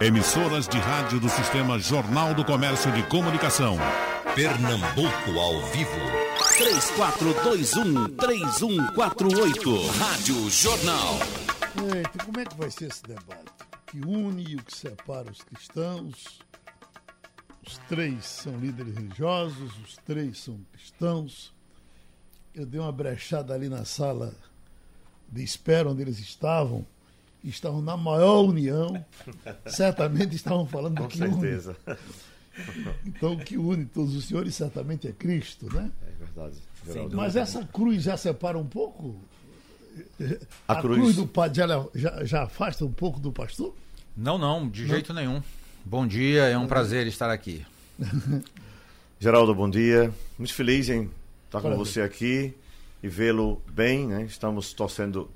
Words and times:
Emissoras 0.00 0.68
de 0.68 0.76
rádio 0.76 1.18
do 1.18 1.30
Sistema 1.30 1.78
Jornal 1.78 2.34
do 2.34 2.44
Comércio 2.44 2.92
de 2.92 3.02
Comunicação. 3.04 3.78
Pernambuco 4.34 5.38
ao 5.38 5.62
vivo. 5.68 5.90
3421-3148. 8.18 9.88
Rádio 9.98 10.50
Jornal. 10.50 11.14
Eita, 11.94 12.24
como 12.24 12.38
é 12.38 12.44
que 12.44 12.54
vai 12.54 12.70
ser 12.70 12.88
esse 12.88 13.02
debate? 13.04 13.50
Que 13.86 13.98
une 14.00 14.44
e 14.46 14.56
o 14.56 14.62
que 14.62 14.76
separa 14.76 15.30
os 15.30 15.40
cristãos? 15.42 16.40
Os 17.66 17.78
três 17.88 18.26
são 18.26 18.58
líderes 18.58 18.94
religiosos, 18.94 19.72
os 19.78 19.96
três 20.04 20.38
são 20.38 20.60
cristãos. 20.70 21.54
Eu 22.54 22.66
dei 22.66 22.78
uma 22.78 22.92
brechada 22.92 23.54
ali 23.54 23.70
na 23.70 23.86
sala 23.86 24.34
de 25.26 25.42
espera 25.42 25.88
onde 25.88 26.02
eles 26.02 26.18
estavam 26.18 26.86
estavam 27.48 27.80
na 27.80 27.96
maior 27.96 28.42
união, 28.42 29.04
certamente 29.66 30.34
estavam 30.34 30.66
falando 30.66 31.02
do 31.02 31.08
que 31.08 31.18
certeza. 31.18 31.76
une. 31.86 31.96
Então, 33.04 33.34
o 33.34 33.38
que 33.38 33.56
une 33.56 33.84
todos 33.84 34.14
os 34.14 34.24
senhores 34.24 34.54
certamente 34.54 35.06
é 35.06 35.12
Cristo, 35.12 35.72
né? 35.72 35.90
É 36.06 36.24
verdade. 36.24 36.56
Mas 37.14 37.36
essa 37.36 37.64
cruz 37.64 38.02
já 38.02 38.16
separa 38.16 38.58
um 38.58 38.66
pouco? 38.66 39.16
A, 40.68 40.74
a 40.74 40.80
cruz... 40.80 40.98
cruz 40.98 41.16
do 41.16 41.26
padre 41.26 41.58
já, 41.58 41.86
já, 41.94 42.24
já, 42.24 42.42
afasta 42.44 42.84
um 42.84 42.92
pouco 42.92 43.18
do 43.18 43.32
pastor? 43.32 43.74
Não, 44.16 44.38
não, 44.38 44.68
de 44.68 44.82
não? 44.82 44.88
jeito 44.88 45.12
nenhum. 45.12 45.42
Bom 45.84 46.06
dia, 46.06 46.44
é 46.44 46.56
um 46.56 46.66
prazer 46.66 47.06
estar 47.06 47.30
aqui. 47.30 47.64
Geraldo, 49.18 49.54
bom 49.54 49.68
dia. 49.68 50.12
Muito 50.38 50.52
feliz 50.52 50.88
em 50.88 51.10
estar 51.46 51.60
com 51.60 51.76
você 51.76 52.00
aqui 52.02 52.54
e 53.02 53.08
vê-lo 53.08 53.62
bem, 53.68 54.06
né? 54.06 54.24
Estamos 54.24 54.72
torcendo 54.72 55.30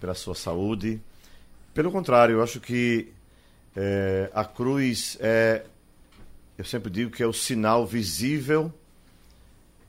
pela 0.00 0.14
sua 0.14 0.34
saúde. 0.34 1.00
Pelo 1.74 1.90
contrário, 1.90 2.36
eu 2.36 2.42
acho 2.42 2.60
que 2.60 3.08
é, 3.74 4.30
a 4.34 4.44
cruz 4.44 5.16
é, 5.20 5.64
eu 6.58 6.64
sempre 6.64 6.90
digo 6.90 7.10
que 7.10 7.22
é 7.22 7.26
o 7.26 7.32
sinal 7.32 7.86
visível 7.86 8.72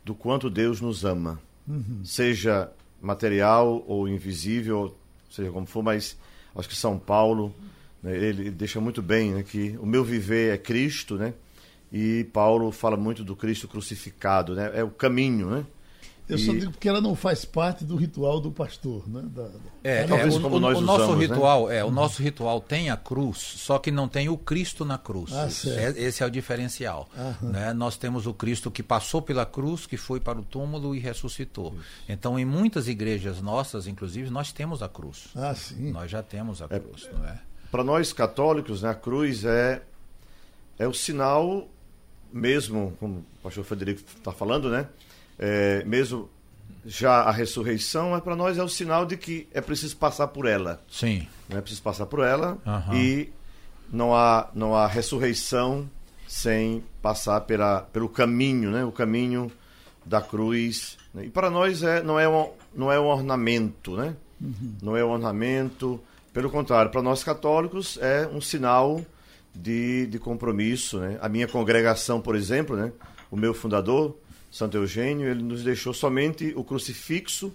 do 0.04 0.16
quanto 0.16 0.50
Deus 0.50 0.82
nos 0.82 1.04
ama, 1.04 1.40
uhum. 1.68 2.02
seja 2.04 2.72
material 3.02 3.84
ou 3.88 4.08
invisível, 4.08 4.96
seja 5.30 5.52
como 5.52 5.66
for, 5.66 5.84
mas 5.84 6.18
acho 6.56 6.70
que 6.70 6.76
São 6.76 6.98
Paulo 6.98 7.54
né, 8.02 8.16
ele 8.16 8.50
deixa 8.50 8.80
muito 8.80 9.02
bem 9.02 9.34
né, 9.34 9.44
que 9.44 9.78
o 9.80 9.86
meu 9.86 10.04
viver 10.04 10.54
é 10.54 10.58
Cristo, 10.58 11.16
né? 11.16 11.34
E 11.92 12.24
Paulo 12.34 12.72
fala 12.72 12.98
muito 12.98 13.24
do 13.24 13.36
Cristo 13.36 13.68
crucificado, 13.68 14.56
né? 14.56 14.72
É 14.74 14.84
o 14.84 14.90
caminho, 14.90 15.48
né? 15.48 15.66
Eu 16.28 16.38
e... 16.38 16.40
só 16.40 16.54
digo 16.54 16.72
porque 16.72 16.88
ela 16.88 17.02
não 17.02 17.16
faz 17.16 17.44
parte 17.44 17.84
do 17.84 17.96
ritual 17.96 18.40
do 18.40 18.52
pastor, 18.52 19.08
né? 19.10 19.22
Da, 19.26 19.44
da... 19.44 19.60
É, 19.84 20.04
é, 20.04 20.06
o, 20.06 20.42
o, 20.42 20.56
o 20.56 20.60
nosso 20.60 20.82
usamos, 20.82 21.20
ritual, 21.20 21.68
né? 21.68 21.78
é, 21.78 21.84
o 21.84 21.92
nosso 21.92 22.24
ritual 22.24 22.62
tem 22.62 22.90
a 22.90 22.96
cruz, 22.96 23.38
só 23.38 23.78
que 23.78 23.92
não 23.92 24.08
tem 24.08 24.30
o 24.30 24.38
Cristo 24.38 24.86
na 24.86 24.98
cruz. 24.98 25.34
Ah, 25.34 25.48
é, 25.70 26.02
esse 26.02 26.24
é 26.24 26.26
o 26.26 26.30
diferencial. 26.30 27.10
Né? 27.42 27.74
Nós 27.74 27.98
temos 27.98 28.26
o 28.26 28.34
Cristo 28.34 28.72
que 28.72 28.82
passou 28.82 29.22
pela 29.22 29.46
cruz, 29.46 29.86
que 29.86 29.98
foi 29.98 30.20
para 30.20 30.40
o 30.40 30.44
túmulo 30.44 30.96
e 30.96 31.00
ressuscitou. 31.00 31.74
Isso. 31.74 31.84
Então, 32.08 32.40
em 32.40 32.46
muitas 32.46 32.88
igrejas 32.88 33.42
nossas, 33.42 33.88
inclusive, 33.88 34.30
nós 34.30 34.52
temos 34.52 34.82
a 34.82 34.88
cruz. 34.88 35.28
Ah, 35.36 35.54
sim. 35.54 35.92
Nós 35.92 36.10
já 36.10 36.24
temos 36.24 36.62
a 36.62 36.68
cruz, 36.68 37.10
não 37.14 37.26
é? 37.26 37.40
Para 37.70 37.84
nós 37.84 38.14
católicos, 38.14 38.84
né, 38.84 38.90
a 38.90 38.96
cruz 38.96 39.44
é 39.44 39.82
é 40.78 40.88
o 40.88 40.94
sinal 40.94 41.68
mesmo, 42.32 42.96
como 43.00 43.20
o 43.20 43.26
pastor 43.44 43.64
Federico 43.64 44.02
está 44.18 44.32
falando, 44.32 44.70
né? 44.70 44.88
É, 45.40 45.84
mesmo 45.86 46.30
já 46.86 47.22
a 47.22 47.32
ressurreição, 47.32 48.16
é 48.16 48.20
para 48.20 48.36
nós 48.36 48.58
é 48.58 48.64
o 48.64 48.70
sinal 48.70 49.06
de 49.06 49.16
que 49.16 49.48
é 49.54 49.62
preciso 49.62 49.96
passar 49.98 50.28
por 50.28 50.46
ela. 50.46 50.82
Sim. 50.90 51.28
É 51.50 51.62
preciso 51.62 51.82
passar 51.82 52.06
por 52.06 52.20
ela 52.20 52.58
uhum. 52.66 52.96
e 52.96 53.32
não 53.92 54.14
há, 54.14 54.50
não 54.54 54.76
há 54.76 54.88
ressurreição 54.88 55.90
sem 56.28 56.84
passar 57.02 57.42
pela, 57.42 57.82
pelo 57.82 58.10
caminho, 58.10 58.72
né? 58.72 58.84
o 58.84 58.92
caminho 58.92 59.52
da 60.06 60.22
cruz. 60.22 60.98
Né? 61.14 61.26
E 61.26 61.30
para 61.30 61.50
nós 61.50 61.84
é, 61.84 62.02
não, 62.02 62.20
é 62.20 62.28
um, 62.28 62.50
não 62.76 62.92
é 62.92 63.00
um 63.00 63.06
ornamento, 63.06 63.96
né? 63.96 64.16
Uhum. 64.42 64.76
não 64.82 64.98
é 64.98 65.06
um 65.06 65.10
ornamento. 65.10 66.02
Pelo 66.34 66.50
contrário, 66.50 66.92
para 66.92 67.02
nós 67.02 67.24
católicos 67.24 67.98
é 68.02 68.28
um 68.28 68.42
sinal 68.42 69.00
de, 69.54 70.08
de 70.08 70.20
compromisso. 70.20 71.00
Né? 71.00 71.18
A 71.22 71.30
minha 71.30 71.48
congregação, 71.48 72.20
por 72.20 72.36
exemplo, 72.36 72.76
né? 72.76 72.92
o 73.30 73.38
meu 73.38 73.54
fundador, 73.54 74.18
Santo 74.54 74.78
Eugênio, 74.78 75.28
ele 75.28 75.42
nos 75.42 75.64
deixou 75.64 75.96
somente 75.96 76.54
o 76.56 76.64
crucifixo 76.64 77.52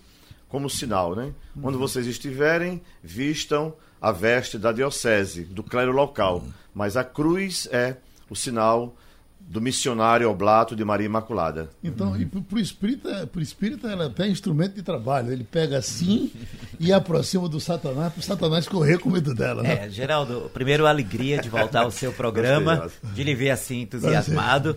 como 0.48 0.68
sinal, 0.68 1.14
né? 1.14 1.32
Uhum. 1.54 1.68
Onde 1.68 1.76
vocês 1.78 2.08
estiverem, 2.08 2.82
vistam 3.00 3.72
a 4.02 4.10
veste 4.10 4.58
da 4.58 4.72
diocese, 4.72 5.44
do 5.44 5.62
clero 5.62 5.92
local. 5.92 6.38
Uhum. 6.38 6.52
Mas 6.74 6.96
a 6.96 7.04
cruz 7.04 7.68
é 7.70 7.98
o 8.28 8.34
sinal 8.34 8.96
do 9.38 9.60
missionário 9.60 10.28
oblato 10.28 10.74
de 10.74 10.84
Maria 10.84 11.06
Imaculada. 11.06 11.70
Então, 11.84 12.10
uhum. 12.10 12.20
e 12.20 12.26
para 12.26 12.56
o 12.56 12.58
espírita, 12.58 13.28
pro 13.28 13.40
espírita 13.40 13.88
ela 13.88 14.04
é 14.04 14.06
até 14.08 14.26
instrumento 14.26 14.74
de 14.74 14.82
trabalho. 14.82 15.32
Ele 15.32 15.44
pega 15.44 15.78
assim 15.78 16.32
e 16.80 16.92
aproxima 16.92 17.48
do 17.48 17.60
Satanás 17.60 18.12
para 18.12 18.20
o 18.20 18.24
Satanás 18.24 18.66
correr 18.66 18.98
com 18.98 19.08
medo 19.08 19.32
dela. 19.36 19.62
Né? 19.62 19.86
É, 19.86 19.88
Geraldo, 19.88 20.50
primeiro 20.52 20.84
a 20.84 20.90
alegria 20.90 21.40
de 21.40 21.48
voltar 21.48 21.84
ao 21.84 21.92
seu 21.92 22.10
programa, 22.12 22.90
de 23.14 23.22
lhe 23.22 23.36
ver 23.36 23.50
assim 23.50 23.82
entusiasmado. 23.82 24.76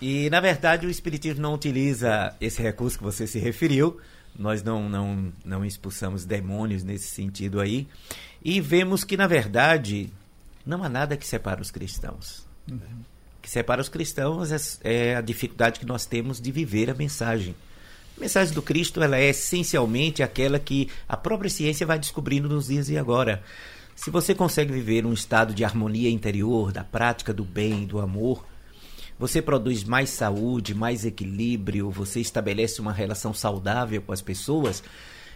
E, 0.00 0.28
na 0.30 0.40
verdade, 0.40 0.86
o 0.86 0.90
Espiritismo 0.90 1.40
não 1.40 1.54
utiliza 1.54 2.34
esse 2.40 2.60
recurso 2.60 2.98
que 2.98 3.04
você 3.04 3.26
se 3.26 3.38
referiu. 3.38 3.98
Nós 4.38 4.62
não, 4.62 4.88
não, 4.88 5.32
não 5.44 5.64
expulsamos 5.64 6.24
demônios 6.24 6.82
nesse 6.82 7.08
sentido 7.08 7.60
aí. 7.60 7.86
E 8.44 8.60
vemos 8.60 9.04
que, 9.04 9.16
na 9.16 9.26
verdade, 9.26 10.10
não 10.66 10.82
há 10.82 10.88
nada 10.88 11.16
que 11.16 11.26
separa 11.26 11.62
os 11.62 11.70
cristãos. 11.70 12.46
Uhum. 12.70 12.78
O 13.38 13.42
que 13.42 13.50
separa 13.50 13.80
os 13.80 13.88
cristãos 13.88 14.50
é, 14.50 14.56
é 14.82 15.16
a 15.16 15.20
dificuldade 15.20 15.78
que 15.78 15.86
nós 15.86 16.06
temos 16.06 16.40
de 16.40 16.50
viver 16.50 16.90
a 16.90 16.94
mensagem. 16.94 17.54
A 18.16 18.20
mensagem 18.20 18.54
do 18.54 18.62
Cristo 18.62 19.02
ela 19.02 19.16
é 19.18 19.28
essencialmente 19.28 20.22
aquela 20.22 20.58
que 20.58 20.88
a 21.08 21.16
própria 21.16 21.50
ciência 21.50 21.86
vai 21.86 21.98
descobrindo 21.98 22.48
nos 22.48 22.66
dias 22.68 22.88
e 22.88 22.96
agora. 22.96 23.42
Se 23.94 24.10
você 24.10 24.34
consegue 24.34 24.72
viver 24.72 25.06
um 25.06 25.12
estado 25.12 25.54
de 25.54 25.64
harmonia 25.64 26.10
interior, 26.10 26.72
da 26.72 26.82
prática 26.82 27.32
do 27.32 27.44
bem, 27.44 27.86
do 27.86 28.00
amor, 28.00 28.44
você 29.18 29.40
produz 29.40 29.84
mais 29.84 30.10
saúde, 30.10 30.74
mais 30.74 31.04
equilíbrio, 31.04 31.90
você 31.90 32.20
estabelece 32.20 32.80
uma 32.80 32.92
relação 32.92 33.32
saudável 33.32 34.02
com 34.02 34.12
as 34.12 34.22
pessoas. 34.22 34.82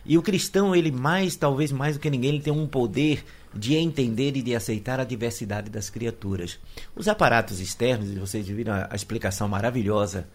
E 0.05 0.17
o 0.17 0.23
cristão, 0.23 0.75
ele 0.75 0.91
mais, 0.91 1.37
talvez 1.37 1.71
mais 1.71 1.97
do 1.97 2.01
que 2.01 2.11
ninguém, 2.11 2.31
ele 2.31 2.43
tem 2.43 2.53
um 2.53 2.67
poder 2.67 3.25
de 3.55 3.75
entender 3.75 4.37
e 4.37 4.43
de 4.43 4.55
aceitar 4.55 5.01
a 5.01 5.05
diversidade 5.05 5.71
das 5.71 5.91
criaturas. 5.91 6.59
Os 6.95 7.09
aparatos 7.09 7.61
externos, 7.61 8.13
vocês 8.15 8.47
viram 8.49 8.75
a, 8.75 8.89
a 8.91 8.97
explicação 8.97 9.49
maravilhosa, 9.49 10.29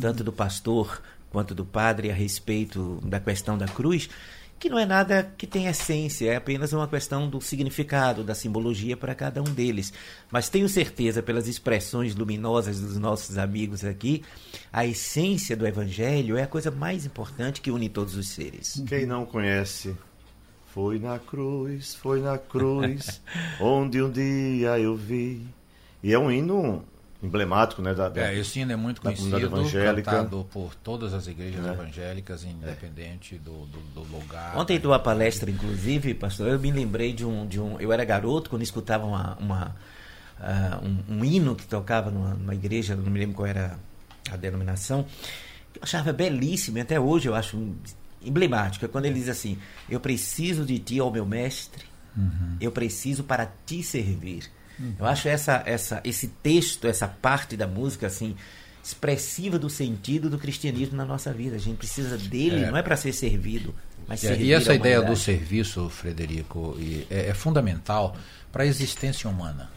tanto 0.00 0.22
do 0.22 0.32
pastor 0.32 1.00
quanto 1.30 1.54
do 1.54 1.64
padre 1.64 2.10
a 2.10 2.14
respeito 2.14 3.00
da 3.04 3.20
questão 3.20 3.58
da 3.58 3.66
cruz, 3.66 4.08
que 4.58 4.68
não 4.68 4.78
é 4.78 4.84
nada 4.84 5.32
que 5.36 5.46
tem 5.46 5.66
essência, 5.66 6.32
é 6.32 6.36
apenas 6.36 6.72
uma 6.72 6.88
questão 6.88 7.28
do 7.28 7.40
significado, 7.40 8.24
da 8.24 8.34
simbologia 8.34 8.96
para 8.96 9.14
cada 9.14 9.40
um 9.40 9.44
deles. 9.44 9.92
Mas 10.30 10.48
tenho 10.48 10.68
certeza, 10.68 11.22
pelas 11.22 11.46
expressões 11.46 12.14
luminosas 12.14 12.80
dos 12.80 12.98
nossos 12.98 13.38
amigos 13.38 13.84
aqui, 13.84 14.22
a 14.72 14.84
essência 14.84 15.56
do 15.56 15.66
Evangelho 15.66 16.36
é 16.36 16.42
a 16.42 16.46
coisa 16.46 16.70
mais 16.70 17.06
importante 17.06 17.60
que 17.60 17.70
une 17.70 17.88
todos 17.88 18.16
os 18.16 18.28
seres. 18.28 18.82
Quem 18.86 19.06
não 19.06 19.24
conhece, 19.24 19.94
foi 20.66 20.98
na 20.98 21.18
cruz, 21.18 21.94
foi 21.94 22.20
na 22.20 22.36
cruz, 22.36 23.20
onde 23.60 24.02
um 24.02 24.10
dia 24.10 24.78
eu 24.78 24.96
vi. 24.96 25.46
E 26.02 26.12
é 26.12 26.18
um 26.18 26.30
hino 26.30 26.84
emblemático, 27.22 27.82
né? 27.82 27.94
Da, 27.94 28.08
da, 28.08 28.32
é, 28.32 28.38
esse 28.38 28.60
hino 28.60 28.72
é 28.72 28.76
muito 28.76 29.00
conhecido, 29.00 29.36
evangélica. 29.36 30.10
cantado 30.10 30.46
por 30.50 30.74
todas 30.76 31.12
as 31.12 31.26
igrejas 31.26 31.66
é. 31.66 31.70
evangélicas, 31.70 32.44
independente 32.44 33.34
é. 33.34 33.38
do, 33.38 33.66
do, 33.66 33.80
do, 33.94 34.02
lugar. 34.02 34.56
Ontem 34.56 34.78
tua 34.78 34.98
palestra, 34.98 35.50
inclusive, 35.50 36.14
pastor, 36.14 36.48
eu 36.48 36.58
me 36.58 36.70
lembrei 36.70 37.12
de 37.12 37.24
um, 37.24 37.46
de 37.46 37.60
um, 37.60 37.78
eu 37.80 37.92
era 37.92 38.04
garoto 38.04 38.48
quando 38.48 38.62
escutava 38.62 39.04
uma, 39.04 39.36
uma 39.38 39.76
uh, 40.38 40.86
um, 40.86 41.16
um, 41.16 41.24
hino 41.24 41.56
que 41.56 41.66
tocava 41.66 42.10
numa, 42.10 42.34
numa, 42.34 42.54
igreja, 42.54 42.94
não 42.94 43.10
me 43.10 43.18
lembro 43.18 43.34
qual 43.34 43.46
era 43.46 43.78
a 44.30 44.36
denominação, 44.36 45.04
eu 45.74 45.80
achava 45.82 46.12
belíssimo, 46.12 46.78
e 46.78 46.80
até 46.80 47.00
hoje 47.00 47.28
eu 47.28 47.34
acho 47.34 47.74
emblemático, 48.22 48.84
é 48.84 48.88
quando 48.88 49.06
ele 49.06 49.14
diz 49.14 49.28
assim: 49.28 49.58
"Eu 49.88 49.98
preciso 49.98 50.64
de 50.64 50.78
ti, 50.78 51.00
ó 51.00 51.10
meu 51.10 51.26
mestre, 51.26 51.84
uhum. 52.16 52.56
eu 52.60 52.70
preciso 52.70 53.24
para 53.24 53.50
te 53.66 53.82
servir." 53.82 54.57
Eu 54.98 55.06
acho 55.06 55.28
essa, 55.28 55.62
essa, 55.66 56.00
esse 56.04 56.28
texto, 56.28 56.86
essa 56.86 57.08
parte 57.08 57.56
da 57.56 57.66
música, 57.66 58.06
assim, 58.06 58.36
expressiva 58.82 59.58
do 59.58 59.68
sentido 59.68 60.30
do 60.30 60.38
cristianismo 60.38 60.96
na 60.96 61.04
nossa 61.04 61.32
vida. 61.32 61.56
A 61.56 61.58
gente 61.58 61.76
precisa 61.76 62.16
dele, 62.16 62.64
é. 62.64 62.70
não 62.70 62.78
é 62.78 62.82
para 62.82 62.96
ser 62.96 63.12
servido, 63.12 63.74
mas 64.06 64.22
é, 64.24 64.28
servir 64.28 64.46
E 64.46 64.52
essa 64.52 64.74
ideia 64.74 65.02
do 65.02 65.16
serviço, 65.16 65.88
Frederico, 65.90 66.76
é, 67.10 67.28
é 67.28 67.34
fundamental 67.34 68.16
para 68.52 68.62
a 68.62 68.66
existência 68.66 69.28
humana. 69.28 69.70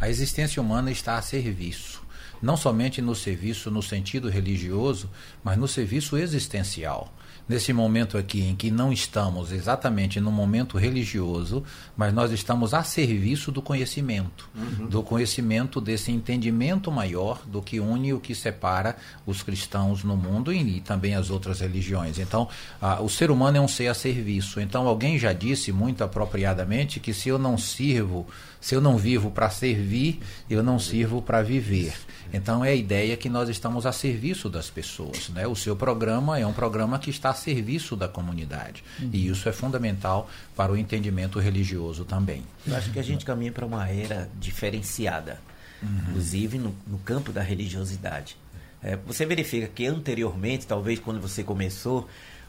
A 0.00 0.08
existência 0.08 0.60
humana 0.60 0.90
está 0.90 1.16
a 1.16 1.22
serviço. 1.22 2.06
Não 2.40 2.56
somente 2.56 3.02
no 3.02 3.14
serviço 3.14 3.70
no 3.70 3.82
sentido 3.82 4.28
religioso, 4.28 5.10
mas 5.42 5.56
no 5.56 5.66
serviço 5.66 6.16
existencial. 6.16 7.12
Nesse 7.48 7.72
momento 7.72 8.18
aqui 8.18 8.42
em 8.42 8.54
que 8.54 8.70
não 8.70 8.92
estamos 8.92 9.50
exatamente 9.52 10.20
no 10.20 10.30
momento 10.30 10.76
religioso, 10.76 11.64
mas 11.96 12.12
nós 12.12 12.30
estamos 12.30 12.74
a 12.74 12.82
serviço 12.82 13.50
do 13.50 13.62
conhecimento, 13.62 14.48
uhum. 14.54 14.86
do 14.86 15.02
conhecimento 15.02 15.80
desse 15.80 16.12
entendimento 16.12 16.92
maior 16.92 17.40
do 17.46 17.62
que 17.62 17.80
une 17.80 18.12
o 18.12 18.20
que 18.20 18.34
separa 18.34 18.96
os 19.26 19.42
cristãos 19.42 20.04
no 20.04 20.16
mundo 20.16 20.52
e, 20.52 20.76
e 20.76 20.80
também 20.80 21.14
as 21.14 21.30
outras 21.30 21.60
religiões. 21.60 22.18
Então, 22.18 22.48
ah, 22.80 23.00
o 23.00 23.08
ser 23.08 23.30
humano 23.30 23.56
é 23.56 23.60
um 23.60 23.68
ser 23.68 23.88
a 23.88 23.94
serviço. 23.94 24.60
Então, 24.60 24.86
alguém 24.86 25.18
já 25.18 25.32
disse 25.32 25.72
muito 25.72 26.04
apropriadamente 26.04 27.00
que 27.00 27.14
se 27.14 27.28
eu 27.28 27.38
não 27.38 27.56
sirvo, 27.56 28.26
se 28.60 28.74
eu 28.74 28.80
não 28.80 28.98
vivo 28.98 29.30
para 29.30 29.48
servir, 29.48 30.20
eu 30.50 30.62
não 30.62 30.78
sirvo 30.78 31.22
para 31.22 31.42
viver. 31.42 31.94
Então 32.32 32.64
é 32.64 32.70
a 32.70 32.74
ideia 32.74 33.16
que 33.16 33.28
nós 33.28 33.48
estamos 33.48 33.86
a 33.86 33.92
serviço 33.92 34.48
das 34.48 34.68
pessoas. 34.68 35.28
Né? 35.30 35.46
O 35.46 35.56
seu 35.56 35.74
programa 35.74 36.38
é 36.38 36.46
um 36.46 36.52
programa 36.52 36.98
que 36.98 37.10
está 37.10 37.30
a 37.30 37.34
serviço 37.34 37.96
da 37.96 38.08
comunidade. 38.08 38.84
Uhum. 39.00 39.10
E 39.12 39.28
isso 39.28 39.48
é 39.48 39.52
fundamental 39.52 40.28
para 40.54 40.72
o 40.72 40.76
entendimento 40.76 41.38
religioso 41.38 42.04
também. 42.04 42.42
Eu 42.66 42.76
acho 42.76 42.90
que 42.90 42.98
a 42.98 43.02
gente 43.02 43.24
caminha 43.24 43.52
para 43.52 43.64
uma 43.64 43.88
era 43.88 44.28
diferenciada, 44.38 45.40
uhum. 45.82 45.88
inclusive 46.08 46.58
no, 46.58 46.74
no, 46.86 46.98
campo 46.98 47.32
da 47.32 47.42
religiosidade. 47.42 48.36
É, 48.82 48.96
você 48.96 49.26
verifica 49.26 49.66
que 49.66 49.86
anteriormente, 49.86 50.66
talvez 50.66 50.98
quando 51.00 51.20
você 51.20 51.42
começou, 51.42 52.08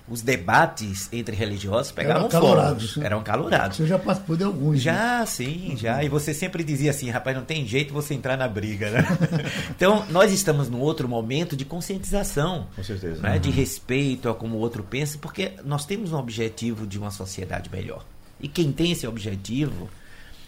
os 0.09 0.21
debates 0.21 1.07
entre 1.13 1.35
religiosos 1.35 1.91
pegavam 1.91 2.23
eram 2.23 2.29
calorados, 2.29 2.89
fogo, 2.89 3.00
né? 3.00 3.06
eram 3.06 3.23
calorados. 3.23 3.77
Você 3.77 3.85
já 3.85 4.00
participou 4.00 4.35
de 4.35 4.44
alguns. 4.44 4.81
Já, 4.81 5.19
né? 5.19 5.25
sim, 5.25 5.77
já. 5.77 6.03
E 6.03 6.09
você 6.09 6.33
sempre 6.33 6.63
dizia 6.63 6.89
assim, 6.89 7.09
rapaz, 7.09 7.38
não 7.38 7.45
tem 7.45 7.65
jeito 7.67 7.94
você 7.94 8.15
entrar 8.15 8.35
na 8.35 8.47
briga, 8.47 8.89
né? 8.89 9.03
então, 9.69 10.06
nós 10.09 10.33
estamos 10.33 10.67
num 10.67 10.79
outro 10.79 11.07
momento 11.07 11.56
de 11.56 11.63
conscientização. 11.63 12.67
Com 12.75 12.83
certeza. 12.83 13.21
Né? 13.21 13.33
Uhum. 13.33 13.39
De 13.39 13.51
respeito 13.51 14.29
a 14.29 14.33
como 14.33 14.57
o 14.57 14.59
outro 14.59 14.83
pensa, 14.83 15.17
porque 15.19 15.53
nós 15.63 15.85
temos 15.85 16.11
um 16.11 16.17
objetivo 16.17 16.88
de 16.88 16.97
uma 16.97 17.11
sociedade 17.11 17.69
melhor. 17.71 18.03
E 18.41 18.47
quem 18.47 18.71
tem 18.71 18.91
esse 18.91 19.06
objetivo 19.06 19.89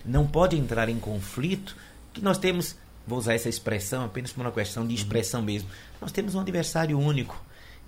não 0.03 0.25
pode 0.25 0.57
entrar 0.57 0.89
em 0.89 0.97
conflito, 0.97 1.75
que 2.11 2.21
nós 2.21 2.39
temos, 2.39 2.75
vou 3.05 3.19
usar 3.19 3.35
essa 3.35 3.49
expressão 3.49 4.05
apenas 4.05 4.31
por 4.31 4.41
uma 4.41 4.51
questão 4.51 4.87
de 4.87 4.95
expressão 4.95 5.41
mesmo, 5.41 5.69
nós 6.01 6.11
temos 6.11 6.33
um 6.33 6.39
adversário 6.39 6.97
único 6.97 7.39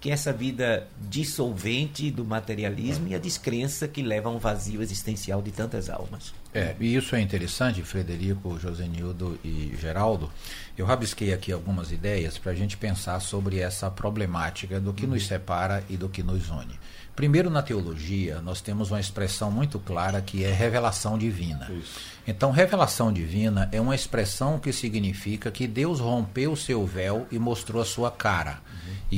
que 0.03 0.09
é 0.09 0.13
essa 0.13 0.33
vida 0.33 0.85
dissolvente 1.09 2.11
do 2.11 2.25
materialismo 2.25 3.07
e 3.07 3.15
a 3.15 3.17
descrença 3.17 3.87
que 3.87 4.01
leva 4.01 4.27
a 4.27 4.33
um 4.33 4.37
vazio 4.37 4.81
existencial 4.81 5.41
de 5.41 5.49
tantas 5.49 5.89
almas. 5.89 6.33
É, 6.53 6.75
e 6.77 6.93
isso 6.93 7.15
é 7.15 7.21
interessante, 7.21 7.81
Frederico, 7.83 8.59
Josenildo 8.59 9.39
e 9.45 9.73
Geraldo. 9.79 10.29
Eu 10.77 10.85
rabisquei 10.85 11.33
aqui 11.33 11.53
algumas 11.53 11.89
ideias 11.93 12.37
para 12.37 12.51
a 12.51 12.55
gente 12.55 12.75
pensar 12.75 13.21
sobre 13.21 13.59
essa 13.59 13.89
problemática 13.89 14.77
do 14.77 14.91
que 14.91 15.07
nos 15.07 15.25
separa 15.25 15.81
e 15.89 15.95
do 15.95 16.09
que 16.09 16.21
nos 16.21 16.49
une. 16.49 16.77
Primeiro, 17.15 17.49
na 17.49 17.61
teologia, 17.61 18.41
nós 18.41 18.59
temos 18.59 18.91
uma 18.91 18.99
expressão 18.99 19.49
muito 19.49 19.79
clara 19.79 20.21
que 20.21 20.43
é 20.43 20.51
revelação 20.51 21.17
divina. 21.17 21.71
Isso. 21.71 22.01
Então, 22.27 22.51
revelação 22.51 23.13
divina 23.13 23.69
é 23.71 23.79
uma 23.79 23.95
expressão 23.95 24.59
que 24.59 24.73
significa 24.73 25.49
que 25.49 25.65
Deus 25.65 26.01
rompeu 26.01 26.51
o 26.51 26.57
seu 26.57 26.85
véu 26.85 27.25
e 27.31 27.39
mostrou 27.39 27.81
a 27.81 27.85
sua 27.85 28.11
cara. 28.11 28.59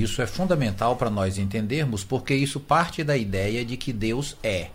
Isso 0.01 0.21
é 0.21 0.27
fundamental 0.27 0.95
para 0.95 1.09
nós 1.09 1.37
entendermos, 1.37 2.03
porque 2.03 2.33
isso 2.33 2.59
parte 2.59 3.03
da 3.03 3.15
ideia 3.15 3.63
de 3.63 3.77
que 3.77 3.93
Deus 3.93 4.35
é. 4.43 4.69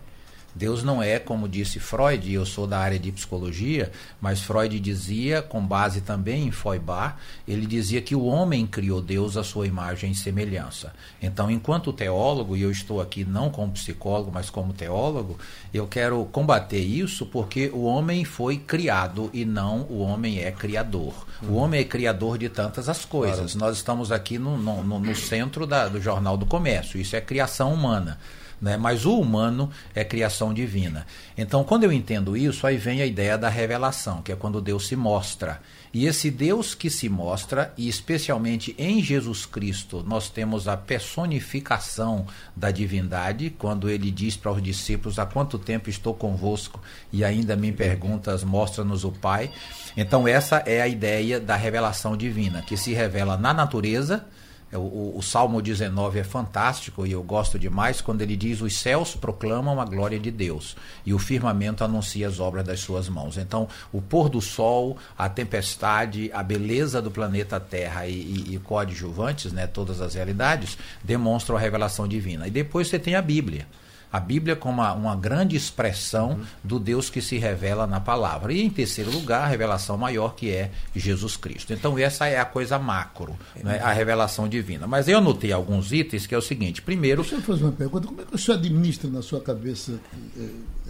Deus 0.55 0.82
não 0.82 1.02
é, 1.02 1.19
como 1.19 1.49
disse 1.49 1.79
Freud, 1.79 2.29
e 2.29 2.35
eu 2.35 2.44
sou 2.44 2.67
da 2.67 2.79
área 2.79 2.99
de 2.99 3.12
psicologia, 3.12 3.91
mas 4.20 4.41
Freud 4.41 4.79
dizia, 4.81 5.43
com 5.43 5.64
base 5.64 6.00
também 6.00 6.49
em 6.49 6.50
Feuerbach, 6.50 7.14
ele 7.47 7.67
dizia 7.67 8.02
que 8.02 8.14
o 8.14 8.25
homem 8.25 8.67
criou 8.67 9.00
Deus 9.00 9.37
à 9.37 9.44
sua 9.44 9.67
imagem 9.67 10.11
e 10.11 10.14
semelhança. 10.14 10.93
Então, 11.23 11.50
enquanto 11.50 11.93
teólogo, 11.93 12.56
e 12.56 12.62
eu 12.62 12.70
estou 12.70 13.00
aqui 13.00 13.25
não 13.25 13.50
como 13.50 13.73
psicólogo, 13.73 14.31
mas 14.32 14.50
como 14.50 14.73
teólogo, 14.73 15.38
eu 15.73 15.87
quero 15.87 16.25
combater 16.32 16.81
isso 16.81 17.26
porque 17.26 17.70
o 17.73 17.85
homem 17.85 18.25
foi 18.25 18.56
criado 18.58 19.31
e 19.32 19.44
não 19.44 19.82
o 19.82 20.00
homem 20.00 20.41
é 20.41 20.50
criador. 20.50 21.14
O 21.43 21.55
homem 21.55 21.81
é 21.81 21.85
criador 21.85 22.37
de 22.37 22.49
tantas 22.49 22.88
as 22.88 23.05
coisas. 23.05 23.53
Claro. 23.53 23.58
Nós 23.58 23.76
estamos 23.76 24.12
aqui 24.12 24.38
no, 24.38 24.58
no, 24.58 24.99
no 24.99 25.14
centro 25.14 25.67
da, 25.67 25.88
do 25.88 26.00
Jornal 26.00 26.37
do 26.37 26.46
Comércio, 26.46 27.00
isso 27.00 27.17
é 27.17 27.20
criação 27.20 27.73
humana. 27.73 28.19
Né? 28.61 28.77
Mas 28.77 29.07
o 29.07 29.19
humano 29.19 29.71
é 29.95 30.05
criação 30.05 30.53
divina. 30.53 31.07
Então, 31.37 31.65
quando 31.65 31.85
eu 31.85 31.93
entendo 31.93 32.37
isso, 32.37 32.67
aí 32.67 32.77
vem 32.77 33.01
a 33.01 33.07
ideia 33.07 33.39
da 33.39 33.49
revelação, 33.49 34.21
que 34.21 34.33
é 34.33 34.37
quando 34.37 34.61
Deus 34.61 34.87
se 34.87 34.97
mostra. 34.97 35.61
E 35.93 36.07
esse 36.07 36.31
Deus 36.31 36.73
que 36.75 36.89
se 36.89 37.09
mostra, 37.09 37.73
e 37.77 37.89
especialmente 37.89 38.77
em 38.79 39.03
Jesus 39.03 39.45
Cristo, 39.45 40.05
nós 40.07 40.29
temos 40.29 40.69
a 40.69 40.77
personificação 40.77 42.27
da 42.55 42.71
divindade, 42.71 43.51
quando 43.51 43.89
ele 43.89 44.11
diz 44.11 44.37
para 44.37 44.53
os 44.53 44.63
discípulos: 44.63 45.19
Há 45.19 45.27
quanto 45.27 45.59
tempo 45.59 45.91
estou 45.91 46.15
convosco 46.15 46.81
e 47.13 47.25
ainda 47.25 47.56
me 47.56 47.73
perguntas, 47.73 48.45
mostra-nos 48.45 49.05
o 49.05 49.11
Pai. 49.11 49.51
Então, 49.97 50.29
essa 50.29 50.59
é 50.59 50.81
a 50.81 50.87
ideia 50.87 51.41
da 51.41 51.56
revelação 51.56 52.17
divina, 52.17 52.63
que 52.63 52.77
se 52.77 52.93
revela 52.93 53.37
na 53.37 53.53
natureza 53.53 54.27
é, 54.72 54.78
o, 54.78 55.14
o, 55.17 55.22
Salmo 55.22 55.61
19 55.61 56.20
é 56.20 56.25
fantástico 56.25 57.05
e 57.05 57.11
eu 57.11 57.22
gosto 57.22 57.58
demais 57.58 58.00
quando 58.00 58.22
ele 58.22 58.37
diz: 58.37 58.61
Os 58.61 58.78
céus 58.78 59.17
proclamam 59.17 59.81
a 59.81 59.84
glória 59.84 60.19
de 60.19 60.31
Deus 60.31 60.76
e 61.05 61.12
o 61.12 61.19
firmamento 61.19 61.82
anuncia 61.82 62.28
as 62.28 62.38
obras 62.38 62.64
das 62.64 62.78
suas 62.78 63.08
mãos. 63.08 63.37
Então, 63.37 63.69
o 63.93 64.00
pôr 64.00 64.28
do 64.28 64.40
sol, 64.40 64.96
a 65.19 65.28
tempestade, 65.28 66.31
a 66.32 66.43
beleza 66.43 67.02
do 67.02 67.11
planeta 67.11 67.58
Terra 67.58 68.06
e, 68.06 68.12
e, 68.12 68.55
e 68.55 68.58
coadjuvantes, 68.58 69.52
né, 69.52 69.67
todas 69.67 70.00
as 70.00 70.14
realidades, 70.14 70.78
demonstram 71.02 71.56
a 71.56 71.61
revelação 71.61 72.06
divina. 72.06 72.46
E 72.46 72.50
depois 72.50 72.87
você 72.87 72.99
tem 72.99 73.17
a 73.17 73.22
Bíblia 73.22 73.67
a 74.12 74.19
Bíblia 74.19 74.57
como 74.57 74.81
uma, 74.81 74.93
uma 74.93 75.17
grande 75.17 75.57
expressão 75.57 76.31
uhum. 76.31 76.45
do 76.65 76.79
Deus 76.79 77.09
que 77.09 77.23
se 77.23 77.39
revela 77.39 77.87
na 77.87 78.01
palavra. 78.01 78.53
E 78.53 78.61
em 78.61 78.71
terceiro 78.71 79.11
lugar, 79.11 79.45
a 79.45 79.47
revelação 79.47 79.97
maior 79.97 80.35
que 80.35 80.51
é 80.51 80.71
Jesus 80.95 81.37
Cristo. 81.37 81.73
Então 81.73 81.99
essa 81.99 82.27
é 82.27 82.39
a 82.39 82.45
coisa 82.45 82.79
macro, 82.79 83.37
né, 83.62 83.79
a 83.81 83.93
revelação 83.93 84.49
divina. 84.49 84.87
Mas 84.87 85.07
eu 85.07 85.19
anotei 85.19 85.53
alguns 85.53 85.93
itens 85.93 86.27
que 86.27 86.35
é 86.35 86.39
o 86.39 86.43
seguinte: 86.43 86.83
primeiro. 86.83 87.23
Deixa 87.23 87.37
eu 87.37 87.43
fazer 87.43 87.65
uma 87.65 87.73
pergunta. 87.73 88.09
Como 88.09 88.21
é 88.21 88.25
que 88.25 88.35
o 88.35 88.39
senhor 88.39 88.59
administra 88.59 89.09
na 89.09 89.23
sua 89.23 89.41
cabeça 89.41 90.01
eh, 90.37 90.49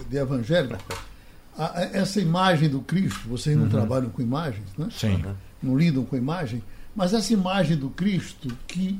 de 0.09 0.17
evangélico 0.17 0.83
essa 1.93 2.21
imagem 2.21 2.69
do 2.69 2.81
Cristo? 2.81 3.29
Vocês 3.29 3.57
não 3.57 3.65
uhum. 3.65 3.71
trabalham 3.71 4.11
com 4.11 4.23
imagens, 4.23 4.67
né? 4.79 4.89
Sim. 4.91 5.23
Não 5.63 5.77
lidam 5.77 6.05
com 6.05 6.17
imagem. 6.17 6.63
Mas 6.95 7.13
essa 7.13 7.33
imagem 7.33 7.77
do 7.77 7.91
Cristo 7.91 8.49
que 8.67 8.99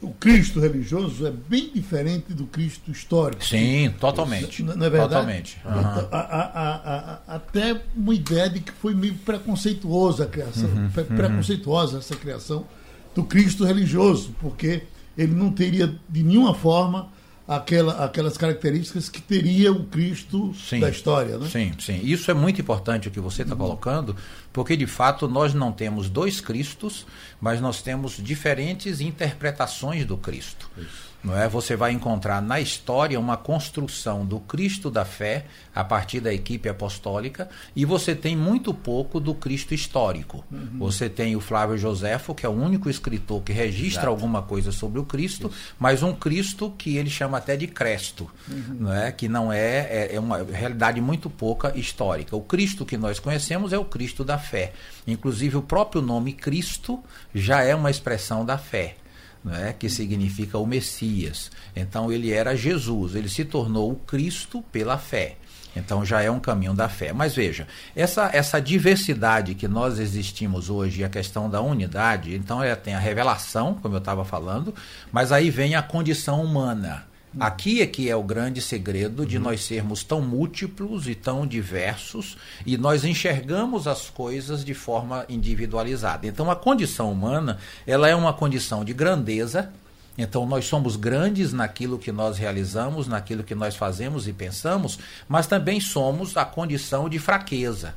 o 0.00 0.10
Cristo 0.12 0.60
religioso 0.60 1.26
é 1.26 1.30
bem 1.30 1.70
diferente 1.74 2.34
do 2.34 2.46
Cristo 2.46 2.90
histórico. 2.90 3.44
Sim, 3.44 3.92
totalmente. 3.98 4.62
Não, 4.62 4.76
não 4.76 4.86
é 4.86 4.90
verdade? 4.90 5.10
Totalmente. 5.10 5.60
Uhum. 5.64 5.70
A, 5.72 6.18
a, 6.18 7.20
a, 7.32 7.36
até 7.36 7.80
uma 7.96 8.14
ideia 8.14 8.50
de 8.50 8.60
que 8.60 8.72
foi 8.72 8.94
meio 8.94 9.14
preconceituosa 9.14 10.24
a 10.24 10.26
criação, 10.26 10.68
uhum. 10.68 10.84
uhum. 10.84 11.16
preconceituosa 11.16 11.98
essa 11.98 12.14
criação 12.16 12.66
do 13.14 13.24
Cristo 13.24 13.64
religioso, 13.64 14.34
porque 14.40 14.82
ele 15.16 15.34
não 15.34 15.50
teria 15.50 15.94
de 16.08 16.22
nenhuma 16.22 16.54
forma 16.54 17.08
aquela, 17.46 18.04
aquelas 18.04 18.36
características 18.36 19.08
que 19.08 19.20
teria 19.20 19.72
o 19.72 19.84
Cristo 19.84 20.54
sim, 20.54 20.80
da 20.80 20.88
história. 20.88 21.38
Né? 21.38 21.48
Sim, 21.48 21.72
sim. 21.78 22.00
Isso 22.02 22.30
é 22.30 22.34
muito 22.34 22.60
importante 22.60 23.08
o 23.08 23.10
que 23.10 23.20
você 23.20 23.42
está 23.42 23.54
uhum. 23.54 23.60
colocando, 23.60 24.16
porque 24.52 24.76
de 24.76 24.86
fato 24.86 25.28
nós 25.28 25.54
não 25.54 25.72
temos 25.72 26.08
dois 26.08 26.40
Cristos, 26.40 27.06
mas 27.40 27.60
nós 27.60 27.82
temos 27.82 28.16
diferentes 28.16 29.00
interpretações 29.00 30.04
do 30.04 30.16
Cristo. 30.16 30.70
Isso 30.76 31.13
não 31.24 31.36
é? 31.36 31.48
Você 31.48 31.74
vai 31.74 31.92
encontrar 31.92 32.42
na 32.42 32.60
história 32.60 33.18
uma 33.18 33.36
construção 33.36 34.26
do 34.26 34.38
Cristo 34.40 34.90
da 34.90 35.06
fé 35.06 35.46
a 35.74 35.82
partir 35.82 36.20
da 36.20 36.32
equipe 36.32 36.68
apostólica 36.68 37.48
e 37.74 37.84
você 37.86 38.14
tem 38.14 38.36
muito 38.36 38.74
pouco 38.74 39.18
do 39.18 39.34
Cristo 39.34 39.72
histórico. 39.72 40.44
Uhum. 40.52 40.78
Você 40.78 41.08
tem 41.08 41.34
o 41.34 41.40
Flávio 41.40 41.78
Joséfo, 41.78 42.34
que 42.34 42.44
é 42.44 42.48
o 42.48 42.52
único 42.52 42.90
escritor 42.90 43.42
que 43.42 43.52
registra 43.52 44.02
Exato. 44.02 44.08
alguma 44.08 44.42
coisa 44.42 44.70
sobre 44.70 45.00
o 45.00 45.04
Cristo, 45.04 45.48
Isso. 45.48 45.74
mas 45.78 46.02
um 46.02 46.12
Cristo 46.12 46.74
que 46.76 46.96
ele 46.98 47.08
chama 47.08 47.38
até 47.38 47.56
de 47.56 47.66
Cresto, 47.66 48.30
uhum. 48.46 48.76
não 48.80 48.94
é? 48.94 49.10
Que 49.10 49.26
não 49.26 49.50
é, 49.50 49.78
é, 49.78 50.10
é 50.16 50.20
uma 50.20 50.42
realidade 50.42 51.00
muito 51.00 51.30
pouca 51.30 51.76
histórica. 51.76 52.36
O 52.36 52.42
Cristo 52.42 52.84
que 52.84 52.98
nós 52.98 53.18
conhecemos 53.18 53.72
é 53.72 53.78
o 53.78 53.84
Cristo 53.84 54.24
da 54.24 54.36
fé. 54.36 54.74
Inclusive 55.06 55.56
o 55.56 55.62
próprio 55.62 56.02
nome 56.02 56.34
Cristo 56.34 57.02
já 57.34 57.62
é 57.62 57.74
uma 57.74 57.90
expressão 57.90 58.44
da 58.44 58.58
fé 58.58 58.96
né, 59.44 59.74
que 59.78 59.90
significa 59.90 60.58
o 60.58 60.66
Messias. 60.66 61.50
Então 61.76 62.10
ele 62.10 62.32
era 62.32 62.56
Jesus, 62.56 63.14
ele 63.14 63.28
se 63.28 63.44
tornou 63.44 63.92
o 63.92 63.96
Cristo 63.96 64.62
pela 64.72 64.96
fé. 64.96 65.36
Então 65.76 66.04
já 66.04 66.22
é 66.22 66.30
um 66.30 66.40
caminho 66.40 66.72
da 66.72 66.88
fé. 66.88 67.12
Mas 67.12 67.34
veja, 67.34 67.66
essa, 67.94 68.30
essa 68.32 68.60
diversidade 68.60 69.54
que 69.54 69.68
nós 69.68 69.98
existimos 69.98 70.70
hoje 70.70 71.04
a 71.04 71.08
questão 71.08 71.50
da 71.50 71.60
unidade, 71.60 72.34
então 72.34 72.62
é, 72.62 72.74
tem 72.74 72.94
a 72.94 72.98
revelação, 72.98 73.74
como 73.74 73.94
eu 73.94 73.98
estava 73.98 74.24
falando, 74.24 74.74
mas 75.10 75.32
aí 75.32 75.50
vem 75.50 75.74
a 75.74 75.82
condição 75.82 76.42
humana. 76.42 77.06
Aqui 77.38 77.82
é 77.82 77.86
que 77.86 78.08
é 78.08 78.14
o 78.14 78.22
grande 78.22 78.60
segredo 78.60 79.26
de 79.26 79.36
uhum. 79.36 79.44
nós 79.44 79.64
sermos 79.64 80.04
tão 80.04 80.20
múltiplos 80.20 81.08
e 81.08 81.14
tão 81.14 81.44
diversos 81.44 82.36
e 82.64 82.76
nós 82.76 83.04
enxergamos 83.04 83.88
as 83.88 84.08
coisas 84.08 84.64
de 84.64 84.72
forma 84.72 85.24
individualizada. 85.28 86.26
Então 86.26 86.48
a 86.50 86.54
condição 86.54 87.10
humana, 87.10 87.58
ela 87.86 88.08
é 88.08 88.14
uma 88.14 88.32
condição 88.32 88.84
de 88.84 88.92
grandeza, 88.92 89.72
Então 90.16 90.46
nós 90.46 90.66
somos 90.66 90.94
grandes 90.94 91.52
naquilo 91.52 91.98
que 91.98 92.12
nós 92.12 92.38
realizamos, 92.38 93.08
naquilo 93.08 93.42
que 93.42 93.54
nós 93.54 93.74
fazemos 93.74 94.28
e 94.28 94.32
pensamos, 94.32 94.96
mas 95.28 95.48
também 95.48 95.80
somos 95.80 96.36
a 96.36 96.44
condição 96.44 97.08
de 97.08 97.18
fraqueza. 97.18 97.94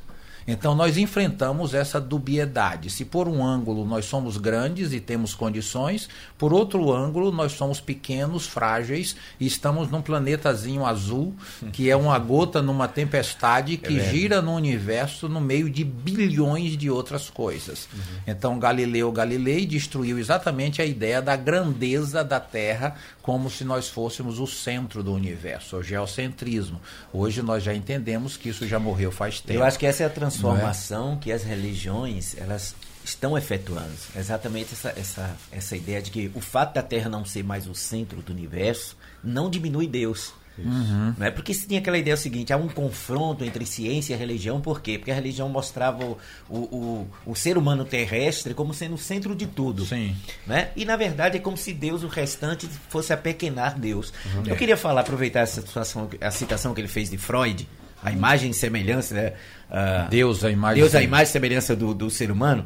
Então 0.48 0.74
nós 0.74 0.96
enfrentamos 0.96 1.74
essa 1.74 2.00
dubiedade. 2.00 2.88
Se 2.88 3.04
por 3.04 3.28
um 3.28 3.44
ângulo 3.44 3.84
nós 3.84 4.06
somos 4.06 4.38
grandes 4.38 4.94
e 4.94 4.98
temos 4.98 5.34
condições, 5.34 6.08
por 6.38 6.54
outro 6.54 6.90
ângulo 6.90 7.30
nós 7.30 7.52
somos 7.52 7.80
pequenos, 7.80 8.46
frágeis 8.46 9.14
e 9.38 9.46
estamos 9.46 9.90
num 9.90 10.00
planetazinho 10.00 10.86
azul, 10.86 11.34
que 11.70 11.90
é 11.90 11.94
uma 11.94 12.18
gota 12.18 12.62
numa 12.62 12.88
tempestade 12.88 13.76
que 13.76 13.98
é 13.98 14.10
gira 14.10 14.40
no 14.40 14.54
universo 14.54 15.28
no 15.28 15.40
meio 15.40 15.68
de 15.68 15.84
bilhões 15.84 16.78
de 16.78 16.88
outras 16.90 17.28
coisas. 17.28 17.86
Uhum. 17.92 18.00
Então 18.26 18.58
Galileu 18.58 19.12
Galilei 19.12 19.66
destruiu 19.66 20.18
exatamente 20.18 20.80
a 20.80 20.86
ideia 20.86 21.20
da 21.20 21.36
grandeza 21.36 22.24
da 22.24 22.40
Terra 22.40 22.96
como 23.28 23.50
se 23.50 23.62
nós 23.62 23.90
fôssemos 23.90 24.38
o 24.38 24.46
centro 24.46 25.02
do 25.02 25.12
universo, 25.12 25.76
o 25.76 25.82
geocentrismo. 25.82 26.80
Hoje 27.12 27.42
nós 27.42 27.62
já 27.62 27.74
entendemos 27.74 28.38
que 28.38 28.48
isso 28.48 28.66
já 28.66 28.78
morreu 28.78 29.12
faz 29.12 29.38
tempo. 29.38 29.60
Eu 29.60 29.64
acho 29.64 29.78
que 29.78 29.84
essa 29.84 30.02
é 30.02 30.06
a 30.06 30.08
transformação 30.08 31.12
é? 31.12 31.16
que 31.16 31.30
as 31.30 31.42
religiões 31.42 32.34
elas 32.38 32.74
estão 33.04 33.36
efetuando. 33.36 33.92
Exatamente 34.16 34.72
essa, 34.72 34.94
essa, 34.96 35.36
essa 35.52 35.76
ideia 35.76 36.00
de 36.00 36.10
que 36.10 36.32
o 36.34 36.40
fato 36.40 36.72
da 36.72 36.82
Terra 36.82 37.10
não 37.10 37.22
ser 37.22 37.44
mais 37.44 37.66
o 37.66 37.74
centro 37.74 38.22
do 38.22 38.32
universo 38.32 38.96
não 39.22 39.50
diminui 39.50 39.86
Deus. 39.86 40.32
Uhum. 40.64 41.14
Não 41.16 41.26
é 41.26 41.30
porque 41.30 41.52
se 41.54 41.66
tinha 41.66 41.80
aquela 41.80 41.98
ideia 41.98 42.16
seguinte, 42.16 42.52
há 42.52 42.56
um 42.56 42.68
confronto 42.68 43.44
entre 43.44 43.64
ciência 43.66 44.14
e 44.14 44.16
religião, 44.16 44.60
por 44.60 44.80
quê? 44.80 44.98
Porque 44.98 45.10
a 45.10 45.14
religião 45.14 45.48
mostrava 45.48 46.04
o, 46.04 46.18
o, 46.48 46.56
o, 46.56 47.08
o 47.26 47.34
ser 47.34 47.58
humano 47.58 47.84
terrestre 47.84 48.54
como 48.54 48.72
sendo 48.74 48.94
o 48.94 48.98
centro 48.98 49.34
de 49.34 49.46
tudo. 49.46 49.84
Sim. 49.84 50.14
Né? 50.46 50.70
E 50.76 50.84
na 50.84 50.96
verdade 50.96 51.36
é 51.36 51.40
como 51.40 51.56
se 51.56 51.72
Deus, 51.72 52.02
o 52.02 52.08
restante, 52.08 52.68
fosse 52.88 53.12
apequenar 53.12 53.78
Deus. 53.78 54.12
Uhum. 54.34 54.42
Eu 54.46 54.56
queria 54.56 54.76
falar, 54.76 55.02
aproveitar 55.02 55.40
essa 55.40 55.60
situação, 55.60 56.08
a 56.20 56.30
citação 56.30 56.74
que 56.74 56.80
ele 56.80 56.88
fez 56.88 57.10
de 57.10 57.18
Freud, 57.18 57.68
a 58.02 58.12
imagem 58.12 58.50
e 58.50 58.54
semelhança, 58.54 59.14
né? 59.14 59.32
Uh, 59.70 60.08
Deus, 60.08 60.44
a 60.44 60.50
imagem, 60.50 60.82
Deus, 60.82 60.94
a 60.94 61.02
imagem 61.02 61.24
e 61.24 61.32
semelhança 61.32 61.74
do, 61.74 61.92
do 61.92 62.10
ser 62.10 62.30
humano. 62.30 62.64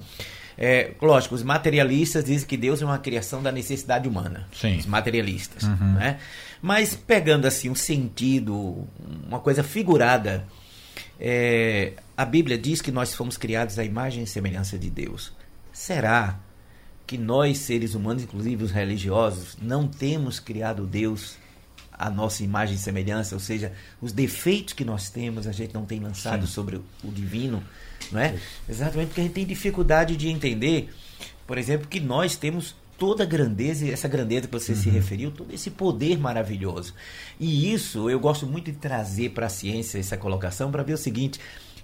É, 0.57 0.93
lógico, 1.01 1.35
os 1.35 1.43
materialistas 1.43 2.25
dizem 2.25 2.47
que 2.47 2.57
Deus 2.57 2.83
é 2.83 2.85
uma 2.85 2.99
criação 2.99 3.43
da 3.43 3.51
necessidade 3.51 4.09
humana. 4.09 4.47
Sim. 4.53 4.77
Os 4.79 4.87
materialistas. 4.87 5.65
Uhum. 5.65 5.95
Né? 5.95 6.19
Mas 6.63 6.95
pegando 6.95 7.45
assim 7.47 7.69
um 7.69 7.75
sentido, 7.75 8.87
uma 9.27 9.41
coisa 9.41 9.65
figurada, 9.65 10.47
é, 11.19 11.95
a 12.17 12.25
Bíblia 12.25 12.57
diz 12.57 12.81
que 12.81 12.93
nós 12.93 13.13
fomos 13.13 13.37
criados 13.37 13.81
à 13.81 13.85
imagem 13.85 14.23
e 14.23 14.27
semelhança 14.29 14.79
de 14.79 14.89
Deus. 14.89 15.33
Será 15.73 16.39
que 17.05 17.19
nós, 17.19 17.59
seres 17.59 17.95
humanos, 17.95 18.23
inclusive 18.23 18.63
os 18.63 18.71
religiosos, 18.71 19.57
não 19.61 19.89
temos 19.89 20.39
criado 20.39 20.87
Deus 20.87 21.37
à 21.93 22.09
nossa 22.09 22.45
imagem 22.45 22.77
e 22.77 22.79
semelhança? 22.79 23.35
Ou 23.35 23.41
seja, 23.41 23.73
os 24.01 24.13
defeitos 24.13 24.73
que 24.73 24.85
nós 24.85 25.11
temos, 25.11 25.49
a 25.49 25.53
gente 25.53 25.75
não 25.75 25.85
tem 25.85 25.99
lançado 25.99 26.47
Sim. 26.47 26.53
sobre 26.53 26.77
o 26.77 27.11
divino, 27.11 27.63
não 28.13 28.21
é? 28.21 28.39
Exatamente 28.69 29.09
porque 29.09 29.21
a 29.21 29.25
gente 29.25 29.35
tem 29.35 29.45
dificuldade 29.45 30.17
de 30.17 30.29
entender, 30.29 30.95
por 31.45 31.59
exemplo, 31.59 31.89
que 31.89 31.99
nós 31.99 32.37
temos 32.37 32.77
toda 33.03 33.25
a 33.25 33.27
grandeza, 33.27 33.89
essa 33.89 34.07
grandeza 34.07 34.47
que 34.47 34.53
você 34.53 34.71
uhum. 34.71 34.79
se 34.79 34.89
referiu, 34.89 35.33
todo 35.33 35.53
esse 35.53 35.73
poder 35.73 36.17
maravilhoso. 36.21 36.95
E 37.41 37.73
isso 37.73 38.09
eu 38.09 38.21
gosto 38.21 38.47
muito 38.47 38.71
de 38.71 38.79
trazer 38.79 39.31
para 39.31 39.47
a 39.47 39.49
ciência 39.49 39.99
essa 39.99 40.17
colocação 40.17 40.71
para 40.71 40.85
ver 40.85 40.93
o 40.93 40.97
seguinte: 40.97 41.41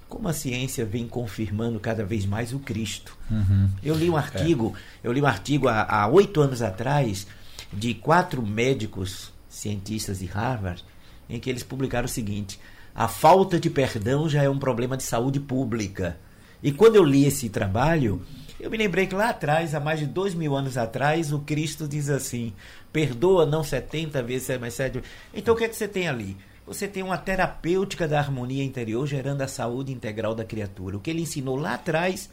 como 0.09 0.29
a 0.29 0.33
ciência 0.33 0.85
vem 0.85 1.09
confirmando 1.09 1.81
cada 1.81 2.05
vez 2.05 2.25
mais 2.25 2.53
o 2.53 2.61
Cristo. 2.61 3.19
Uhum. 3.29 3.69
Eu 3.83 3.97
li 3.97 4.09
um 4.09 4.17
artigo, 4.17 4.77
é. 4.77 5.09
eu 5.09 5.13
li 5.13 5.21
um 5.21 5.27
artigo 5.27 5.67
há 5.67 6.07
oito 6.07 6.41
anos 6.41 6.63
atrás 6.63 7.27
de 7.73 7.95
quatro 7.95 8.41
médicos 8.41 9.33
cientistas 9.49 10.21
de 10.21 10.27
Harvard, 10.27 10.85
em 11.29 11.41
que 11.41 11.51
eles 11.51 11.65
publicaram 11.65 12.07
o 12.07 12.09
seguinte: 12.09 12.61
a 12.95 13.09
falta 13.09 13.59
de 13.59 13.69
perdão 13.69 14.29
já 14.29 14.45
é 14.45 14.49
um 14.49 14.59
problema 14.61 14.97
de 14.97 15.03
saúde 15.03 15.41
pública. 15.41 16.17
E 16.63 16.73
quando 16.73 16.97
eu 16.97 17.05
li 17.05 17.25
esse 17.25 17.49
trabalho, 17.49 18.23
eu 18.59 18.71
me 18.71 18.77
lembrei 18.77 19.07
que 19.07 19.15
lá 19.15 19.31
atrás, 19.31 19.75
há 19.75 19.81
mais 19.81 20.01
de 20.01 20.07
dois 20.07 20.35
mil 20.35 20.57
anos 20.57 20.77
atrás, 20.77 21.33
o 21.33 21.39
Cristo 21.41 21.87
diz 21.87 22.11
assim: 22.11 22.53
perdoa 22.93 23.47
não 23.47 23.63
70 23.63 24.23
vezes, 24.23 24.59
mas 24.59 24.75
7. 24.75 25.03
Então 25.33 25.55
o 25.55 25.57
que 25.57 25.65
é 25.65 25.69
que 25.69 25.77
você 25.77 25.89
tem 25.89 26.09
ali? 26.09 26.37
Você 26.67 26.87
tem 26.87 27.03
uma 27.03 27.17
terapêutica 27.17 28.07
da 28.07 28.19
harmonia 28.19 28.63
interior 28.63 29.07
gerando 29.07 29.41
a 29.41 29.49
saúde 29.49 29.93
integral 29.93 30.35
da 30.35 30.45
criatura. 30.45 30.97
O 30.97 31.01
que 31.01 31.09
ele 31.09 31.23
ensinou 31.23 31.57
lá 31.57 31.75
atrás 31.75 32.29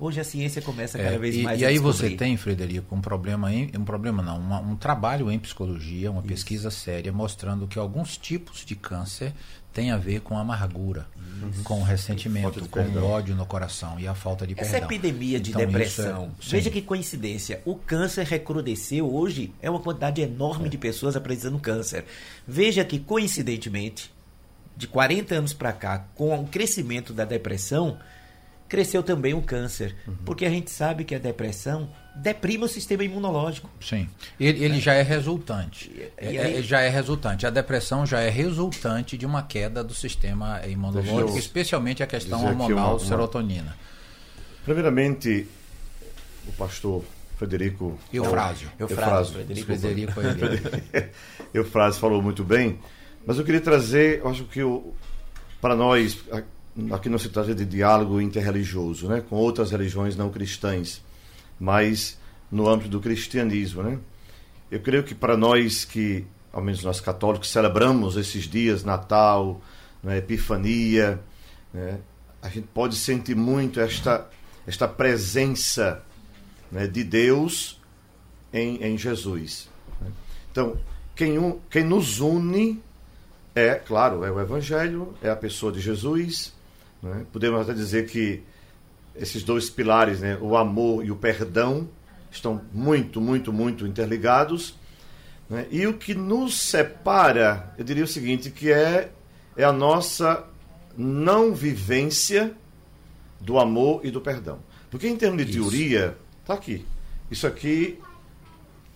Hoje 0.00 0.18
a 0.18 0.24
ciência 0.24 0.62
começa 0.62 0.96
cada 0.96 1.16
é, 1.16 1.18
vez 1.18 1.36
e, 1.36 1.42
mais 1.42 1.60
e 1.60 1.64
a 1.64 1.68
E 1.68 1.72
aí 1.72 1.78
você 1.78 2.08
tem, 2.16 2.34
Frederico, 2.34 2.94
um 2.94 3.02
problema, 3.02 3.52
em, 3.52 3.70
um 3.78 3.84
problema 3.84 4.22
não, 4.22 4.38
uma, 4.38 4.58
um 4.58 4.74
trabalho 4.74 5.30
em 5.30 5.38
psicologia, 5.38 6.10
uma 6.10 6.20
Isso. 6.20 6.28
pesquisa 6.28 6.70
séria 6.70 7.12
mostrando 7.12 7.66
que 7.66 7.78
alguns 7.78 8.16
tipos 8.16 8.64
de 8.64 8.74
câncer 8.74 9.34
têm 9.72 9.90
a 9.90 9.96
ver 9.96 10.20
com 10.20 10.36
amargura, 10.36 11.06
uhum. 11.16 11.62
com 11.62 11.82
ressentimento, 11.82 12.68
com 12.68 12.80
o 12.80 13.04
ódio 13.04 13.34
no 13.34 13.46
coração 13.46 13.98
e 13.98 14.06
a 14.06 14.14
falta 14.14 14.46
de 14.46 14.54
Essa 14.54 14.72
perdão. 14.72 14.78
Essa 14.78 14.94
epidemia 14.94 15.40
de 15.40 15.50
então, 15.50 15.64
depressão, 15.64 16.24
é, 16.24 16.50
veja 16.50 16.70
que 16.70 16.82
coincidência, 16.82 17.60
o 17.64 17.74
câncer 17.74 18.26
recrudesceu 18.26 19.12
hoje, 19.12 19.52
é 19.62 19.70
uma 19.70 19.80
quantidade 19.80 20.20
enorme 20.20 20.66
é. 20.66 20.68
de 20.68 20.78
pessoas 20.78 21.16
apresentando 21.16 21.58
câncer. 21.58 22.04
Veja 22.46 22.84
que 22.84 22.98
coincidentemente, 22.98 24.12
de 24.76 24.86
40 24.86 25.34
anos 25.34 25.52
para 25.52 25.72
cá, 25.72 26.06
com 26.14 26.38
o 26.38 26.46
crescimento 26.46 27.12
da 27.12 27.24
depressão, 27.24 27.98
cresceu 28.70 29.02
também 29.02 29.34
o 29.34 29.42
câncer. 29.42 29.96
Uhum. 30.06 30.14
Porque 30.24 30.46
a 30.46 30.48
gente 30.48 30.70
sabe 30.70 31.04
que 31.04 31.12
a 31.12 31.18
depressão 31.18 31.90
deprime 32.14 32.64
o 32.64 32.68
sistema 32.68 33.02
imunológico. 33.02 33.68
Sim. 33.80 34.08
Ele, 34.38 34.64
ele 34.64 34.78
é. 34.78 34.80
já 34.80 34.94
é 34.94 35.02
resultante. 35.02 35.90
E, 35.90 36.24
e 36.24 36.36
é, 36.36 36.42
aí... 36.44 36.62
já 36.62 36.80
é 36.80 36.88
resultante. 36.88 37.46
A 37.46 37.50
depressão 37.50 38.06
já 38.06 38.20
é 38.20 38.30
resultante 38.30 39.18
de 39.18 39.26
uma 39.26 39.42
queda 39.42 39.82
do 39.82 39.92
sistema 39.92 40.64
imunológico, 40.66 41.36
especialmente 41.36 42.00
a 42.02 42.06
questão 42.06 42.46
hormonal 42.46 42.68
uma, 42.70 42.90
uma... 42.92 42.98
serotonina. 43.00 43.76
Primeiramente, 44.64 45.48
o 46.46 46.52
pastor 46.52 47.02
Frederico. 47.36 47.98
Eufrásio. 48.12 48.70
Eufrásio. 48.78 49.34
Frederico, 49.64 50.12
Frederico 50.12 50.70
Eufrásio 51.52 52.00
falou 52.00 52.22
muito 52.22 52.44
bem, 52.44 52.78
mas 53.26 53.36
eu 53.36 53.44
queria 53.44 53.60
trazer, 53.60 54.20
eu 54.20 54.28
acho 54.28 54.44
que 54.44 54.60
para 55.60 55.74
nós 55.74 56.22
aqui 56.92 57.08
não 57.08 57.18
se 57.18 57.28
trata 57.28 57.54
de 57.54 57.64
diálogo 57.64 58.20
interreligioso, 58.20 59.08
né, 59.08 59.20
com 59.20 59.36
outras 59.36 59.70
religiões 59.70 60.16
não 60.16 60.30
cristãs, 60.30 61.02
mas 61.58 62.18
no 62.50 62.68
âmbito 62.68 62.90
do 62.90 63.00
cristianismo, 63.00 63.82
né? 63.82 63.98
Eu 64.70 64.80
creio 64.80 65.02
que 65.02 65.14
para 65.14 65.36
nós 65.36 65.84
que, 65.84 66.24
ao 66.52 66.62
menos 66.62 66.84
nós 66.84 67.00
católicos, 67.00 67.50
celebramos 67.50 68.16
esses 68.16 68.44
dias, 68.44 68.84
Natal, 68.84 69.60
né, 70.02 70.18
Epifania, 70.18 71.20
né, 71.72 71.98
a 72.40 72.48
gente 72.48 72.68
pode 72.68 72.96
sentir 72.96 73.34
muito 73.34 73.80
esta, 73.80 74.28
esta 74.66 74.86
presença 74.86 76.02
né, 76.70 76.86
de 76.86 77.02
Deus 77.02 77.80
em, 78.52 78.82
em 78.82 78.96
Jesus. 78.96 79.68
Né? 80.00 80.10
Então, 80.50 80.76
quem, 81.14 81.60
quem 81.68 81.84
nos 81.84 82.20
une 82.20 82.80
é, 83.54 83.74
claro, 83.74 84.24
é 84.24 84.30
o 84.30 84.40
Evangelho, 84.40 85.14
é 85.20 85.28
a 85.28 85.36
pessoa 85.36 85.72
de 85.72 85.80
Jesus, 85.80 86.54
né? 87.02 87.24
Podemos 87.32 87.60
até 87.62 87.72
dizer 87.72 88.06
que 88.06 88.42
esses 89.14 89.42
dois 89.42 89.68
pilares, 89.68 90.20
né, 90.20 90.38
o 90.40 90.56
amor 90.56 91.04
e 91.04 91.10
o 91.10 91.16
perdão, 91.16 91.88
estão 92.30 92.60
muito, 92.72 93.20
muito, 93.20 93.52
muito 93.52 93.86
interligados. 93.86 94.74
Né? 95.48 95.66
E 95.70 95.86
o 95.86 95.94
que 95.94 96.14
nos 96.14 96.60
separa, 96.60 97.74
eu 97.76 97.84
diria 97.84 98.04
o 98.04 98.08
seguinte, 98.08 98.50
que 98.50 98.70
é, 98.70 99.10
é 99.56 99.64
a 99.64 99.72
nossa 99.72 100.44
não 100.96 101.54
vivência 101.54 102.52
do 103.40 103.58
amor 103.58 104.00
e 104.04 104.10
do 104.10 104.20
perdão. 104.20 104.58
Porque 104.90 105.08
em 105.08 105.16
termos 105.16 105.44
de 105.44 105.50
Isso. 105.50 105.60
teoria, 105.60 106.16
está 106.40 106.54
aqui. 106.54 106.84
Isso 107.30 107.46
aqui 107.46 107.98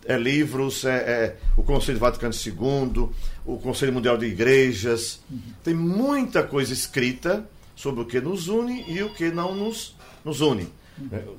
é 0.04 0.16
livros, 0.16 0.84
é, 0.84 0.96
é, 0.96 1.37
o 1.56 1.62
Conselho 1.62 1.99
Vaticano 1.99 2.34
II, 2.34 3.08
o 3.44 3.56
Conselho 3.58 3.92
Mundial 3.92 4.18
de 4.18 4.26
Igrejas. 4.26 5.20
Uhum. 5.30 5.40
Tem 5.62 5.75
muita 5.75 6.42
coisa 6.42 6.73
escrita 6.73 7.49
sobre 7.75 8.02
o 8.02 8.07
que 8.07 8.21
nos 8.21 8.49
une 8.49 8.85
e 8.88 9.02
o 9.02 9.11
que 9.11 9.31
não 9.31 9.54
nos, 9.54 9.97
nos 10.25 10.40
une. 10.40 10.69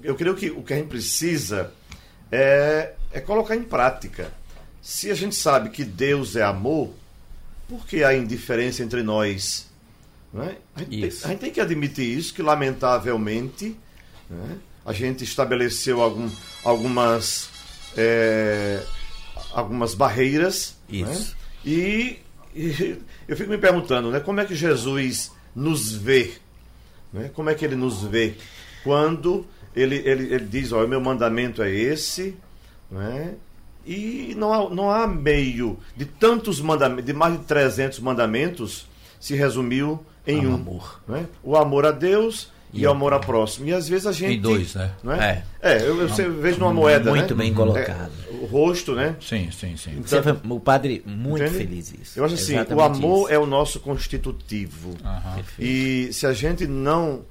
Eu 0.04 0.16
creio 0.16 0.36
que 0.36 0.50
o 0.50 0.62
que 0.62 0.74
a 0.74 0.78
gente 0.78 0.90
precisa 0.90 1.72
é, 2.32 2.94
é 3.12 3.22
colocar 3.22 3.56
em 3.56 3.64
prática. 3.64 4.32
Se 4.82 5.10
a 5.10 5.16
gente 5.16 5.36
sabe 5.36 5.70
que 5.70 5.84
Deus 5.84 6.36
é 6.36 6.44
amor, 6.44 6.94
por 7.68 7.86
que 7.86 8.04
há 8.04 8.16
indiferença 8.16 8.84
entre 8.84 9.02
nós? 9.02 9.70
É? 10.36 10.56
A, 10.76 10.80
gente 10.80 10.90
tem, 10.90 11.10
a, 11.24 11.28
gente 11.30 11.40
tem, 11.40 11.52
que 11.52 11.62
admitir 11.62 12.18
isso, 12.18 12.34
que 12.34 12.42
lamentavelmente 12.42 13.76
né, 14.30 14.58
a 14.86 14.92
gente 14.92 15.24
estabeleceu 15.24 16.02
algum, 16.02 16.30
algumas, 16.64 17.50
é, 17.96 18.84
algumas 19.54 19.96
barreiras. 19.96 20.76
Né? 20.90 21.28
E, 21.66 22.20
e, 22.54 23.02
eu 23.28 23.38
fico 23.38 23.50
me 23.50 23.58
perguntando, 23.58 24.12
né, 24.12 24.20
como 24.20 24.42
é 24.42 24.46
que 24.46 24.54
Jesus 24.54 25.32
nos 25.56 25.92
vê. 25.92 26.34
Né? 27.14 27.32
Como 27.34 27.50
é 27.50 27.56
que 27.56 27.64
ele 27.64 27.76
nos 27.76 28.04
vê? 28.04 28.36
Quando 28.84 29.46
ele, 29.76 29.96
ele, 30.06 30.34
ele 30.34 30.46
diz, 30.46 30.72
olha, 30.72 30.86
o 30.86 30.90
meu 30.90 31.02
mandamento 31.02 31.62
é 31.62 31.72
esse, 31.72 32.36
né? 32.90 33.36
E 33.86 34.34
não 34.36 34.52
há, 34.52 34.70
não 34.70 34.90
há 34.90 35.06
meio 35.06 35.78
de 35.96 36.06
tantos 36.06 36.60
mandamentos, 36.60 37.06
de 37.06 37.14
mais 37.14 37.38
de 37.38 37.46
300 37.46 38.00
mandamentos, 38.00 38.88
se 39.20 39.36
resumiu 39.36 40.04
em 40.26 40.46
um. 40.48 40.56
Amor. 40.56 41.02
Né? 41.08 41.28
O 41.44 41.56
amor 41.56 41.86
a 41.86 41.92
Deus 41.92 42.52
e, 42.74 42.82
e 42.82 42.88
o 42.88 42.90
amor 42.90 43.14
ao 43.14 43.20
próximo. 43.20 43.68
E 43.68 43.74
às 43.74 43.88
vezes 43.88 44.08
a 44.08 44.12
gente. 44.12 44.38
Em 44.38 44.42
dois, 44.42 44.74
né? 44.74 44.92
Não 45.04 45.14
é? 45.14 45.44
é, 45.62 45.74
é 45.74 45.82
eu, 45.82 46.02
eu 46.02 46.34
vejo 46.34 46.60
numa 46.60 46.74
moeda. 46.74 47.12
Muito 47.12 47.36
né? 47.36 47.44
bem 47.44 47.54
colocado. 47.54 48.12
É, 48.25 48.25
o 48.42 48.46
rosto, 48.46 48.94
né? 48.94 49.16
Sim, 49.22 49.50
sim, 49.52 49.76
sim. 49.78 49.92
Então, 49.98 50.42
o 50.50 50.60
padre 50.60 51.04
muito 51.06 51.44
entende? 51.44 51.58
feliz 51.58 51.94
isso. 51.94 52.20
Eu 52.20 52.26
acho 52.26 52.36
assim, 52.36 52.54
Exatamente 52.54 52.80
o 52.80 52.82
amor 52.82 53.24
isso. 53.26 53.34
é 53.34 53.40
o 53.40 53.46
nosso 53.46 53.80
constitutivo. 53.80 54.90
Uhum. 54.90 55.44
E 55.60 56.10
se 56.14 56.26
a 56.26 56.34
gente 56.34 56.68
não. 56.68 57.26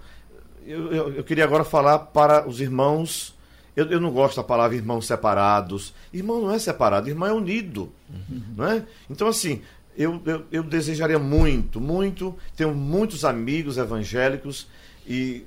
Eu, 0.66 0.92
eu, 0.92 1.14
eu, 1.14 1.24
queria 1.24 1.44
agora 1.44 1.64
falar 1.64 1.98
para 1.98 2.48
os 2.48 2.60
irmãos. 2.60 3.34
Eu, 3.76 3.86
eu 3.90 4.00
não 4.00 4.12
gosto 4.12 4.36
da 4.36 4.44
palavra 4.44 4.76
irmãos 4.76 5.06
separados. 5.06 5.92
Irmão 6.12 6.40
não 6.40 6.52
é 6.52 6.58
separado, 6.58 7.08
irmão 7.08 7.28
é 7.28 7.32
unido. 7.32 7.92
Uhum. 8.08 8.42
Não 8.56 8.66
é? 8.66 8.84
Então, 9.10 9.26
assim, 9.26 9.62
eu, 9.96 10.20
eu, 10.24 10.44
eu, 10.50 10.62
desejaria 10.62 11.18
muito, 11.18 11.80
muito. 11.80 12.36
Tenho 12.56 12.74
muitos 12.74 13.24
amigos 13.24 13.78
evangélicos 13.78 14.66
e 15.06 15.44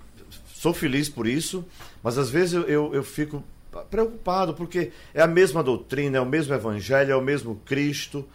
sou 0.53 0.73
feliz 0.73 1.07
por 1.07 1.27
isso, 1.27 1.65
mas 2.01 2.17
às 2.17 2.29
vezes 2.29 2.53
eu, 2.53 2.63
eu, 2.63 2.95
eu, 2.95 3.03
fico 3.03 3.43
preocupado, 3.89 4.53
porque 4.53 4.91
é 5.13 5.21
a 5.21 5.27
mesma 5.27 5.63
doutrina, 5.63 6.17
é 6.17 6.21
o 6.21 6.25
mesmo 6.25 6.53
evangelho, 6.53 7.11
é 7.11 7.15
o 7.15 7.21
mesmo 7.21 7.55
Cristo. 7.65 8.27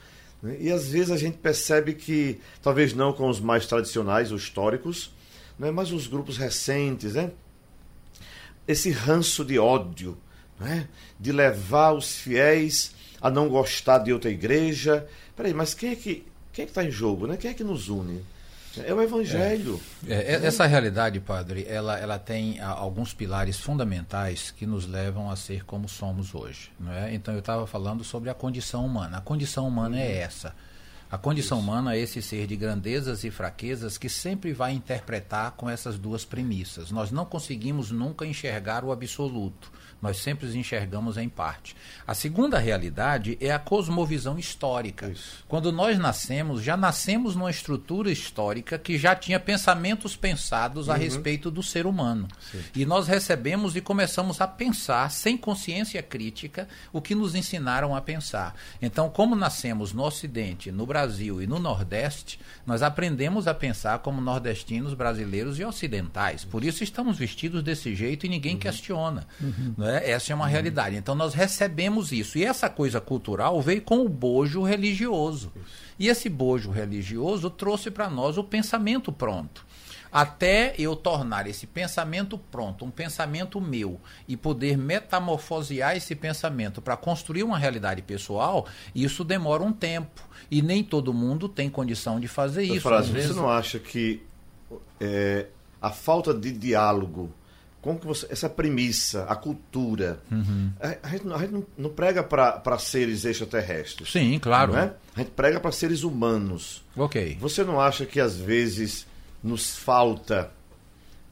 Né? 0.43 0.57
E 0.61 0.73
às 0.73 0.89
vezes 0.89 1.11
a 1.11 1.17
gente 1.17 1.39
percebe 1.39 1.95
que, 1.95 2.41
talvez 2.63 2.95
não 2.95 3.13
com 3.13 3.29
os 3.29 3.41
mais 3.41 3.67
tradicionais, 3.67 4.33
os 4.33 4.43
históricos, 4.43 5.13
né? 5.59 5.71
mas 5.71 5.93
os 5.93 6.07
grupos 6.07 6.37
recentes, 6.37 7.15
né? 7.15 7.31
esse 8.67 8.91
ranço 8.91 9.45
de 9.45 9.59
ódio, 9.59 10.17
né? 10.59 10.89
de 11.19 11.33
levar 11.33 11.93
os 11.93 12.17
fiéis 12.17 12.95
a 13.21 13.31
não 13.31 13.49
gostar 13.49 13.99
de 13.99 14.13
outra 14.13 14.31
igreja. 14.31 15.07
Peraí, 15.37 15.55
mas 15.55 15.75
quem 15.75 15.91
é 15.91 15.97
que 15.97 16.25
quem 16.53 16.65
é 16.65 16.69
está 16.69 16.85
em 16.85 16.91
jogo? 16.91 17.27
Né? 17.27 17.37
Quem 17.37 17.51
é 17.51 17.55
que 17.55 17.65
nos 17.65 17.89
une? 17.89 18.23
É 18.79 18.95
o 18.95 19.03
Evangelho. 19.03 19.81
É. 20.07 20.35
É, 20.35 20.47
essa 20.47 20.67
realidade, 20.67 21.21
padre, 21.21 21.67
ela, 21.69 21.99
ela 21.99 22.19
tem 22.19 22.61
a, 22.61 22.69
alguns 22.69 23.13
pilares 23.13 23.59
fundamentais 23.59 24.51
que 24.51 24.67
nos 24.67 24.87
levam 24.87 25.31
a 25.31 25.37
ser 25.37 25.65
como 25.65 25.89
somos 25.89 26.35
hoje. 26.35 26.71
Não 26.79 26.93
é? 26.93 27.15
Então 27.15 27.35
eu 27.35 27.41
estava 27.41 27.67
falando 27.67 28.03
sobre 28.05 28.31
a 28.31 28.35
condição 28.35 28.87
humana. 28.87 29.19
A 29.19 29.21
condição 29.21 29.67
humana 29.69 30.01
é 30.01 30.19
essa. 30.19 30.55
A 31.13 31.19
condição 31.19 31.59
Isso. 31.59 31.69
humana 31.69 31.95
é 31.95 31.99
esse 31.99 32.23
ser 32.23 32.47
de 32.47 32.57
grandezas 32.57 33.23
e 33.23 33.31
fraquezas 33.31 33.99
que 33.99 34.09
sempre 34.09 34.55
vai 34.55 34.73
interpretar 34.73 35.51
com 35.51 35.69
essas 35.69 35.99
duas 35.99 36.25
premissas. 36.25 36.91
Nós 36.91 37.11
não 37.11 37.27
conseguimos 37.27 37.91
nunca 37.91 38.25
enxergar 38.25 38.83
o 38.83 38.91
absoluto. 38.91 39.71
Nós 40.01 40.17
sempre 40.17 40.47
os 40.47 40.55
enxergamos 40.55 41.19
em 41.19 41.29
parte. 41.29 41.77
A 42.05 42.15
segunda 42.15 42.59
realidade 42.59 43.37
é 43.41 43.53
a 43.53 43.59
cosmovisão 43.59 44.39
histórica. 44.39 45.09
Isso. 45.09 45.45
Quando 45.47 45.71
nós 45.71 45.99
nascemos, 45.99 46.63
já 46.63 46.79
nascemos 46.79 47.37
numa 47.37 47.51
estrutura 47.51 48.11
histórica 48.11 48.79
que 48.79 48.99
já 48.99 49.15
tinha 49.15 49.39
pensamentos 49.39 50.17
pensados 50.17 50.89
uhum. 50.89 50.95
a 50.95 50.97
respeito 50.97 51.51
do 51.51 51.63
ser 51.63 51.87
humano. 51.87 52.27
Sim. 52.51 52.65
E 52.75 52.87
nós 52.87 53.07
recebemos 53.07 53.77
e 53.77 53.81
começamos 53.83 54.41
a 54.41 54.49
pensar, 54.49 55.09
sem 55.11 55.37
consciência 55.37 56.03
crítica, 56.03 56.67
o 56.93 57.03
que 57.03 57.15
nos 57.15 57.35
ensinaram 57.35 57.95
a 57.95 58.01
pensar. 58.01 58.57
Então, 58.81 59.09
como 59.09 59.37
nascemos 59.37 59.93
no 59.93 60.03
Ocidente, 60.03 60.73
no 60.73 60.85
Brasil 60.85 61.02
e 61.43 61.47
no 61.47 61.59
Nordeste, 61.59 62.39
nós 62.67 62.83
aprendemos 62.83 63.47
a 63.47 63.55
pensar 63.55 63.99
como 64.01 64.21
nordestinos, 64.21 64.95
brasileiros 64.95 65.59
e 65.59 65.65
ocidentais. 65.65 66.45
Por 66.45 66.65
isso 66.65 66.85
estamos 66.85 67.19
vestidos 67.19 67.63
desse 67.63 67.95
jeito 67.95 68.27
e 68.27 68.29
ninguém 68.29 68.55
uhum. 68.55 68.61
questiona. 68.61 69.27
Uhum. 69.41 69.75
Né? 69.77 70.09
Essa 70.11 70.33
é 70.33 70.35
uma 70.35 70.45
uhum. 70.45 70.51
realidade. 70.51 70.97
Então 70.97 71.15
nós 71.15 71.35
recebemos 71.35 72.13
isso. 72.13 72.39
E 72.39 72.45
essa 72.45 72.69
coisa 72.69 73.01
cultural 73.01 73.61
veio 73.61 73.83
com 73.83 74.05
o 74.05 74.09
bojo 74.09 74.63
religioso. 74.63 75.53
E 75.99 76.09
esse 76.09 76.29
bojo 76.29 76.71
religioso 76.71 77.51
trouxe 77.51 77.91
para 77.91 78.09
nós 78.09 78.39
o 78.39 78.45
pensamento 78.45 79.13
pronto. 79.13 79.65
Até 80.13 80.75
eu 80.79 80.95
tornar 80.95 81.47
esse 81.47 81.67
pensamento 81.67 82.37
pronto, 82.37 82.85
um 82.85 82.91
pensamento 82.91 83.61
meu, 83.61 83.99
e 84.29 84.37
poder 84.37 84.77
metamorfosear 84.77 85.97
esse 85.97 86.15
pensamento 86.15 86.83
para 86.83 86.97
construir 86.97 87.43
uma 87.43 87.59
realidade 87.59 88.03
pessoal, 88.03 88.67
isso 88.95 89.25
demora 89.25 89.63
um 89.63 89.73
tempo. 89.73 90.23
E 90.51 90.61
nem 90.61 90.85
todo 90.85 91.15
mundo 91.15 91.49
tem 91.49 91.71
condição 91.71 92.21
de 92.21 92.29
fazer 92.29 92.65
isso. 92.65 92.83
Frase, 92.83 93.11
vezes... 93.11 93.31
Você 93.31 93.41
não 93.41 93.49
acha 93.49 93.79
que 93.79 94.23
é, 95.01 95.47
a 95.81 95.91
falta 95.91 96.35
de 96.35 96.53
diálogo 96.53 97.33
como 97.83 97.99
que 97.99 98.07
você, 98.07 98.29
essa 98.31 98.49
premissa, 98.49 99.25
a 99.25 99.35
cultura, 99.35 100.21
uhum. 100.31 100.71
a, 100.81 101.09
a, 101.09 101.11
gente, 101.11 101.33
a, 101.33 101.39
gente, 101.39 101.67
não, 101.77 101.91
prega 101.91 102.23
para 102.23 102.79
seres 102.79 103.25
extraterrestres. 103.25 104.13
Sim, 104.13 104.39
claro. 104.39 104.77
É? 104.77 104.95
A 105.17 105.19
gente 105.19 105.33
prega 105.33 105.59
para 105.59 105.73
seres 105.73 106.05
humanos. 106.05 106.85
Ok. 106.97 107.37
Você 107.41 107.65
não 107.65 107.81
acha 107.81 108.07
que 108.07 108.21
às 108.21 108.37
vezes 108.37 109.05
nos 109.43 109.77
falta 109.77 110.51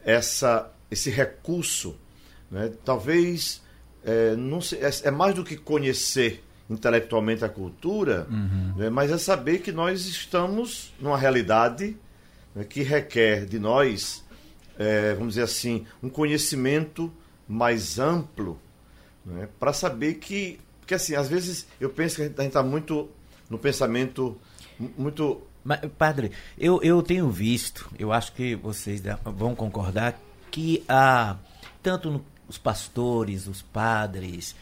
essa, 0.05 0.71
esse 0.91 1.11
recurso? 1.11 1.97
Né? 2.51 2.73
Talvez 2.85 3.63
é, 4.05 4.35
não 4.37 4.61
se, 4.61 4.77
é, 4.77 4.91
é, 5.05 5.11
mais 5.11 5.35
do 5.35 5.45
que 5.45 5.57
conhecer 5.57 6.45
intelectualmente 6.69 7.45
a 7.45 7.49
cultura, 7.49 8.27
uhum. 8.31 8.75
né? 8.77 8.91
mas 8.91 9.11
é 9.11 9.19
saber 9.19 9.59
que 9.59 9.73
nós 9.73 10.07
estamos 10.07 10.93
numa 11.01 11.19
realidade 11.19 11.97
né, 12.55 12.65
que 12.65 12.83
requer 12.83 13.45
de 13.45 13.59
nós 13.59 14.25
é, 14.81 15.13
vamos 15.13 15.35
dizer 15.35 15.43
assim, 15.43 15.87
um 16.03 16.09
conhecimento 16.09 17.13
mais 17.47 17.99
amplo 17.99 18.59
né, 19.27 19.47
para 19.59 19.75
saber 19.75 20.15
que. 20.15 20.59
Porque, 20.81 20.95
assim, 20.95 21.15
às 21.15 21.29
vezes 21.29 21.67
eu 21.79 21.91
penso 21.91 22.17
que 22.17 22.23
a 22.23 22.25
gente 22.25 22.41
está 22.41 22.63
muito 22.63 23.11
no 23.51 23.59
pensamento 23.59 24.39
muito. 24.97 25.43
Mas, 25.63 25.81
padre, 25.99 26.33
eu, 26.59 26.83
eu 26.83 27.03
tenho 27.03 27.31
visto, 27.31 27.91
eu 27.99 28.13
acho 28.13 28.33
que 28.33 28.55
vocês 28.57 29.03
vão 29.25 29.55
concordar, 29.55 30.19
que 30.51 30.83
há 30.89 31.37
tanto 31.83 32.25
os 32.49 32.59
pastores, 32.59 33.47
os 33.47 33.63
padres, 33.63 34.55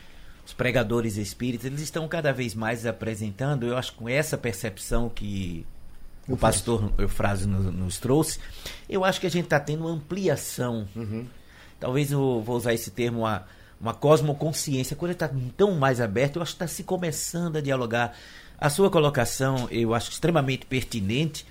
os 0.45 0.53
pregadores 0.53 1.17
espíritas, 1.17 1.67
eles 1.67 1.81
estão 1.81 2.07
cada 2.09 2.33
vez 2.33 2.55
mais 2.55 2.85
apresentando, 2.87 3.67
eu 3.67 3.77
acho 3.77 3.95
com 3.95 4.09
essa 4.09 4.37
percepção 4.37 5.09
que 5.09 5.67
o 6.29 6.37
pastor 6.37 6.93
Eufrásio 6.99 7.49
nos, 7.49 7.73
nos, 7.73 7.99
trouxe, 7.99 8.39
eu 8.89 9.05
acho 9.05 9.21
que 9.21 9.27
a 9.27 9.31
gente 9.31 9.45
está 9.45 9.59
tendo 9.59 9.87
uma 9.87 9.95
ampliação. 9.95 10.87
Uhum. 10.95 11.27
Talvez 11.81 12.13
eu 12.13 12.43
vou 12.45 12.57
usar 12.57 12.75
esse 12.75 12.91
termo, 12.91 13.21
uma, 13.21 13.47
uma 13.81 13.95
cosmoconsciência. 13.95 14.97
Quando 14.97 15.13
está 15.13 15.31
tão 15.57 15.75
mais 15.75 16.01
aberto, 16.01 16.37
eu 16.37 16.43
acho 16.43 16.53
que 16.53 16.57
está 16.57 16.67
se 16.67 16.85
começando 16.85 17.57
a 17.57 17.61
dialogar. 17.61 18.15
A 18.59 18.69
sua 18.69 18.91
colocação 18.91 19.69
eu 19.71 19.95
acho 19.95 20.11
extremamente 20.11 20.67
pertinente, 20.67 21.47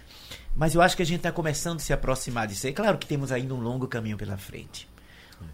mas 0.55 0.75
eu 0.75 0.81
acho 0.81 0.95
que 0.95 1.01
a 1.01 1.05
gente 1.05 1.19
está 1.19 1.31
começando 1.31 1.77
a 1.77 1.79
se 1.79 1.93
aproximar 1.93 2.47
disso. 2.47 2.67
É 2.67 2.71
claro 2.71 2.97
que 2.97 3.07
temos 3.07 3.31
ainda 3.31 3.53
um 3.53 3.61
longo 3.61 3.87
caminho 3.87 4.17
pela 4.17 4.37
frente. 4.37 4.87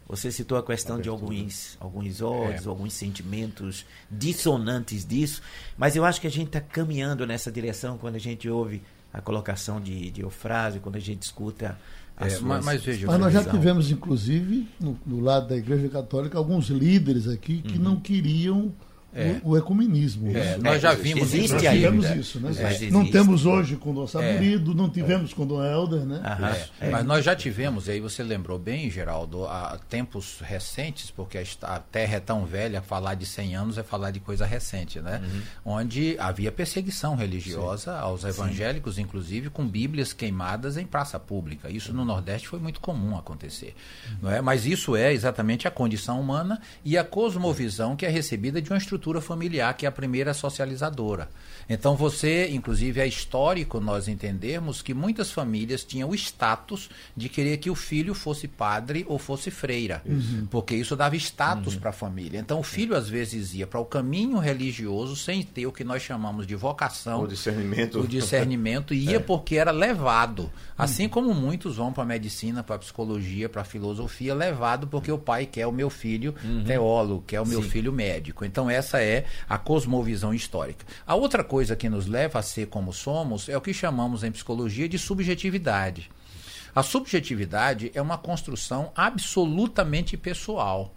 Você 0.07 0.31
citou 0.31 0.57
a 0.57 0.63
questão 0.63 0.99
de 0.99 1.09
alguns, 1.09 1.77
alguns 1.79 2.21
ódios, 2.21 2.65
é. 2.65 2.69
alguns 2.69 2.93
sentimentos 2.93 3.85
dissonantes 4.09 5.05
disso, 5.05 5.41
mas 5.77 5.95
eu 5.95 6.05
acho 6.05 6.21
que 6.21 6.27
a 6.27 6.31
gente 6.31 6.47
está 6.47 6.61
caminhando 6.61 7.25
nessa 7.27 7.51
direção 7.51 7.97
quando 7.97 8.15
a 8.15 8.19
gente 8.19 8.49
ouve 8.49 8.81
a 9.11 9.21
colocação 9.21 9.79
de, 9.79 10.09
de 10.09 10.21
Eufrásio, 10.21 10.81
quando 10.81 10.95
a 10.95 10.99
gente 10.99 11.23
escuta 11.23 11.77
é, 12.17 12.29
suas, 12.29 12.41
mas, 12.41 12.65
mas, 12.65 12.83
veja, 12.83 13.07
mas 13.07 13.19
nós 13.19 13.33
já 13.33 13.43
tivemos, 13.43 13.91
inclusive, 13.91 14.67
no, 14.79 14.97
no, 15.05 15.19
lado 15.19 15.47
da 15.47 15.57
Igreja 15.57 15.89
Católica, 15.89 16.37
alguns 16.37 16.69
líderes 16.69 17.27
aqui 17.27 17.61
que 17.61 17.77
uhum. 17.77 17.83
não 17.83 17.99
queriam 17.99 18.73
é. 19.15 19.39
o, 19.43 19.51
o, 19.51 19.57
ecumenismo. 19.57 20.35
É, 20.35 20.57
nós 20.57 20.81
já 20.81 20.93
vimos 20.93 21.33
existe 21.33 21.53
nós 21.53 21.61
tivemos 21.61 22.09
isso, 22.11 22.39
né? 22.39 22.51
Não 22.91 23.05
temos 23.05 23.45
hoje 23.45 23.75
com 23.75 23.91
o 23.91 23.93
Dom 23.93 24.07
Saburido, 24.07 24.71
é. 24.71 24.75
não 24.75 24.89
tivemos 24.89 25.33
com 25.33 25.43
o 25.43 25.45
Dom 25.45 25.63
Helder, 25.63 26.05
né? 26.05 26.21
É. 26.79 26.89
Mas 26.89 27.05
nós 27.05 27.23
já 27.23 27.35
tivemos, 27.35 27.87
e 27.87 27.91
aí 27.91 27.99
você 27.99 28.23
lembrou 28.23 28.57
bem, 28.57 28.89
Geraldo, 28.89 29.45
há 29.45 29.79
tempos 29.87 30.39
recentes, 30.41 31.11
porque 31.11 31.37
a 31.61 31.79
Terra 31.79 32.15
é 32.15 32.19
tão 32.19 32.45
velha, 32.45 32.81
falar 32.81 33.15
de 33.15 33.25
100 33.25 33.55
anos 33.55 33.77
é 33.77 33.83
falar 33.83 34.11
de 34.11 34.19
coisa 34.19 34.45
recente, 34.45 34.99
né? 34.99 35.21
Uhum. 35.23 35.41
Onde 35.77 36.17
havia 36.19 36.51
perseguição 36.51 37.15
religiosa 37.15 37.93
Sim. 37.93 37.99
aos 37.99 38.23
evangélicos, 38.23 38.95
Sim. 38.95 39.01
inclusive 39.01 39.49
com 39.49 39.67
bíblias 39.67 40.13
queimadas 40.13 40.77
em 40.77 40.85
praça 40.85 41.19
pública. 41.19 41.69
Isso 41.69 41.93
no 41.93 42.03
Nordeste 42.03 42.47
foi 42.47 42.59
muito 42.59 42.79
comum 42.79 43.17
acontecer, 43.17 43.75
uhum. 44.09 44.17
não 44.23 44.31
é? 44.31 44.41
Mas 44.41 44.65
isso 44.65 44.95
é 44.95 45.13
exatamente 45.13 45.67
a 45.67 45.71
condição 45.71 46.19
humana 46.19 46.59
e 46.83 46.97
a 46.97 47.03
cosmovisão 47.03 47.95
que 47.95 48.05
é 48.05 48.09
recebida 48.09 48.61
de 48.61 48.69
uma 48.69 48.77
estrutura 48.77 49.02
estrutura 49.03 49.19
familiar, 49.19 49.75
que 49.75 49.85
é 49.85 49.89
a 49.89 49.91
primeira 49.91 50.33
socializadora. 50.33 51.29
Então 51.67 51.95
você, 51.95 52.49
inclusive, 52.49 53.01
é 53.01 53.07
histórico 53.07 53.79
nós 53.79 54.07
entendermos 54.07 54.81
que 54.81 54.93
muitas 54.93 55.31
famílias 55.31 55.83
tinham 55.83 56.09
o 56.09 56.15
status 56.15 56.89
de 57.15 57.27
querer 57.27 57.57
que 57.57 57.69
o 57.69 57.75
filho 57.75 58.13
fosse 58.13 58.47
padre 58.47 59.05
ou 59.07 59.19
fosse 59.19 59.51
freira, 59.51 60.01
uhum. 60.05 60.47
porque 60.49 60.75
isso 60.75 60.95
dava 60.95 61.15
status 61.17 61.73
uhum. 61.73 61.79
para 61.79 61.89
a 61.89 61.93
família. 61.93 62.39
Então 62.39 62.59
o 62.59 62.63
filho 62.63 62.95
às 62.95 63.09
vezes 63.09 63.53
ia 63.53 63.67
para 63.67 63.79
o 63.79 63.85
caminho 63.85 64.37
religioso 64.37 65.15
sem 65.15 65.43
ter 65.43 65.65
o 65.65 65.71
que 65.71 65.83
nós 65.83 66.01
chamamos 66.01 66.47
de 66.47 66.55
vocação, 66.55 67.23
o 67.23 67.27
discernimento, 67.27 67.99
o 67.99 68.07
discernimento 68.07 68.93
ia 68.95 69.17
é. 69.17 69.19
porque 69.19 69.55
era 69.55 69.71
levado, 69.71 70.51
assim 70.77 71.09
como 71.09 71.33
muitos 71.33 71.77
vão 71.77 71.91
para 71.91 72.03
a 72.03 72.05
medicina, 72.05 72.63
para 72.63 72.75
a 72.75 72.79
psicologia, 72.79 73.49
para 73.49 73.63
a 73.63 73.65
filosofia, 73.65 74.33
levado 74.33 74.87
porque 74.87 75.11
o 75.11 75.17
pai 75.17 75.45
quer 75.45 75.67
o 75.67 75.71
meu 75.71 75.89
filho 75.89 76.33
uhum. 76.43 76.63
teólogo, 76.63 77.23
quer 77.27 77.41
o 77.41 77.45
meu 77.45 77.61
Sim. 77.63 77.69
filho 77.69 77.91
médico. 77.91 78.45
Então 78.45 78.69
essa 78.69 78.93
essa 78.93 79.01
é 79.01 79.25
a 79.49 79.57
cosmovisão 79.57 80.33
histórica. 80.33 80.85
A 81.07 81.15
outra 81.15 81.43
coisa 81.43 81.75
que 81.75 81.89
nos 81.89 82.05
leva 82.05 82.39
a 82.39 82.43
ser 82.43 82.67
como 82.67 82.93
somos 82.93 83.49
é 83.49 83.57
o 83.57 83.61
que 83.61 83.73
chamamos 83.73 84.23
em 84.23 84.31
psicologia 84.31 84.87
de 84.87 84.99
subjetividade. 84.99 86.11
A 86.75 86.83
subjetividade 86.83 87.91
é 87.93 88.01
uma 88.01 88.17
construção 88.17 88.91
absolutamente 88.95 90.17
pessoal. 90.17 90.93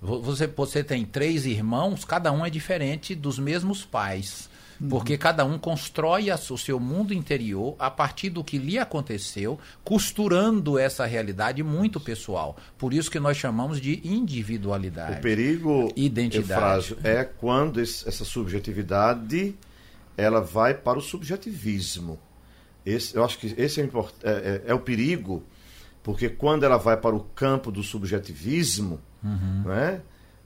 Você, 0.00 0.46
você 0.46 0.84
tem 0.84 1.04
três 1.04 1.46
irmãos, 1.46 2.04
cada 2.04 2.30
um 2.32 2.44
é 2.44 2.50
diferente 2.50 3.14
dos 3.14 3.38
mesmos 3.38 3.84
pais. 3.84 4.48
Uhum. 4.80 4.88
Porque 4.88 5.18
cada 5.18 5.44
um 5.44 5.58
constrói 5.58 6.30
o 6.30 6.58
seu 6.58 6.78
mundo 6.78 7.12
interior 7.12 7.74
a 7.78 7.90
partir 7.90 8.30
do 8.30 8.44
que 8.44 8.58
lhe 8.58 8.78
aconteceu, 8.78 9.58
costurando 9.82 10.78
essa 10.78 11.04
realidade 11.04 11.62
muito 11.62 11.98
pessoal. 11.98 12.56
Por 12.76 12.94
isso 12.94 13.10
que 13.10 13.18
nós 13.18 13.36
chamamos 13.36 13.80
de 13.80 14.00
individualidade. 14.04 15.18
O 15.18 15.20
perigo, 15.20 15.92
identidade, 15.96 16.96
é 17.02 17.24
quando 17.24 17.80
esse, 17.80 18.08
essa 18.08 18.24
subjetividade 18.24 19.54
ela 20.16 20.40
vai 20.40 20.74
para 20.74 20.98
o 20.98 21.02
subjetivismo. 21.02 22.18
Esse, 22.84 23.16
eu 23.16 23.24
acho 23.24 23.38
que 23.38 23.54
esse 23.56 23.80
é, 23.80 23.84
é, 23.84 23.88
é, 24.22 24.62
é 24.66 24.74
o 24.74 24.80
perigo, 24.80 25.44
porque 26.02 26.28
quando 26.28 26.64
ela 26.64 26.76
vai 26.76 26.96
para 26.96 27.14
o 27.14 27.20
campo 27.20 27.70
do 27.70 27.82
subjetivismo, 27.82 29.00
uhum. 29.22 29.62
né? 29.64 30.00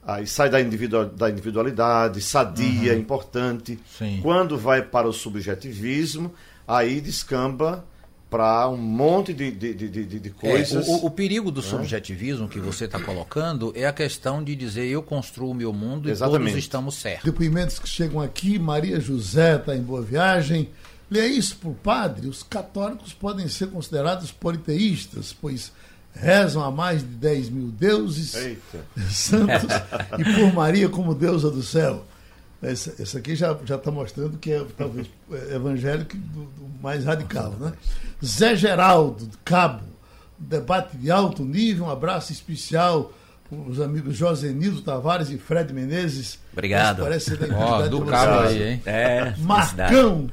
Aí 0.04 0.26
sai 0.26 0.50
da, 0.50 0.60
individual, 0.60 1.06
da 1.06 1.30
individualidade, 1.30 2.20
sadia, 2.20 2.92
uhum. 2.92 2.98
importante. 2.98 3.78
Sim. 3.98 4.18
Quando 4.20 4.58
vai 4.58 4.82
para 4.82 5.08
o 5.08 5.12
subjetivismo, 5.12 6.32
aí 6.66 7.00
descamba 7.00 7.84
para 8.32 8.66
um 8.66 8.78
monte 8.78 9.34
de, 9.34 9.50
de, 9.50 9.74
de, 9.74 10.04
de 10.04 10.30
coisas. 10.30 10.88
É, 10.88 10.90
o, 10.90 11.04
o, 11.04 11.10
perigo 11.10 11.50
do 11.50 11.60
subjetivismo 11.60 12.48
que 12.48 12.58
você 12.58 12.86
está 12.86 12.98
colocando 12.98 13.74
é 13.76 13.84
a 13.84 13.92
questão 13.92 14.42
de 14.42 14.56
dizer 14.56 14.86
eu 14.86 15.02
construo 15.02 15.50
o 15.50 15.54
meu 15.54 15.70
mundo 15.70 16.08
Exatamente. 16.08 16.42
e 16.42 16.46
todos 16.46 16.64
estamos 16.64 16.94
certos. 16.94 17.24
Depoimentos 17.24 17.78
que 17.78 17.86
chegam 17.86 18.22
aqui, 18.22 18.58
Maria 18.58 18.98
José 18.98 19.56
está 19.56 19.76
em 19.76 19.82
Boa 19.82 20.00
Viagem. 20.00 20.70
Lê 21.10 21.26
isso 21.26 21.56
para 21.56 21.68
o 21.68 21.74
padre, 21.74 22.26
os 22.26 22.42
católicos 22.42 23.12
podem 23.12 23.46
ser 23.48 23.66
considerados 23.66 24.32
politeístas, 24.32 25.36
pois 25.38 25.70
rezam 26.14 26.62
a 26.62 26.70
mais 26.70 27.00
de 27.00 27.08
10 27.08 27.50
mil 27.50 27.68
deuses 27.68 28.34
Eita. 28.34 28.84
santos 29.10 29.68
e 30.18 30.24
por 30.24 30.52
Maria 30.52 30.88
como 30.88 31.14
deusa 31.14 31.50
do 31.50 31.62
céu. 31.62 32.04
Esse, 32.62 33.02
esse 33.02 33.18
aqui 33.18 33.34
já 33.34 33.52
está 33.52 33.90
mostrando 33.90 34.38
que 34.38 34.52
é 34.52 34.64
talvez 34.78 35.08
é 35.32 35.56
evangélico 35.56 36.16
do, 36.16 36.44
do 36.44 36.70
mais 36.80 37.04
radical. 37.04 37.50
Né? 37.58 37.72
Zé 38.24 38.54
Geraldo, 38.54 39.28
Cabo, 39.44 39.82
debate 40.38 40.96
de 40.96 41.10
alto 41.10 41.44
nível, 41.44 41.86
um 41.86 41.90
abraço 41.90 42.30
especial 42.30 43.12
para 43.48 43.58
os 43.58 43.80
amigos 43.80 44.16
Josenildo 44.16 44.80
Tavares 44.80 45.28
e 45.28 45.38
Fred 45.38 45.72
Menezes. 45.72 46.38
Obrigado. 46.52 47.02
Parece 47.02 47.30
ser 47.30 47.36
da 47.36 47.78
oh, 47.78 47.88
do 47.88 48.04
cabo 48.06 48.46
aí, 48.46 48.62
hein? 48.62 48.82
É, 48.86 49.34
Marcão, 49.38 50.30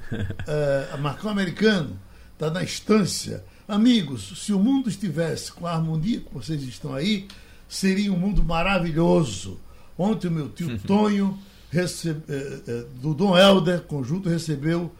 é, 0.47 0.97
Marcão 0.97 1.31
americano, 1.31 1.97
está 2.33 2.51
na 2.51 2.61
estância 2.61 3.43
Amigos, 3.69 4.33
se 4.43 4.51
o 4.51 4.57
mundo 4.57 4.89
estivesse 4.89 5.51
com 5.51 5.67
a 5.67 5.73
harmonia 5.73 6.21
que 6.21 6.33
vocês 6.33 6.63
estão 6.63 6.95
aí, 6.95 7.27
seria 7.67 8.11
um 8.11 8.17
mundo 8.17 8.43
maravilhoso. 8.43 9.59
Ontem 9.95 10.27
o 10.27 10.31
meu 10.31 10.49
tio 10.49 10.79
Tonho, 10.79 11.37
recebe, 11.69 12.19
eh, 12.27 12.61
eh, 12.67 12.85
do 12.95 13.13
Dom 13.13 13.37
Helder, 13.37 13.81
conjunto, 13.81 14.27
recebeu 14.27 14.91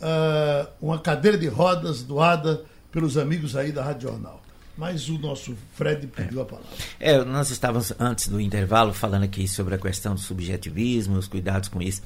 uh, 0.00 0.68
uma 0.80 1.00
cadeira 1.00 1.36
de 1.36 1.48
rodas 1.48 2.04
doada 2.04 2.64
pelos 2.92 3.18
amigos 3.18 3.56
aí 3.56 3.72
da 3.72 3.82
Rádio 3.82 4.08
Jornal. 4.08 4.40
Mas 4.76 5.08
o 5.08 5.18
nosso 5.18 5.56
Fred 5.74 6.06
pediu 6.06 6.42
a 6.42 6.44
palavra. 6.44 6.68
É, 7.00 7.24
nós 7.24 7.50
estávamos 7.50 7.92
antes 7.98 8.28
do 8.28 8.38
intervalo 8.40 8.92
falando 8.92 9.22
aqui 9.22 9.48
sobre 9.48 9.74
a 9.74 9.78
questão 9.78 10.14
do 10.14 10.20
subjetivismo, 10.20 11.16
os 11.16 11.26
cuidados 11.26 11.68
com 11.68 11.80
isso. 11.80 12.02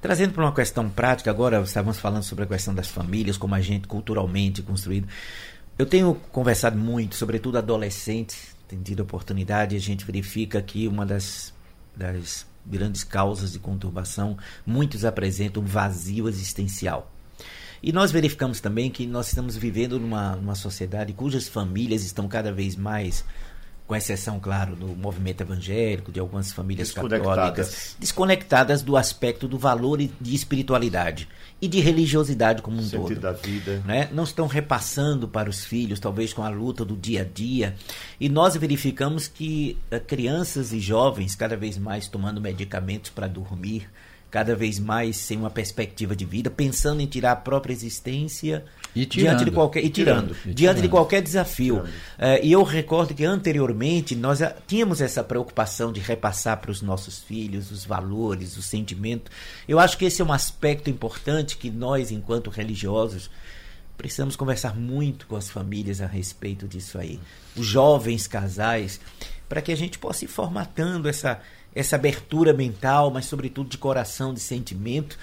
Trazendo 0.00 0.32
para 0.32 0.44
uma 0.44 0.54
questão 0.54 0.88
prática, 0.88 1.30
agora 1.30 1.60
estávamos 1.60 1.98
falando 1.98 2.22
sobre 2.22 2.44
a 2.44 2.46
questão 2.46 2.74
das 2.74 2.88
famílias, 2.88 3.36
como 3.36 3.54
a 3.54 3.60
gente 3.60 3.86
culturalmente 3.86 4.62
construído. 4.62 5.06
Eu 5.78 5.84
tenho 5.84 6.14
conversado 6.32 6.78
muito, 6.78 7.14
sobretudo 7.14 7.58
adolescentes, 7.58 8.56
tem 8.66 8.80
tido 8.80 9.00
oportunidade, 9.00 9.76
a 9.76 9.80
gente 9.80 10.04
verifica 10.04 10.62
que 10.62 10.88
uma 10.88 11.04
das, 11.04 11.52
das 11.94 12.46
grandes 12.64 13.04
causas 13.04 13.52
de 13.52 13.58
conturbação, 13.58 14.38
muitos 14.64 15.04
apresentam 15.04 15.62
um 15.62 15.66
vazio 15.66 16.28
existencial. 16.28 17.13
E 17.86 17.92
nós 17.92 18.10
verificamos 18.10 18.62
também 18.62 18.90
que 18.90 19.06
nós 19.06 19.28
estamos 19.28 19.58
vivendo 19.58 20.00
numa, 20.00 20.36
numa 20.36 20.54
sociedade 20.54 21.12
cujas 21.12 21.46
famílias 21.46 22.02
estão 22.02 22.26
cada 22.26 22.50
vez 22.50 22.76
mais 22.76 23.22
com 23.86 23.94
exceção, 23.94 24.40
claro, 24.40 24.74
do 24.74 24.86
movimento 24.86 25.42
evangélico, 25.42 26.10
de 26.10 26.18
algumas 26.18 26.50
famílias 26.50 26.90
católicas, 26.92 27.94
desconectadas 27.98 28.80
do 28.80 28.96
aspecto 28.96 29.46
do 29.46 29.58
valor 29.58 30.00
e 30.00 30.10
de 30.18 30.34
espiritualidade 30.34 31.28
e 31.60 31.68
de 31.68 31.78
religiosidade 31.80 32.62
como 32.62 32.78
um 32.78 32.82
Sentido 32.82 33.02
todo. 33.02 33.20
da 33.20 33.32
vida. 33.32 33.82
Né? 33.84 34.08
Não 34.10 34.24
estão 34.24 34.46
repassando 34.46 35.28
para 35.28 35.50
os 35.50 35.66
filhos, 35.66 36.00
talvez 36.00 36.32
com 36.32 36.42
a 36.42 36.48
luta 36.48 36.86
do 36.86 36.96
dia 36.96 37.20
a 37.20 37.24
dia. 37.24 37.76
E 38.18 38.30
nós 38.30 38.56
verificamos 38.56 39.28
que 39.28 39.76
uh, 39.92 40.00
crianças 40.00 40.72
e 40.72 40.80
jovens, 40.80 41.34
cada 41.34 41.54
vez 41.54 41.76
mais 41.76 42.08
tomando 42.08 42.40
medicamentos 42.40 43.10
para 43.10 43.26
dormir, 43.26 43.90
cada 44.34 44.56
vez 44.56 44.80
mais 44.80 45.16
sem 45.16 45.38
uma 45.38 45.48
perspectiva 45.48 46.16
de 46.16 46.24
vida, 46.24 46.50
pensando 46.50 47.00
em 47.00 47.06
tirar 47.06 47.30
a 47.30 47.36
própria 47.36 47.72
existência 47.72 48.64
e 48.92 49.06
tirando, 49.06 49.28
diante 49.28 49.44
de 49.44 49.50
qualquer 49.52 49.84
e 49.84 49.88
tirando, 49.88 50.26
tirando 50.26 50.30
e 50.32 50.46
diante 50.46 50.56
tirando. 50.56 50.82
de 50.82 50.88
qualquer 50.88 51.22
desafio. 51.22 51.84
É, 52.18 52.44
e 52.44 52.50
eu 52.50 52.64
recordo 52.64 53.14
que 53.14 53.24
anteriormente 53.24 54.16
nós 54.16 54.40
tínhamos 54.66 55.00
essa 55.00 55.22
preocupação 55.22 55.92
de 55.92 56.00
repassar 56.00 56.60
para 56.60 56.72
os 56.72 56.82
nossos 56.82 57.22
filhos 57.22 57.70
os 57.70 57.84
valores, 57.84 58.56
o 58.56 58.62
sentimento. 58.62 59.30
Eu 59.68 59.78
acho 59.78 59.96
que 59.96 60.04
esse 60.04 60.20
é 60.20 60.24
um 60.24 60.32
aspecto 60.32 60.90
importante 60.90 61.56
que 61.56 61.70
nós, 61.70 62.10
enquanto 62.10 62.50
religiosos, 62.50 63.30
precisamos 63.96 64.34
conversar 64.34 64.74
muito 64.74 65.28
com 65.28 65.36
as 65.36 65.48
famílias 65.48 66.00
a 66.00 66.08
respeito 66.08 66.66
disso 66.66 66.98
aí. 66.98 67.20
Os 67.54 67.66
jovens 67.66 68.26
casais, 68.26 69.00
para 69.48 69.62
que 69.62 69.70
a 69.70 69.76
gente 69.76 69.96
possa 69.96 70.24
ir 70.24 70.28
formatando 70.28 71.08
essa 71.08 71.40
essa 71.74 71.96
abertura 71.96 72.52
mental, 72.52 73.10
mas 73.10 73.26
sobretudo 73.26 73.68
de 73.68 73.78
coração, 73.78 74.32
de 74.32 74.40
sentimento, 74.40 75.18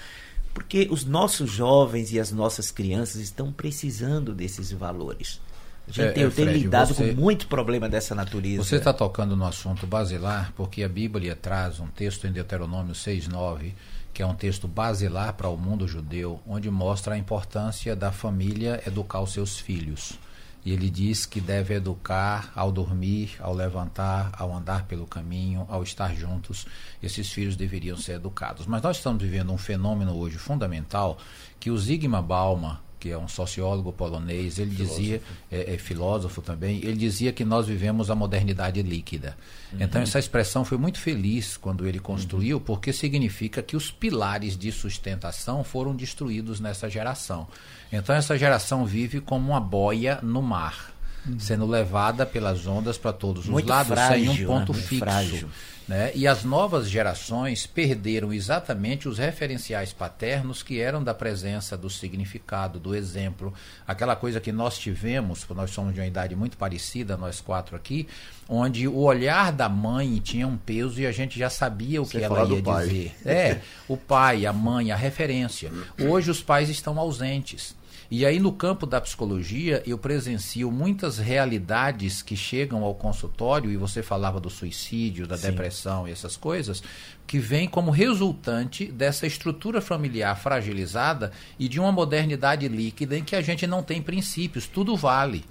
porque 0.52 0.88
os 0.90 1.04
nossos 1.04 1.50
jovens 1.50 2.12
e 2.12 2.20
as 2.20 2.30
nossas 2.30 2.70
crianças 2.70 3.20
estão 3.20 3.50
precisando 3.50 4.34
desses 4.34 4.70
valores. 4.70 5.40
A 5.88 5.90
gente 5.90 6.08
é, 6.08 6.12
tem, 6.12 6.24
é, 6.24 6.30
Fred, 6.30 6.58
lidado 6.58 6.94
você, 6.94 7.12
com 7.12 7.20
muito 7.20 7.48
problema 7.48 7.88
dessa 7.88 8.14
natureza. 8.14 8.62
Você 8.62 8.76
está 8.76 8.92
tocando 8.92 9.34
no 9.34 9.44
assunto 9.44 9.86
basilar, 9.86 10.52
porque 10.56 10.82
a 10.82 10.88
Bíblia 10.88 11.34
traz 11.34 11.80
um 11.80 11.88
texto 11.88 12.26
em 12.26 12.32
Deuteronômio 12.32 12.94
6,9, 12.94 13.72
que 14.12 14.22
é 14.22 14.26
um 14.26 14.34
texto 14.34 14.68
basilar 14.68 15.32
para 15.34 15.48
o 15.48 15.56
mundo 15.56 15.88
judeu, 15.88 16.40
onde 16.46 16.70
mostra 16.70 17.14
a 17.14 17.18
importância 17.18 17.96
da 17.96 18.12
família 18.12 18.80
educar 18.86 19.20
os 19.20 19.32
seus 19.32 19.58
filhos. 19.58 20.18
E 20.64 20.72
ele 20.72 20.88
diz 20.88 21.26
que 21.26 21.40
deve 21.40 21.74
educar 21.74 22.52
ao 22.54 22.70
dormir, 22.70 23.36
ao 23.40 23.52
levantar, 23.52 24.30
ao 24.38 24.54
andar 24.54 24.86
pelo 24.86 25.06
caminho, 25.06 25.66
ao 25.68 25.82
estar 25.82 26.14
juntos. 26.14 26.66
Esses 27.02 27.32
filhos 27.32 27.56
deveriam 27.56 27.96
ser 27.96 28.12
educados. 28.12 28.66
Mas 28.66 28.80
nós 28.82 28.98
estamos 28.98 29.22
vivendo 29.22 29.52
um 29.52 29.58
fenômeno 29.58 30.16
hoje 30.16 30.38
fundamental 30.38 31.18
que 31.58 31.70
o 31.70 31.76
Zygmunt 31.76 32.24
Bauman, 32.24 32.78
que 33.02 33.10
é 33.10 33.18
um 33.18 33.26
sociólogo 33.26 33.92
polonês, 33.92 34.60
ele 34.60 34.70
filósofo. 34.70 35.00
dizia, 35.00 35.22
é, 35.50 35.74
é, 35.74 35.78
filósofo 35.78 36.40
também, 36.40 36.76
ele 36.84 36.94
dizia 36.94 37.32
que 37.32 37.44
nós 37.44 37.66
vivemos 37.66 38.08
a 38.08 38.14
modernidade 38.14 38.80
líquida. 38.80 39.36
Uhum. 39.72 39.78
Então 39.80 40.00
essa 40.00 40.20
expressão 40.20 40.64
foi 40.64 40.78
muito 40.78 41.00
feliz 41.00 41.56
quando 41.56 41.84
ele 41.84 41.98
construiu, 41.98 42.58
uhum. 42.58 42.62
porque 42.62 42.92
significa 42.92 43.60
que 43.60 43.76
os 43.76 43.90
pilares 43.90 44.56
de 44.56 44.70
sustentação 44.70 45.64
foram 45.64 45.96
destruídos 45.96 46.60
nessa 46.60 46.88
geração. 46.88 47.48
Então 47.92 48.14
essa 48.16 48.38
geração 48.38 48.86
vive 48.86 49.20
como 49.20 49.50
uma 49.50 49.60
boia 49.60 50.18
no 50.22 50.40
mar, 50.40 50.92
uhum. 51.26 51.38
sendo 51.38 51.66
levada 51.66 52.24
pelas 52.24 52.66
ondas 52.66 52.96
para 52.96 53.12
todos 53.12 53.46
muito 53.46 53.66
os 53.66 53.70
lados, 53.70 53.92
frágil, 53.92 54.32
sem 54.32 54.44
um 54.44 54.46
ponto 54.46 54.72
né? 54.72 54.78
fixo. 54.78 55.04
Frágil. 55.04 55.48
Né? 55.86 56.12
E 56.14 56.26
as 56.28 56.44
novas 56.44 56.88
gerações 56.88 57.66
perderam 57.66 58.32
exatamente 58.32 59.08
os 59.08 59.18
referenciais 59.18 59.92
paternos 59.92 60.62
que 60.62 60.80
eram 60.80 61.02
da 61.02 61.12
presença, 61.12 61.76
do 61.76 61.90
significado, 61.90 62.78
do 62.78 62.94
exemplo, 62.94 63.52
aquela 63.86 64.14
coisa 64.14 64.40
que 64.40 64.52
nós 64.52 64.78
tivemos, 64.78 65.44
nós 65.50 65.70
somos 65.70 65.92
de 65.92 66.00
uma 66.00 66.06
idade 66.06 66.36
muito 66.36 66.56
parecida, 66.56 67.16
nós 67.16 67.40
quatro 67.40 67.74
aqui, 67.74 68.06
onde 68.48 68.86
o 68.86 68.98
olhar 68.98 69.52
da 69.52 69.68
mãe 69.68 70.18
tinha 70.20 70.46
um 70.46 70.56
peso 70.56 71.00
e 71.00 71.06
a 71.06 71.12
gente 71.12 71.38
já 71.38 71.50
sabia 71.50 72.00
o 72.00 72.06
Você 72.06 72.18
que 72.18 72.24
ela 72.24 72.48
ia 72.48 72.62
dizer. 72.62 73.16
É, 73.24 73.60
o 73.88 73.96
pai, 73.96 74.46
a 74.46 74.52
mãe, 74.52 74.92
a 74.92 74.96
referência. 74.96 75.70
Hoje 76.00 76.30
os 76.30 76.42
pais 76.42 76.68
estão 76.70 76.98
ausentes. 76.98 77.74
E 78.14 78.26
aí, 78.26 78.38
no 78.38 78.52
campo 78.52 78.84
da 78.84 79.00
psicologia, 79.00 79.82
eu 79.86 79.96
presencio 79.96 80.70
muitas 80.70 81.16
realidades 81.16 82.20
que 82.20 82.36
chegam 82.36 82.84
ao 82.84 82.94
consultório, 82.94 83.70
e 83.70 83.76
você 83.78 84.02
falava 84.02 84.38
do 84.38 84.50
suicídio, 84.50 85.26
da 85.26 85.38
Sim. 85.38 85.46
depressão 85.46 86.06
e 86.06 86.10
essas 86.10 86.36
coisas, 86.36 86.82
que 87.26 87.38
vem 87.38 87.66
como 87.66 87.90
resultante 87.90 88.84
dessa 88.84 89.26
estrutura 89.26 89.80
familiar 89.80 90.38
fragilizada 90.38 91.32
e 91.58 91.66
de 91.66 91.80
uma 91.80 91.90
modernidade 91.90 92.68
líquida 92.68 93.16
em 93.16 93.24
que 93.24 93.34
a 93.34 93.40
gente 93.40 93.66
não 93.66 93.82
tem 93.82 94.02
princípios, 94.02 94.66
tudo 94.66 94.94
vale. 94.94 95.42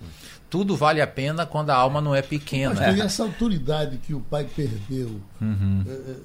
Tudo 0.47 0.77
vale 0.77 1.01
a 1.01 1.07
pena 1.07 1.47
quando 1.47 1.71
a 1.71 1.75
alma 1.75 1.99
não 1.99 2.13
é 2.13 2.21
pequena. 2.21 2.75
Mas 2.75 2.99
essa 2.99 3.23
autoridade 3.23 3.97
que 3.97 4.13
o 4.13 4.19
pai 4.19 4.43
perdeu. 4.43 5.19
Uhum. 5.41 5.83
É, 5.87 5.91
é 5.91 6.15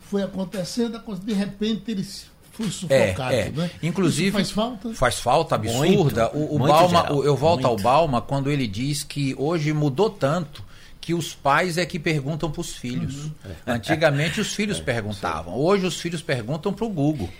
foi 0.00 0.22
acontecendo, 0.22 0.98
de 1.22 1.32
repente 1.34 1.90
eles 1.90 2.26
foi 2.58 2.70
sufocado, 2.70 3.34
é, 3.34 3.40
é. 3.40 3.50
né? 3.50 3.70
Inclusive 3.82 4.28
Isso 4.28 4.36
faz 4.36 4.50
falta. 4.50 4.94
Faz 4.94 5.18
falta 5.20 5.54
absurda. 5.54 6.30
Muito, 6.34 6.52
o, 6.52 6.56
o 6.56 6.58
Balma, 6.58 7.12
o, 7.12 7.24
eu 7.24 7.36
volto 7.36 7.62
muito. 7.62 7.66
ao 7.68 7.76
Balma 7.76 8.20
quando 8.20 8.50
ele 8.50 8.66
diz 8.66 9.04
que 9.04 9.34
hoje 9.38 9.72
mudou 9.72 10.10
tanto 10.10 10.66
que 11.00 11.14
os 11.14 11.34
pais 11.34 11.78
é 11.78 11.86
que 11.86 11.98
perguntam 11.98 12.50
para 12.50 12.60
os 12.60 12.74
filhos. 12.74 13.24
Uhum. 13.24 13.32
Antigamente 13.66 14.40
os 14.40 14.52
filhos 14.54 14.78
é, 14.80 14.82
perguntavam. 14.82 15.54
Sim. 15.54 15.60
Hoje 15.60 15.86
os 15.86 16.00
filhos 16.00 16.20
perguntam 16.20 16.72
para 16.72 16.84
o 16.84 16.88
Google. 16.88 17.30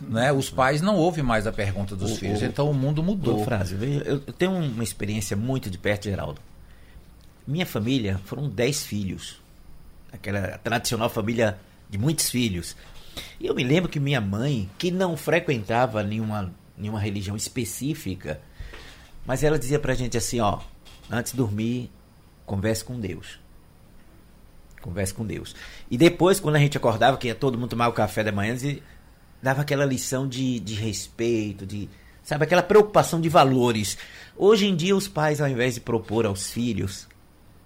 Né? 0.00 0.32
Os 0.32 0.48
pais 0.48 0.80
não 0.80 0.94
ouvem 0.94 1.24
mais 1.24 1.46
a 1.46 1.52
pergunta 1.52 1.96
dos 1.96 2.12
o, 2.12 2.16
filhos, 2.16 2.40
o, 2.40 2.44
então 2.44 2.70
o 2.70 2.74
mundo 2.74 3.02
mudou. 3.02 3.44
Frase, 3.44 3.76
eu, 3.80 4.22
eu 4.26 4.32
tenho 4.32 4.52
uma 4.52 4.84
experiência 4.84 5.36
muito 5.36 5.68
de 5.68 5.76
perto, 5.76 6.04
Geraldo. 6.04 6.40
Minha 7.44 7.66
família 7.66 8.20
foram 8.24 8.48
dez 8.48 8.86
filhos. 8.86 9.40
Aquela 10.12 10.56
tradicional 10.58 11.10
família 11.10 11.58
de 11.90 11.98
muitos 11.98 12.30
filhos. 12.30 12.76
E 13.40 13.46
eu 13.46 13.54
me 13.54 13.62
lembro 13.62 13.88
que 13.88 14.00
minha 14.00 14.20
mãe, 14.20 14.68
que 14.78 14.90
não 14.90 15.16
frequentava 15.16 16.02
nenhuma, 16.02 16.52
nenhuma 16.76 16.98
religião 16.98 17.36
específica, 17.36 18.40
mas 19.24 19.42
ela 19.44 19.58
dizia 19.58 19.78
pra 19.78 19.94
gente 19.94 20.16
assim, 20.16 20.40
ó, 20.40 20.60
antes 21.10 21.32
de 21.32 21.38
dormir, 21.38 21.90
converse 22.44 22.84
com 22.84 22.98
Deus. 22.98 23.38
Converse 24.80 25.12
com 25.12 25.24
Deus. 25.24 25.54
E 25.90 25.96
depois, 25.96 26.40
quando 26.40 26.56
a 26.56 26.58
gente 26.58 26.76
acordava, 26.76 27.16
que 27.16 27.28
ia 27.28 27.34
todo 27.34 27.58
mundo 27.58 27.70
tomar 27.70 27.88
o 27.88 27.92
café 27.92 28.24
da 28.24 28.32
manhã, 28.32 28.56
dava 29.42 29.62
aquela 29.62 29.84
lição 29.84 30.26
de, 30.26 30.58
de 30.60 30.74
respeito, 30.74 31.66
de 31.66 31.88
sabe 32.22 32.44
aquela 32.44 32.62
preocupação 32.62 33.20
de 33.20 33.28
valores. 33.28 33.96
Hoje 34.36 34.66
em 34.66 34.74
dia, 34.74 34.96
os 34.96 35.08
pais, 35.08 35.40
ao 35.40 35.48
invés 35.48 35.74
de 35.74 35.80
propor 35.80 36.26
aos 36.26 36.50
filhos, 36.50 37.08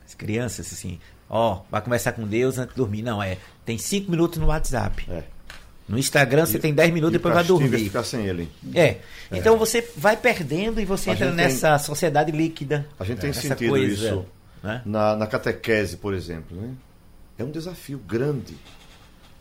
as 0.04 0.14
crianças, 0.14 0.72
assim, 0.72 1.00
ó, 1.28 1.62
vai 1.70 1.80
conversar 1.80 2.12
com 2.12 2.26
Deus 2.26 2.58
antes 2.58 2.74
de 2.74 2.80
dormir. 2.80 3.02
Não, 3.02 3.22
é, 3.22 3.38
tem 3.64 3.78
cinco 3.78 4.10
minutos 4.10 4.38
no 4.38 4.46
WhatsApp. 4.46 5.04
É. 5.10 5.24
No 5.92 5.98
Instagram 5.98 6.46
você 6.46 6.56
e, 6.56 6.60
tem 6.60 6.72
10 6.72 6.90
minutos 6.90 7.14
e 7.14 7.18
depois 7.18 7.34
vai 7.34 7.44
dormir. 7.44 7.78
ficar 7.84 8.02
sem 8.02 8.24
ele. 8.24 8.48
É. 8.72 8.80
é. 8.80 9.00
Então 9.30 9.58
você 9.58 9.86
vai 9.94 10.16
perdendo 10.16 10.80
e 10.80 10.86
você 10.86 11.10
a 11.10 11.12
entra 11.12 11.30
nessa 11.32 11.76
tem, 11.76 11.84
sociedade 11.84 12.32
líquida. 12.32 12.86
A 12.98 13.04
gente 13.04 13.20
tem 13.20 13.30
sentido 13.30 13.68
coisa, 13.68 13.92
isso 13.92 14.26
né? 14.62 14.80
na, 14.86 15.14
na 15.14 15.26
catequese, 15.26 15.98
por 15.98 16.14
exemplo. 16.14 16.56
Né? 16.56 16.72
É 17.36 17.44
um 17.44 17.50
desafio 17.50 17.98
grande. 17.98 18.56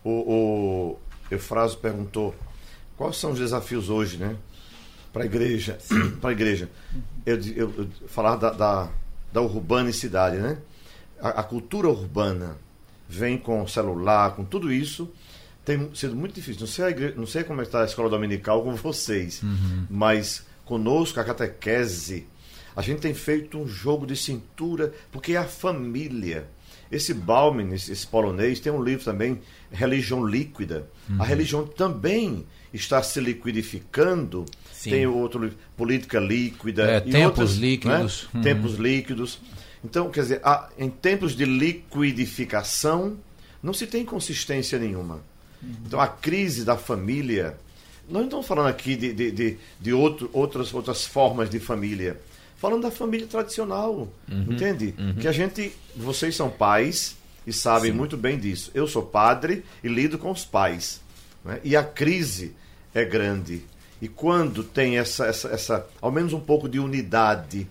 O, 0.03 0.09
o 0.09 0.99
Eufrásio 1.31 1.77
perguntou 1.77 2.35
quais 2.97 3.15
são 3.15 3.31
os 3.31 3.39
desafios 3.39 3.89
hoje, 3.89 4.17
né? 4.17 4.35
Para 5.13 5.23
a 5.23 5.25
igreja. 5.25 5.77
Para 6.19 6.31
a 6.31 6.33
igreja. 6.33 6.69
Eu, 7.25 7.39
eu, 7.55 7.73
eu 7.77 7.87
falar 8.09 8.35
da, 8.35 8.49
da, 8.49 8.89
da 9.31 9.41
urbanicidade, 9.41 10.35
né? 10.35 10.57
A, 11.17 11.29
a 11.29 11.43
cultura 11.43 11.87
urbana 11.87 12.57
vem 13.07 13.37
com 13.37 13.65
celular, 13.65 14.35
com 14.35 14.43
tudo 14.43 14.69
isso 14.69 15.09
tem 15.63 15.93
sido 15.93 16.15
muito 16.15 16.33
difícil. 16.33 16.61
Não 16.61 16.67
sei, 16.67 16.85
igreja, 16.85 17.13
não 17.15 17.25
sei 17.25 17.43
como 17.43 17.61
está 17.61 17.81
a 17.81 17.85
escola 17.85 18.09
dominical 18.09 18.63
com 18.63 18.75
vocês, 18.75 19.41
uhum. 19.43 19.85
mas 19.89 20.45
conosco, 20.65 21.19
a 21.19 21.23
catequese, 21.23 22.25
a 22.75 22.81
gente 22.81 23.01
tem 23.01 23.13
feito 23.13 23.59
um 23.59 23.67
jogo 23.67 24.05
de 24.05 24.15
cintura, 24.15 24.93
porque 25.11 25.33
é 25.33 25.37
a 25.37 25.45
família. 25.45 26.47
Esse 26.91 27.13
Bauman, 27.13 27.73
esse, 27.73 27.91
esse 27.91 28.05
polonês, 28.05 28.59
tem 28.59 28.71
um 28.71 28.83
livro 28.83 29.05
também, 29.05 29.39
Religião 29.71 30.25
Líquida. 30.25 30.89
Uhum. 31.09 31.21
A 31.21 31.25
religião 31.25 31.65
também 31.65 32.45
está 32.73 33.01
se 33.01 33.19
liquidificando. 33.19 34.45
Sim. 34.73 34.89
Tem 34.89 35.07
outro 35.07 35.43
livro, 35.43 35.57
Política 35.77 36.19
Líquida. 36.19 36.83
É, 36.83 36.99
tempos 36.99 37.39
outros, 37.39 37.57
líquidos. 37.57 38.23
Né? 38.23 38.29
Uhum. 38.33 38.41
Tempos 38.41 38.75
líquidos. 38.75 39.39
Então, 39.83 40.09
quer 40.09 40.21
dizer, 40.21 40.41
há, 40.43 40.69
em 40.77 40.89
tempos 40.89 41.35
de 41.35 41.45
liquidificação, 41.45 43.17
não 43.63 43.73
se 43.73 43.87
tem 43.87 44.03
consistência 44.03 44.77
nenhuma. 44.77 45.21
Então 45.85 45.99
a 45.99 46.07
crise 46.07 46.63
da 46.63 46.77
família. 46.77 47.57
Nós 48.09 48.21
não 48.21 48.25
estamos 48.25 48.47
falando 48.47 48.67
aqui 48.67 48.95
de, 48.95 49.13
de, 49.13 49.31
de, 49.31 49.57
de 49.79 49.93
outro, 49.93 50.29
outras, 50.33 50.73
outras 50.73 51.05
formas 51.05 51.49
de 51.49 51.59
família. 51.59 52.19
Falando 52.57 52.83
da 52.83 52.91
família 52.91 53.25
tradicional. 53.25 54.07
Uhum, 54.29 54.45
entende? 54.49 54.93
Uhum. 54.97 55.15
Que 55.15 55.27
a 55.27 55.31
gente. 55.31 55.71
Vocês 55.95 56.35
são 56.35 56.49
pais 56.49 57.15
e 57.45 57.53
sabem 57.53 57.91
Sim. 57.91 57.97
muito 57.97 58.17
bem 58.17 58.37
disso. 58.37 58.71
Eu 58.73 58.87
sou 58.87 59.03
padre 59.03 59.63
e 59.83 59.87
lido 59.87 60.17
com 60.17 60.31
os 60.31 60.45
pais. 60.45 61.01
Né? 61.43 61.59
E 61.63 61.75
a 61.75 61.83
crise 61.83 62.55
é 62.93 63.03
grande. 63.03 63.63
E 64.01 64.07
quando 64.07 64.63
tem 64.63 64.97
essa, 64.97 65.25
essa, 65.25 65.47
essa, 65.49 65.87
ao 66.01 66.11
menos 66.11 66.33
um 66.33 66.39
pouco 66.39 66.67
de 66.67 66.79
unidade, 66.79 67.67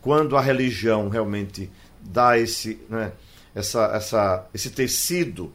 quando 0.00 0.36
a 0.36 0.40
religião 0.40 1.08
realmente 1.08 1.70
dá 2.00 2.38
esse, 2.38 2.78
né, 2.88 3.12
essa, 3.54 3.86
essa, 3.94 4.46
esse 4.54 4.70
tecido 4.70 5.52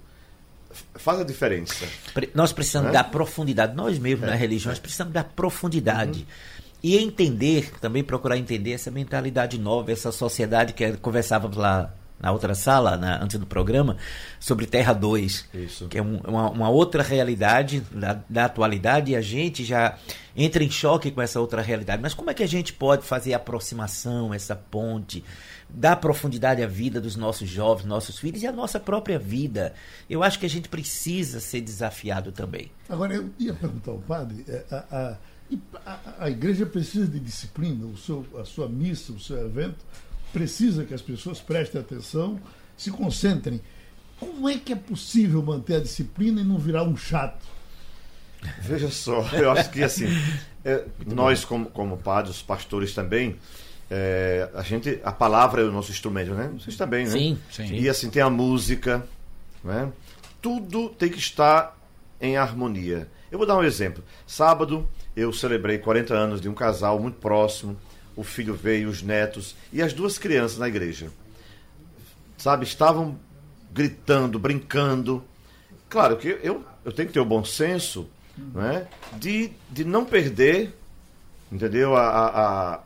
faz 0.95 1.19
a 1.19 1.23
diferença. 1.23 1.85
Nós 2.33 2.51
precisamos 2.53 2.89
é? 2.89 2.93
dar 2.93 3.05
profundidade. 3.05 3.75
Nós 3.75 3.97
mesmos, 3.99 4.27
é. 4.27 4.31
na 4.31 4.35
religião, 4.35 4.71
nós 4.71 4.79
precisamos 4.79 5.13
dar 5.13 5.23
profundidade. 5.23 6.19
Uhum. 6.19 6.55
E 6.83 6.97
entender, 6.97 7.71
também 7.79 8.03
procurar 8.03 8.37
entender 8.37 8.73
essa 8.73 8.91
mentalidade 8.91 9.57
nova, 9.57 9.91
essa 9.91 10.11
sociedade 10.11 10.73
que 10.73 10.93
conversávamos 10.97 11.57
lá 11.57 11.91
na 12.19 12.31
outra 12.31 12.55
sala, 12.55 12.95
na, 12.95 13.21
antes 13.21 13.37
do 13.37 13.45
programa, 13.45 13.97
sobre 14.39 14.65
Terra 14.65 14.93
2, 14.93 15.49
Isso. 15.53 15.87
que 15.87 15.97
é 15.97 16.01
um, 16.01 16.17
uma, 16.25 16.49
uma, 16.49 16.69
outra 16.69 17.03
realidade 17.03 17.81
da, 17.91 18.19
da, 18.29 18.45
atualidade 18.45 19.11
e 19.11 19.15
a 19.15 19.21
gente 19.21 19.63
já 19.65 19.97
entra 20.35 20.63
em 20.63 20.69
choque 20.69 21.11
com 21.11 21.21
essa 21.21 21.39
outra 21.39 21.61
realidade. 21.61 22.01
Mas 22.01 22.13
como 22.13 22.29
é 22.29 22.33
que 22.33 22.43
a 22.43 22.47
gente 22.47 22.71
pode 22.71 23.03
fazer 23.03 23.33
a 23.33 23.37
aproximação, 23.37 24.33
essa 24.33 24.55
ponte? 24.55 25.23
Dar 25.75 25.97
profundidade 25.97 26.63
à 26.63 26.67
vida 26.67 27.01
dos 27.01 27.15
nossos 27.15 27.49
jovens, 27.49 27.85
nossos 27.85 28.17
filhos 28.17 28.41
e 28.41 28.47
à 28.47 28.51
nossa 28.51 28.79
própria 28.79 29.19
vida. 29.19 29.73
Eu 30.09 30.23
acho 30.23 30.39
que 30.39 30.45
a 30.45 30.49
gente 30.49 30.69
precisa 30.69 31.39
ser 31.39 31.61
desafiado 31.61 32.31
também. 32.31 32.71
Agora, 32.87 33.13
eu 33.13 33.29
ia 33.37 33.53
perguntar 33.53 33.91
ao 33.91 33.99
padre, 33.99 34.45
é, 34.47 34.63
a, 34.71 34.77
a, 34.91 35.17
a, 35.85 35.99
a 36.25 36.29
igreja 36.29 36.65
precisa 36.65 37.05
de 37.05 37.19
disciplina, 37.19 37.85
o 37.85 37.97
seu, 37.97 38.25
a 38.39 38.45
sua 38.45 38.69
missa, 38.69 39.11
o 39.11 39.19
seu 39.19 39.45
evento, 39.45 39.85
precisa 40.31 40.85
que 40.85 40.93
as 40.93 41.01
pessoas 41.01 41.41
prestem 41.41 41.81
atenção, 41.81 42.39
se 42.77 42.89
concentrem. 42.89 43.61
Como 44.17 44.47
é 44.47 44.57
que 44.57 44.71
é 44.71 44.77
possível 44.77 45.43
manter 45.43 45.75
a 45.75 45.79
disciplina 45.81 46.39
e 46.39 46.43
não 46.43 46.57
virar 46.57 46.83
um 46.83 46.95
chato? 46.95 47.45
Veja 48.61 48.89
só, 48.89 49.27
eu 49.33 49.51
acho 49.51 49.71
que 49.71 49.83
assim, 49.83 50.05
é, 50.63 50.85
nós 51.05 51.43
como, 51.43 51.65
como 51.65 51.97
padres, 51.97 52.41
pastores 52.41 52.93
também, 52.93 53.37
é, 53.89 54.49
a 54.53 54.63
gente, 54.63 54.99
a 55.03 55.11
palavra 55.11 55.61
é 55.61 55.65
o 55.65 55.71
nosso 55.71 55.91
instrumento, 55.91 56.33
né? 56.33 56.51
Vocês 56.53 56.75
também, 56.75 57.05
né? 57.05 57.11
Sim, 57.11 57.39
sim. 57.51 57.75
E 57.75 57.87
assim 57.87 58.09
tem 58.09 58.21
a 58.21 58.29
música, 58.29 59.05
né? 59.63 59.91
Tudo 60.41 60.89
tem 60.89 61.09
que 61.09 61.19
estar 61.19 61.77
em 62.19 62.37
harmonia. 62.37 63.07
Eu 63.31 63.37
vou 63.37 63.47
dar 63.47 63.57
um 63.57 63.63
exemplo. 63.63 64.03
Sábado 64.25 64.87
eu 65.15 65.31
celebrei 65.31 65.77
40 65.77 66.13
anos 66.13 66.41
de 66.41 66.49
um 66.49 66.53
casal 66.53 66.99
muito 66.99 67.15
próximo. 67.19 67.77
O 68.15 68.23
filho 68.23 68.53
veio, 68.55 68.89
os 68.89 69.01
netos 69.01 69.55
e 69.71 69.81
as 69.81 69.93
duas 69.93 70.17
crianças 70.17 70.57
na 70.57 70.67
igreja. 70.67 71.11
Sabe, 72.37 72.65
estavam 72.65 73.19
gritando, 73.71 74.39
brincando. 74.39 75.23
Claro 75.89 76.17
que 76.17 76.39
eu, 76.41 76.63
eu 76.83 76.91
tenho 76.91 77.07
que 77.07 77.13
ter 77.13 77.19
o 77.19 77.25
bom 77.25 77.43
senso 77.43 78.09
né, 78.37 78.87
de, 79.13 79.51
de 79.69 79.83
não 79.83 80.05
perder, 80.05 80.73
entendeu? 81.51 81.95
a, 81.95 82.07
a, 82.07 82.79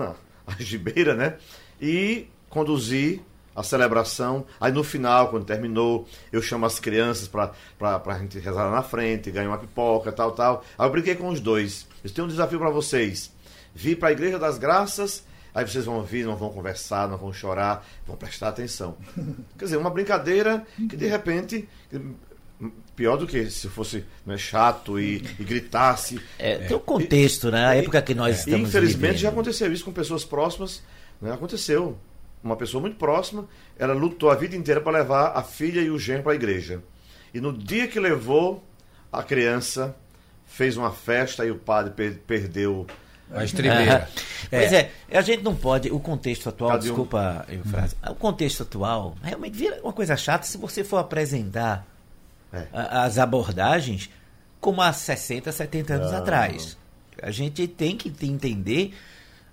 a 0.00 0.14
a 0.46 0.62
gibeira, 0.62 1.14
né? 1.14 1.36
E 1.80 2.26
conduzir 2.48 3.20
a 3.54 3.62
celebração. 3.62 4.44
Aí 4.60 4.70
no 4.70 4.84
final, 4.84 5.30
quando 5.30 5.46
terminou, 5.46 6.06
eu 6.30 6.42
chamo 6.42 6.66
as 6.66 6.78
crianças 6.78 7.26
para 7.26 7.52
a 7.80 8.18
gente 8.18 8.38
rezar 8.38 8.64
lá 8.64 8.70
na 8.70 8.82
frente, 8.82 9.30
ganhar 9.30 9.48
uma 9.48 9.58
pipoca, 9.58 10.12
tal, 10.12 10.32
tal. 10.32 10.62
Aí 10.78 10.86
eu 10.86 10.90
brinquei 10.92 11.14
com 11.14 11.28
os 11.28 11.40
dois. 11.40 11.86
Eu 12.04 12.10
tenho 12.10 12.26
um 12.26 12.30
desafio 12.30 12.58
para 12.58 12.70
vocês. 12.70 13.32
Vir 13.74 13.98
para 13.98 14.08
a 14.08 14.12
Igreja 14.12 14.38
das 14.38 14.58
Graças, 14.58 15.24
aí 15.54 15.66
vocês 15.66 15.86
vão 15.86 15.96
ouvir, 15.96 16.24
não 16.24 16.36
vão 16.36 16.50
conversar, 16.50 17.08
não 17.08 17.16
vão 17.16 17.32
chorar, 17.32 17.86
vão 18.06 18.16
prestar 18.16 18.48
atenção. 18.48 18.96
Quer 19.58 19.64
dizer, 19.64 19.76
uma 19.78 19.90
brincadeira 19.90 20.66
que 20.76 20.96
de 20.96 21.06
repente 21.06 21.68
pior 22.94 23.16
do 23.16 23.26
que 23.26 23.50
se 23.50 23.68
fosse 23.68 24.04
né, 24.24 24.38
chato 24.38 24.98
e, 24.98 25.16
e 25.38 25.44
gritasse. 25.44 26.20
É, 26.38 26.56
tem 26.56 26.76
o 26.76 26.80
contexto, 26.80 27.48
e, 27.48 27.50
né? 27.50 27.66
A 27.66 27.74
época 27.74 28.00
que 28.00 28.14
nós 28.14 28.38
estamos 28.38 28.60
e, 28.60 28.62
Infelizmente 28.62 29.00
vivendo. 29.00 29.18
já 29.18 29.28
aconteceu 29.28 29.72
isso 29.72 29.84
com 29.84 29.92
pessoas 29.92 30.24
próximas. 30.24 30.82
Né? 31.20 31.32
Aconteceu. 31.32 31.98
Uma 32.42 32.56
pessoa 32.56 32.80
muito 32.80 32.96
próxima, 32.96 33.48
ela 33.76 33.92
lutou 33.92 34.30
a 34.30 34.34
vida 34.34 34.54
inteira 34.54 34.80
para 34.80 34.98
levar 34.98 35.32
a 35.36 35.42
filha 35.42 35.80
e 35.80 35.90
o 35.90 35.98
genro 35.98 36.22
para 36.22 36.32
a 36.32 36.34
igreja. 36.36 36.80
E 37.34 37.40
no 37.40 37.52
dia 37.52 37.88
que 37.88 37.98
levou 37.98 38.62
a 39.10 39.22
criança, 39.22 39.96
fez 40.46 40.76
uma 40.76 40.92
festa 40.92 41.44
e 41.44 41.50
o 41.50 41.56
padre 41.56 41.92
per 41.92 42.18
perdeu 42.26 42.86
a 43.32 43.44
estribeira. 43.44 44.08
É. 44.22 44.36
Pois 44.48 44.72
é, 44.72 44.92
a 45.10 45.22
gente 45.22 45.42
não 45.42 45.56
pode. 45.56 45.90
O 45.90 45.98
contexto 45.98 46.48
atual, 46.48 46.70
Cadê 46.70 46.82
desculpa, 46.82 47.44
um... 47.50 47.68
frase. 47.68 47.96
O 48.08 48.14
contexto 48.14 48.62
atual 48.62 49.16
realmente 49.20 49.58
vira 49.58 49.80
uma 49.82 49.92
coisa 49.92 50.16
chata 50.16 50.46
se 50.46 50.56
você 50.56 50.84
for 50.84 50.98
apresentar 50.98 51.84
é. 52.56 52.66
as 52.72 53.18
abordagens 53.18 54.10
como 54.60 54.80
há 54.82 54.92
60, 54.92 55.52
70 55.52 55.94
anos 55.94 56.12
atrás. 56.12 56.76
A 57.22 57.30
gente 57.30 57.66
tem 57.68 57.96
que 57.96 58.08
entender 58.26 58.92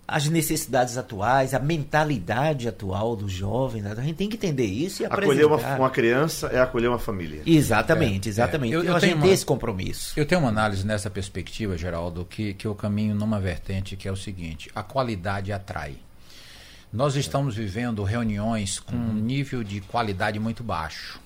as 0.05 0.27
necessidades 0.27 0.97
atuais, 0.97 1.53
a 1.53 1.59
mentalidade 1.59 2.67
atual 2.67 3.15
dos 3.15 3.31
jovens. 3.31 3.85
A 3.85 3.95
gente 4.01 4.15
tem 4.15 4.27
que 4.27 4.35
entender 4.35 4.65
isso 4.65 5.01
e 5.01 5.05
acolher 5.05 5.45
apresentar. 5.45 5.69
uma, 5.75 5.77
uma 5.85 5.89
criança 5.89 6.47
é 6.47 6.59
acolher 6.59 6.87
uma 6.89 6.99
família. 6.99 7.41
Exatamente, 7.45 8.27
É, 8.27 8.31
exatamente. 8.31 8.73
é. 8.73 8.75
Eu- 8.75 8.83
Eu, 8.83 8.89
eu 8.89 8.95
a 8.97 8.99
tenho 8.99 9.11
gente 9.11 9.19
uma- 9.19 9.23
tem 9.25 9.33
esse 9.33 9.45
compromisso. 9.45 10.13
Eu 10.19 10.25
tenho 10.25 10.41
uma 10.41 10.49
análise 10.49 10.85
nessa 10.85 11.09
perspectiva, 11.09 11.77
Geraldo, 11.77 12.25
que, 12.25 12.53
que 12.53 12.67
eu 12.67 12.75
caminho 12.75 13.15
numa 13.15 13.39
vertente 13.39 13.95
que 13.95 14.07
é 14.07 14.11
o 14.11 14.17
seguinte: 14.17 14.69
a 14.75 14.83
qualidade 14.83 15.53
atrai. 15.53 15.95
Nós 16.91 17.15
estamos 17.15 17.55
vivendo 17.55 18.03
reuniões 18.03 18.79
com 18.79 18.95
um 18.95 19.13
nível 19.13 19.63
de 19.63 19.79
qualidade 19.81 20.37
muito 20.37 20.63
baixo. 20.63 21.19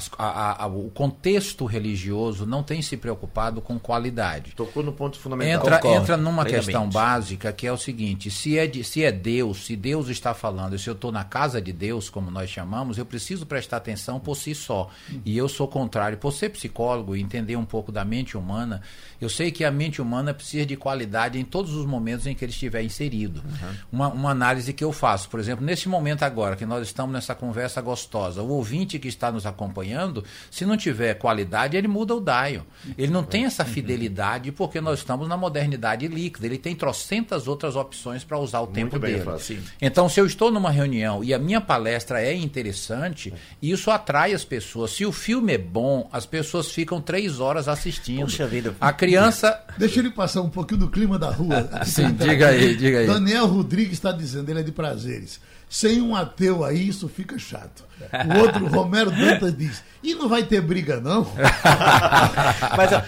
As- 0.00 0.10
a- 0.18 0.64
a- 0.64 0.66
o 0.66 0.90
contexto 0.90 1.66
religioso 1.66 2.46
não 2.46 2.62
tem 2.62 2.80
se 2.80 2.96
preocupado 2.96 3.60
com 3.60 3.78
qualidade. 3.78 4.52
Tocou 4.56 4.82
no 4.82 4.92
ponto 4.92 5.18
fundamental. 5.18 5.60
Entra, 5.62 5.76
Concordo, 5.78 6.02
entra 6.02 6.16
numa 6.16 6.42
plenamente. 6.42 6.64
questão 6.66 6.88
básica 6.88 7.52
que 7.52 7.66
é 7.66 7.72
o 7.72 7.76
seguinte: 7.76 8.30
se 8.30 8.58
é, 8.58 8.66
de- 8.66 8.82
se 8.82 9.04
é 9.04 9.12
Deus, 9.12 9.66
se 9.66 9.76
Deus 9.76 10.08
está 10.08 10.32
falando, 10.32 10.78
se 10.78 10.88
eu 10.88 10.94
estou 10.94 11.12
na 11.12 11.22
casa 11.24 11.60
de 11.60 11.72
Deus, 11.72 12.08
como 12.08 12.30
nós 12.30 12.48
chamamos, 12.48 12.96
eu 12.96 13.04
preciso 13.04 13.44
prestar 13.44 13.76
atenção 13.76 14.18
por 14.18 14.36
si 14.36 14.54
só. 14.54 14.88
E 15.24 15.36
eu 15.36 15.48
sou 15.48 15.68
contrário. 15.68 16.16
Por 16.16 16.32
ser 16.32 16.48
psicólogo 16.48 17.14
e 17.14 17.20
entender 17.20 17.56
um 17.56 17.64
pouco 17.66 17.92
da 17.92 18.04
mente 18.04 18.36
humana, 18.38 18.80
eu 19.20 19.28
sei 19.28 19.50
que 19.50 19.64
a 19.64 19.70
mente 19.70 20.00
humana 20.00 20.32
precisa 20.32 20.64
de 20.64 20.76
qualidade 20.76 21.38
em 21.38 21.44
todos 21.44 21.74
os 21.74 21.84
momentos 21.84 22.26
em 22.26 22.34
que 22.34 22.42
ele 22.44 22.52
estiver 22.52 22.82
inserido. 22.82 23.42
Uma, 23.92 24.08
uma 24.08 24.30
análise 24.30 24.72
que 24.72 24.82
eu 24.82 24.92
faço, 24.92 25.28
por 25.28 25.38
exemplo, 25.38 25.62
nesse 25.64 25.88
momento 25.90 26.22
agora, 26.22 26.56
que 26.56 26.64
nós 26.64 26.86
estamos 26.86 27.12
nessa 27.12 27.34
conversa 27.34 27.80
gostosa, 27.82 28.40
o 28.42 28.48
ouvinte 28.50 28.98
que 28.98 29.08
está 29.08 29.30
nos 29.32 29.44
acompanhando, 29.44 29.89
se 30.50 30.64
não 30.64 30.76
tiver 30.76 31.14
qualidade, 31.14 31.76
ele 31.76 31.88
muda 31.88 32.14
o 32.14 32.20
dial. 32.20 32.64
Ele 32.96 33.12
não 33.12 33.22
tem 33.22 33.44
essa 33.44 33.64
fidelidade 33.64 34.52
porque 34.52 34.80
nós 34.80 35.00
estamos 35.00 35.28
na 35.28 35.36
modernidade 35.36 36.06
líquida. 36.08 36.46
Ele 36.46 36.58
tem 36.58 36.74
trocentas 36.74 37.48
outras 37.48 37.76
opções 37.76 38.24
para 38.24 38.38
usar 38.38 38.60
o 38.60 38.66
tempo 38.66 38.98
bem, 38.98 39.14
dele. 39.14 39.30
Então, 39.80 40.08
se 40.08 40.20
eu 40.20 40.26
estou 40.26 40.50
numa 40.50 40.70
reunião 40.70 41.22
e 41.22 41.32
a 41.34 41.38
minha 41.38 41.60
palestra 41.60 42.22
é 42.22 42.34
interessante, 42.34 43.32
isso 43.62 43.90
atrai 43.90 44.32
as 44.32 44.44
pessoas. 44.44 44.92
Se 44.92 45.04
o 45.04 45.12
filme 45.12 45.54
é 45.54 45.58
bom, 45.58 46.08
as 46.12 46.26
pessoas 46.26 46.70
ficam 46.70 47.00
três 47.00 47.40
horas 47.40 47.68
assistindo. 47.68 48.24
Puxa 48.24 48.46
vida. 48.46 48.74
A 48.80 48.92
criança. 48.92 49.60
Deixa 49.78 50.00
ele 50.00 50.10
passar 50.10 50.42
um 50.42 50.50
pouquinho 50.50 50.80
do 50.80 50.88
clima 50.88 51.18
da 51.18 51.30
rua. 51.30 51.68
Sim, 51.84 52.12
diga 52.12 52.48
aí, 52.48 52.76
diga 52.76 53.00
aí. 53.00 53.06
Daniel 53.06 53.46
Rodrigues 53.46 53.94
está 53.94 54.12
dizendo, 54.12 54.50
ele 54.50 54.60
é 54.60 54.62
de 54.62 54.72
prazeres. 54.72 55.40
Sem 55.72 56.02
um 56.02 56.16
ateu 56.16 56.64
aí, 56.64 56.88
isso 56.88 57.08
fica 57.08 57.38
chato. 57.38 57.84
O 58.10 58.40
outro, 58.40 58.66
Romero 58.66 59.08
Dantas, 59.08 59.56
diz: 59.56 59.84
e 60.02 60.14
não 60.14 60.28
vai 60.28 60.42
ter 60.42 60.60
briga, 60.60 61.00
não? 61.00 61.24
Mas 62.76 62.92
ó, 62.92 63.02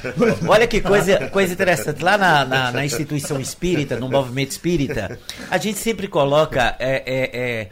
olha 0.48 0.64
que 0.68 0.80
coisa, 0.80 1.28
coisa 1.30 1.52
interessante. 1.52 2.04
Lá 2.04 2.16
na, 2.16 2.44
na, 2.44 2.70
na 2.70 2.84
instituição 2.84 3.40
espírita, 3.40 3.98
no 3.98 4.08
movimento 4.08 4.52
espírita, 4.52 5.18
a 5.50 5.58
gente 5.58 5.76
sempre 5.80 6.06
coloca 6.06 6.76
é, 6.78 7.02
é, 7.04 7.40
é, 7.40 7.68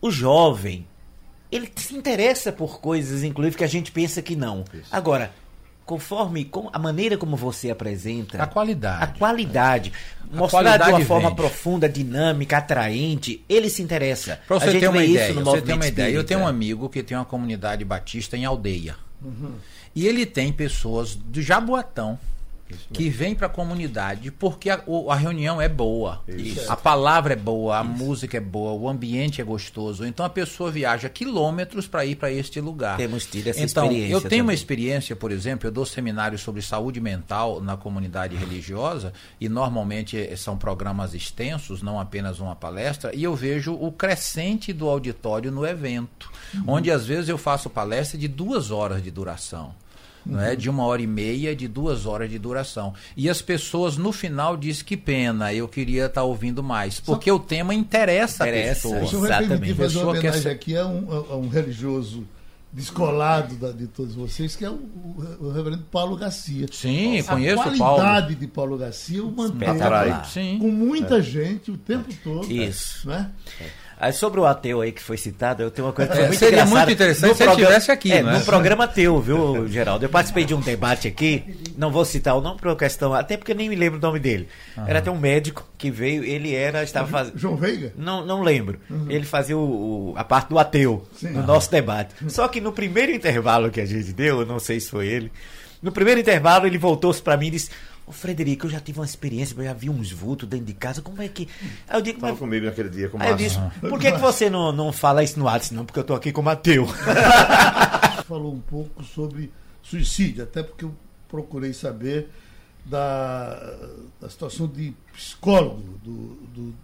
o 0.00 0.10
jovem. 0.10 0.84
Ele 1.50 1.70
se 1.76 1.94
interessa 1.94 2.50
por 2.50 2.80
coisas, 2.80 3.22
inclusive, 3.22 3.56
que 3.56 3.64
a 3.64 3.68
gente 3.68 3.92
pensa 3.92 4.20
que 4.20 4.34
não. 4.34 4.64
Agora, 4.90 5.30
conforme 5.88 6.44
com, 6.44 6.68
a 6.70 6.78
maneira 6.78 7.16
como 7.16 7.34
você 7.34 7.70
apresenta. 7.70 8.42
A 8.42 8.46
qualidade. 8.46 9.04
A 9.04 9.06
qualidade. 9.06 9.92
A 10.20 10.36
Mostrar 10.36 10.60
qualidade 10.60 10.84
de 10.84 10.92
uma 10.92 11.06
forma 11.06 11.28
vende. 11.30 11.40
profunda, 11.40 11.88
dinâmica, 11.88 12.58
atraente, 12.58 13.42
ele 13.48 13.70
se 13.70 13.80
interessa. 13.80 14.38
Para 14.46 14.56
a 14.56 14.60
você 14.60 14.72
gente 14.72 14.80
ter 14.80 14.88
uma 14.88 15.02
ideia, 15.02 15.24
isso 15.24 15.34
no 15.34 15.44
você 15.46 15.56
movimento 15.56 15.76
uma 15.76 15.86
ideia. 15.86 16.14
Eu 16.14 16.24
tenho 16.24 16.40
um 16.40 16.46
amigo 16.46 16.90
que 16.90 17.02
tem 17.02 17.16
uma 17.16 17.24
comunidade 17.24 17.86
batista 17.86 18.36
em 18.36 18.44
aldeia. 18.44 18.96
E 19.94 20.06
ele 20.06 20.26
tem 20.26 20.52
pessoas 20.52 21.14
do 21.14 21.40
Jaboatão 21.40 22.18
que 22.92 23.08
vêm 23.08 23.34
para 23.34 23.46
a 23.46 23.50
comunidade 23.50 24.30
porque 24.30 24.70
a, 24.70 24.82
a 25.08 25.14
reunião 25.14 25.60
é 25.60 25.68
boa. 25.68 26.22
A 26.68 26.76
palavra 26.76 27.32
é 27.32 27.36
boa, 27.36 27.78
a 27.78 27.84
música 27.84 28.36
é 28.36 28.40
boa, 28.40 28.72
o 28.72 28.88
ambiente 28.88 29.40
é 29.40 29.44
gostoso. 29.44 30.04
Então 30.04 30.24
a 30.24 30.30
pessoa 30.30 30.70
viaja 30.70 31.08
quilômetros 31.08 31.86
para 31.86 32.04
ir 32.04 32.16
para 32.16 32.30
este 32.30 32.60
lugar. 32.60 32.96
Temos 32.96 33.26
tido 33.26 33.48
essa 33.48 33.60
então, 33.60 33.84
experiência 33.84 34.12
eu 34.12 34.20
tenho 34.20 34.42
uma 34.42 34.48
também. 34.48 34.54
experiência, 34.54 35.16
por 35.16 35.30
exemplo, 35.32 35.66
eu 35.66 35.72
dou 35.72 35.86
seminários 35.86 36.40
sobre 36.40 36.62
saúde 36.62 37.00
mental 37.00 37.60
na 37.60 37.76
comunidade 37.76 38.36
religiosa 38.36 39.12
e 39.40 39.48
normalmente 39.48 40.16
eh, 40.16 40.36
são 40.36 40.56
programas 40.56 41.14
extensos, 41.14 41.82
não 41.82 41.98
apenas 41.98 42.40
uma 42.40 42.54
palestra, 42.54 43.14
e 43.14 43.22
eu 43.22 43.34
vejo 43.34 43.74
o 43.74 43.90
crescente 43.92 44.72
do 44.72 44.88
auditório 44.88 45.50
no 45.50 45.66
evento, 45.66 46.30
onde 46.66 46.90
às 46.90 47.06
vezes 47.06 47.28
eu 47.28 47.38
faço 47.38 47.70
palestra 47.70 48.18
de 48.18 48.28
duas 48.28 48.70
horas 48.70 49.02
de 49.02 49.10
duração. 49.10 49.74
Não 50.26 50.40
é 50.40 50.54
de 50.54 50.68
uma 50.68 50.84
hora 50.84 51.00
e 51.00 51.06
meia, 51.06 51.54
de 51.56 51.66
duas 51.66 52.04
horas 52.06 52.28
de 52.30 52.38
duração. 52.38 52.92
E 53.16 53.28
as 53.30 53.40
pessoas 53.40 53.96
no 53.96 54.12
final 54.12 54.56
dizem 54.56 54.84
que 54.84 54.96
pena, 54.96 55.52
eu 55.54 55.66
queria 55.66 56.06
estar 56.06 56.22
ouvindo 56.24 56.62
mais. 56.62 57.00
Porque 57.00 57.30
o 57.30 57.38
tema 57.38 57.74
interessa, 57.74 58.44
Interessa. 58.46 58.88
a 58.88 58.90
O 58.90 58.94
pessoa. 58.94 59.10
senhor 59.10 59.20
vai 59.28 59.28
permitir 59.28 59.52
Exatamente. 59.52 59.74
fazer 59.74 59.98
uma 59.98 60.12
Pessoa 60.12 60.12
quer 60.14 60.18
homenagem 60.28 60.42
ser- 60.42 60.48
aqui 60.50 60.76
a 60.76 60.86
um, 60.86 61.26
a 61.30 61.36
um 61.36 61.48
religioso 61.48 62.24
descolado 62.70 63.54
da- 63.56 63.72
de 63.72 63.86
todos 63.86 64.14
vocês, 64.14 64.54
que 64.54 64.64
é 64.64 64.68
o, 64.70 64.74
o- 64.74 65.36
o 65.40 65.50
reverendo 65.52 65.84
Paulo 65.90 66.14
Garcia. 66.16 66.66
Sim, 66.70 67.18
a 67.20 67.24
conheço 67.24 67.62
o 67.66 67.78
Paulo. 67.78 68.02
qualidade 68.02 68.34
de 68.34 68.46
Paulo 68.46 68.76
Garcia 68.76 69.24
o 69.24 69.32
mantém 69.34 69.68
com 70.58 70.70
muita 70.70 71.22
gente 71.22 71.70
o 71.70 71.78
tempo 71.78 72.12
todo. 72.22 72.52
Isso. 72.52 73.08
Né? 73.08 73.30
Aí, 74.00 74.12
sobre 74.12 74.38
o 74.38 74.46
ateu 74.46 74.80
aí 74.80 74.92
que 74.92 75.02
foi 75.02 75.16
citado, 75.16 75.60
eu 75.62 75.70
tenho 75.72 75.86
uma 75.88 75.92
coisa 75.92 76.08
que 76.10 76.16
foi 76.16 76.24
É, 76.24 76.28
muito 76.28 76.38
seria 76.38 76.52
engraçada. 76.54 76.76
muito 76.76 76.92
interessante 76.92 77.28
No 77.30 77.34
se 77.34 77.42
ele 77.42 77.48
programa- 77.50 77.72
tivesse 77.74 77.90
aqui, 77.90 78.12
É, 78.12 78.22
não 78.22 78.30
é? 78.30 78.38
no 78.38 78.44
programa 78.44 78.86
teu, 78.86 79.20
viu, 79.20 79.66
Geraldo? 79.66 80.04
Eu 80.04 80.08
participei 80.08 80.44
de 80.44 80.54
um 80.54 80.60
debate 80.60 81.08
aqui, 81.08 81.42
não 81.76 81.90
vou 81.90 82.04
citar 82.04 82.36
o 82.36 82.40
nome 82.40 82.58
por 82.60 82.68
uma 82.68 82.76
questão, 82.76 83.12
até 83.12 83.36
porque 83.36 83.50
eu 83.52 83.56
nem 83.56 83.68
me 83.68 83.74
lembro 83.74 83.98
o 83.98 84.02
nome 84.02 84.20
dele. 84.20 84.46
Era 84.86 85.00
até 85.00 85.10
um 85.10 85.18
médico 85.18 85.66
que 85.76 85.90
veio, 85.90 86.22
ele 86.22 86.54
era, 86.54 86.82
estava 86.84 87.08
fazendo... 87.08 87.36
João 87.36 87.56
Veiga? 87.56 87.92
Não, 87.96 88.24
não 88.24 88.40
lembro. 88.42 88.78
Ele 89.08 89.24
fazia 89.24 89.58
o, 89.58 90.12
o- 90.12 90.14
a 90.16 90.22
parte 90.22 90.48
do 90.50 90.58
ateu 90.60 91.04
Sim. 91.16 91.30
no 91.30 91.42
nosso 91.42 91.68
debate. 91.70 92.14
Só 92.28 92.46
que 92.46 92.60
no 92.60 92.70
primeiro 92.72 93.10
intervalo 93.10 93.68
que 93.70 93.80
a 93.80 93.86
gente 93.86 94.12
deu, 94.12 94.40
eu 94.40 94.46
não 94.46 94.60
sei 94.60 94.78
se 94.78 94.90
foi 94.90 95.08
ele, 95.08 95.32
no 95.82 95.90
primeiro 95.90 96.20
intervalo 96.20 96.66
ele 96.66 96.78
voltou-se 96.78 97.20
para 97.20 97.36
mim 97.36 97.48
e 97.48 97.50
disse: 97.50 97.70
Ô 98.08 98.12
Frederico, 98.12 98.64
eu 98.64 98.70
já 98.70 98.80
tive 98.80 98.98
uma 98.98 99.04
experiência, 99.04 99.54
eu 99.54 99.64
já 99.64 99.74
vi 99.74 99.90
uns 99.90 100.10
vultos 100.10 100.48
dentro 100.48 100.64
de 100.64 100.72
casa, 100.72 101.02
como 101.02 101.20
é 101.20 101.28
que. 101.28 101.46
Aí 101.86 101.98
eu 101.98 102.00
digo, 102.00 102.18
mas. 102.22 102.38
comigo 102.38 102.64
naquele 102.64 102.88
dia 102.88 103.10
com 103.10 103.18
o 103.18 103.22
Aí 103.22 103.28
eu 103.28 103.36
disse, 103.36 103.58
por 103.80 104.00
que, 104.00 104.10
que 104.10 104.18
você 104.18 104.48
não, 104.48 104.72
não 104.72 104.92
fala 104.92 105.22
isso 105.22 105.38
no 105.38 105.44
WhatsApp? 105.44 105.74
Não, 105.74 105.84
porque 105.84 106.00
eu 106.00 106.04
tô 106.04 106.14
aqui 106.14 106.32
como 106.32 106.48
ateu. 106.48 106.86
falou 108.26 108.54
um 108.54 108.60
pouco 108.60 109.04
sobre 109.04 109.52
suicídio, 109.82 110.44
até 110.44 110.62
porque 110.62 110.86
eu 110.86 110.94
procurei 111.28 111.74
saber 111.74 112.30
da, 112.84 113.54
da 114.20 114.28
situação 114.28 114.66
de 114.66 114.94
psicólogo 115.12 115.98
do, 116.02 116.34
do, 116.54 116.74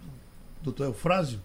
do 0.61 0.71
Dr. 0.71 0.83
Eufrásio, 0.85 1.39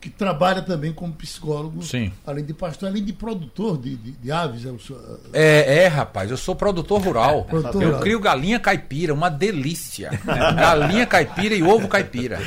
que 0.00 0.08
trabalha 0.08 0.62
também 0.62 0.92
como 0.94 1.12
psicólogo, 1.12 1.82
Sim. 1.82 2.10
além 2.26 2.42
de 2.44 2.54
pastor, 2.54 2.88
além 2.88 3.04
de 3.04 3.12
produtor 3.12 3.76
de, 3.76 3.96
de, 3.96 4.12
de 4.12 4.32
aves. 4.32 4.64
É 4.64 4.70
o 4.70 4.78
senhor- 4.80 5.20
É, 5.32 5.82
é, 5.82 5.86
rapaz, 5.88 6.30
eu 6.30 6.38
sou 6.38 6.56
produtor 6.56 7.02
rural. 7.02 7.44
Produtor 7.44 7.82
eu 7.82 7.88
rural. 7.88 8.00
crio 8.00 8.18
galinha 8.20 8.58
caipira, 8.58 9.12
uma 9.12 9.28
delícia. 9.28 10.10
galinha 10.24 11.06
caipira 11.06 11.54
e 11.54 11.62
ovo 11.62 11.86
caipira. 11.86 12.38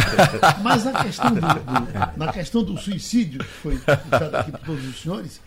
Mas 0.62 0.84
na 0.84 1.02
questão 1.04 1.32
do, 1.34 1.40
do- 1.40 2.16
na 2.18 2.32
questão 2.32 2.62
do 2.62 2.76
suicídio, 2.78 3.40
que 3.40 3.44
foi 3.62 3.78
puxado 3.78 4.36
aqui 4.36 4.50
por 4.52 4.60
todos 4.60 4.84
os 4.86 5.00
senhores, 5.00 5.40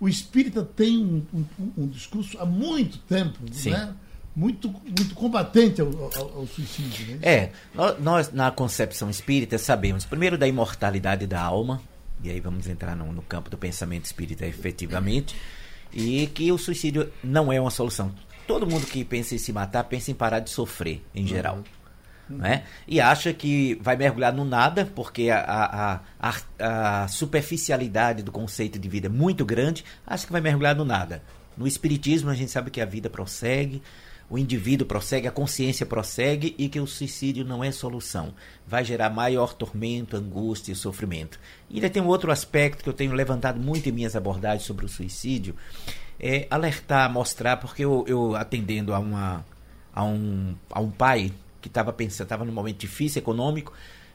o 0.00 0.08
espírita 0.08 0.62
tem 0.62 0.98
um, 0.98 1.22
um- 1.34 1.72
um 1.78 1.86
discurso 1.88 2.36
há 2.40 2.44
muito 2.44 2.98
tempo, 2.98 3.38
Sim. 3.50 3.70
né? 3.70 3.90
Muito, 4.38 4.68
muito 4.68 5.14
combatente 5.14 5.80
ao, 5.80 5.88
ao- 5.88 6.38
ao 6.38 6.46
suicídio. 6.46 7.16
Né? 7.16 7.18
É, 7.22 7.50
nó- 7.74 7.94
nós 7.98 8.32
na 8.32 8.50
concepção 8.52 9.10
espírita 9.10 9.58
sabemos 9.58 10.04
primeiro 10.04 10.38
da 10.38 10.46
imortalidade 10.46 11.26
da 11.26 11.40
alma, 11.40 11.82
e 12.22 12.30
aí 12.30 12.38
vamos 12.40 12.68
entrar 12.68 12.94
no, 12.94 13.12
no 13.12 13.22
campo 13.22 13.50
do 13.50 13.58
pensamento 13.58 14.04
espírita 14.04 14.46
efetivamente, 14.46 15.34
e 15.92 16.26
que 16.28 16.52
o 16.52 16.58
suicídio 16.58 17.10
não 17.22 17.52
é 17.52 17.60
uma 17.60 17.70
solução. 17.70 18.14
Todo 18.46 18.66
mundo 18.66 18.86
que 18.86 19.04
pensa 19.04 19.34
em 19.34 19.38
se 19.38 19.52
matar 19.52 19.84
pensa 19.84 20.10
em 20.10 20.14
parar 20.14 20.38
de 20.40 20.50
sofrer, 20.50 21.02
em 21.14 21.26
geral. 21.26 21.62
Né? 22.30 22.64
E 22.86 23.00
acha 23.00 23.32
que 23.32 23.78
vai 23.80 23.96
mergulhar 23.96 24.32
no 24.34 24.44
nada, 24.44 24.84
porque 24.94 25.30
a, 25.30 26.00
a, 26.20 26.30
a, 26.60 27.02
a 27.04 27.08
superficialidade 27.08 28.22
do 28.22 28.30
conceito 28.30 28.78
de 28.78 28.88
vida 28.88 29.06
é 29.06 29.10
muito 29.10 29.44
grande, 29.46 29.82
acha 30.06 30.26
que 30.26 30.32
vai 30.32 30.40
mergulhar 30.40 30.74
no 30.76 30.84
nada. 30.84 31.22
No 31.56 31.66
Espiritismo, 31.66 32.28
a 32.30 32.34
gente 32.34 32.50
sabe 32.50 32.70
que 32.70 32.80
a 32.80 32.84
vida 32.84 33.08
prossegue, 33.10 33.82
o 34.30 34.36
indivíduo 34.36 34.86
prossegue, 34.86 35.26
a 35.26 35.32
consciência 35.32 35.86
prossegue 35.86 36.54
e 36.58 36.68
que 36.68 36.78
o 36.78 36.86
suicídio 36.86 37.44
não 37.44 37.64
é 37.64 37.72
solução. 37.72 38.34
Vai 38.66 38.84
gerar 38.84 39.08
maior 39.08 39.54
tormento, 39.54 40.16
angústia 40.16 40.72
e 40.72 40.76
sofrimento. 40.76 41.40
E 41.70 41.76
ainda 41.76 41.88
tem 41.88 42.02
um 42.02 42.06
outro 42.06 42.30
aspecto 42.30 42.82
que 42.82 42.88
eu 42.88 42.92
tenho 42.92 43.12
levantado 43.12 43.58
muito 43.58 43.88
em 43.88 43.92
minhas 43.92 44.14
abordagens 44.14 44.64
sobre 44.64 44.84
o 44.84 44.88
suicídio, 44.88 45.54
é 46.20 46.46
alertar, 46.50 47.10
mostrar, 47.10 47.56
porque 47.56 47.84
eu, 47.84 48.04
eu 48.06 48.36
atendendo 48.36 48.92
a, 48.92 48.98
uma, 48.98 49.46
a, 49.94 50.04
um, 50.04 50.54
a 50.70 50.80
um 50.80 50.90
pai 50.90 51.32
que 51.62 51.68
estava 51.68 51.92
pensando, 51.92 52.26
estava 52.26 52.44
num 52.44 52.52
momento 52.52 52.78
difícil 52.78 53.20
econômico, 53.20 53.72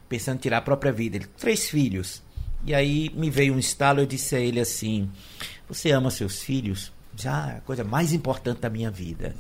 pensando 0.07 0.35
em 0.35 0.41
tirar 0.41 0.57
a 0.57 0.61
própria 0.61 0.91
vida. 0.91 1.17
Ele, 1.17 1.25
três 1.37 1.69
filhos. 1.69 2.21
E 2.65 2.73
aí 2.73 3.09
me 3.15 3.29
veio 3.29 3.53
um 3.53 3.59
estalo, 3.59 4.01
eu 4.01 4.05
disse 4.05 4.35
a 4.35 4.39
ele 4.39 4.59
assim: 4.59 5.09
Você 5.67 5.91
ama 5.91 6.11
seus 6.11 6.41
filhos? 6.41 6.91
Já 7.15 7.57
a 7.57 7.61
coisa 7.61 7.83
mais 7.83 8.13
importante 8.13 8.61
da 8.61 8.69
minha 8.69 8.91
vida. 8.91 9.35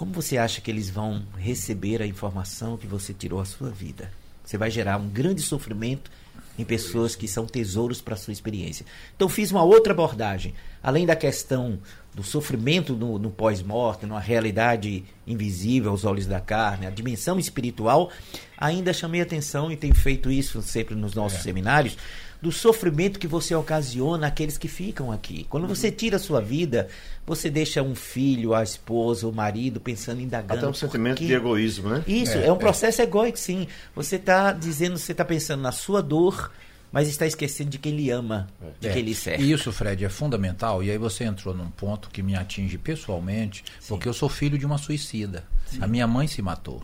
Como 0.00 0.14
você 0.14 0.38
acha 0.38 0.62
que 0.62 0.70
eles 0.70 0.88
vão 0.88 1.22
receber 1.36 2.00
a 2.00 2.06
informação 2.06 2.78
que 2.78 2.86
você 2.86 3.12
tirou 3.12 3.38
a 3.38 3.44
sua 3.44 3.68
vida? 3.68 4.10
Você 4.42 4.56
vai 4.56 4.70
gerar 4.70 4.96
um 4.96 5.06
grande 5.06 5.42
sofrimento 5.42 6.10
em 6.58 6.64
pessoas 6.64 7.14
que 7.14 7.28
são 7.28 7.44
tesouros 7.44 8.00
para 8.00 8.14
a 8.14 8.16
sua 8.16 8.32
experiência. 8.32 8.86
Então 9.14 9.28
fiz 9.28 9.50
uma 9.50 9.62
outra 9.62 9.92
abordagem, 9.92 10.54
além 10.82 11.04
da 11.04 11.14
questão 11.14 11.78
do 12.14 12.22
sofrimento 12.22 12.94
no, 12.94 13.18
no 13.18 13.30
pós-morte, 13.30 14.06
numa 14.06 14.20
realidade 14.20 15.04
invisível 15.26 15.90
aos 15.90 16.06
olhos 16.06 16.24
da 16.24 16.40
carne, 16.40 16.86
a 16.86 16.90
dimensão 16.90 17.38
espiritual, 17.38 18.10
ainda 18.56 18.94
chamei 18.94 19.20
atenção 19.20 19.70
e 19.70 19.76
tenho 19.76 19.94
feito 19.94 20.30
isso 20.30 20.62
sempre 20.62 20.94
nos 20.94 21.12
nossos 21.12 21.40
é. 21.40 21.42
seminários, 21.42 21.98
do 22.40 22.50
sofrimento 22.50 23.18
que 23.18 23.26
você 23.26 23.54
ocasiona 23.54 24.26
àqueles 24.26 24.56
que 24.56 24.68
ficam 24.68 25.12
aqui. 25.12 25.46
Quando 25.50 25.66
você 25.66 25.88
uhum. 25.88 25.94
tira 25.94 26.16
a 26.16 26.18
sua 26.18 26.40
vida, 26.40 26.88
você 27.26 27.50
deixa 27.50 27.82
um 27.82 27.94
filho, 27.94 28.54
a 28.54 28.62
esposa, 28.62 29.28
o 29.28 29.32
marido 29.32 29.78
pensando, 29.78 30.20
indagando. 30.20 30.60
Até 30.60 30.68
um 30.68 30.74
sentimento 30.74 31.24
de 31.24 31.32
egoísmo, 31.32 31.90
né? 31.90 32.04
Isso, 32.06 32.38
é, 32.38 32.46
é 32.46 32.52
um 32.52 32.56
é. 32.56 32.58
processo 32.58 33.00
é. 33.00 33.04
egóico, 33.04 33.38
sim. 33.38 33.68
Você 33.94 34.16
está 34.16 34.52
dizendo, 34.52 34.96
você 34.96 35.12
está 35.12 35.24
pensando 35.24 35.60
na 35.60 35.72
sua 35.72 36.02
dor, 36.02 36.50
mas 36.90 37.08
está 37.08 37.26
esquecendo 37.26 37.70
de 37.70 37.78
quem 37.78 37.94
lhe 37.94 38.10
ama, 38.10 38.48
de 38.80 38.88
é. 38.88 38.92
quem 38.92 39.02
lhe 39.02 39.14
serve. 39.14 39.50
Isso, 39.50 39.70
Fred, 39.70 40.04
é 40.04 40.08
fundamental. 40.08 40.82
E 40.82 40.90
aí 40.90 40.98
você 40.98 41.24
entrou 41.24 41.54
num 41.54 41.70
ponto 41.70 42.08
que 42.10 42.22
me 42.22 42.34
atinge 42.34 42.78
pessoalmente, 42.78 43.62
Sim. 43.78 43.88
porque 43.88 44.08
eu 44.08 44.14
sou 44.14 44.28
filho 44.28 44.58
de 44.58 44.64
uma 44.64 44.78
suicida. 44.78 45.44
Sim. 45.66 45.78
A 45.82 45.86
minha 45.86 46.06
mãe 46.06 46.26
se 46.26 46.40
matou. 46.40 46.82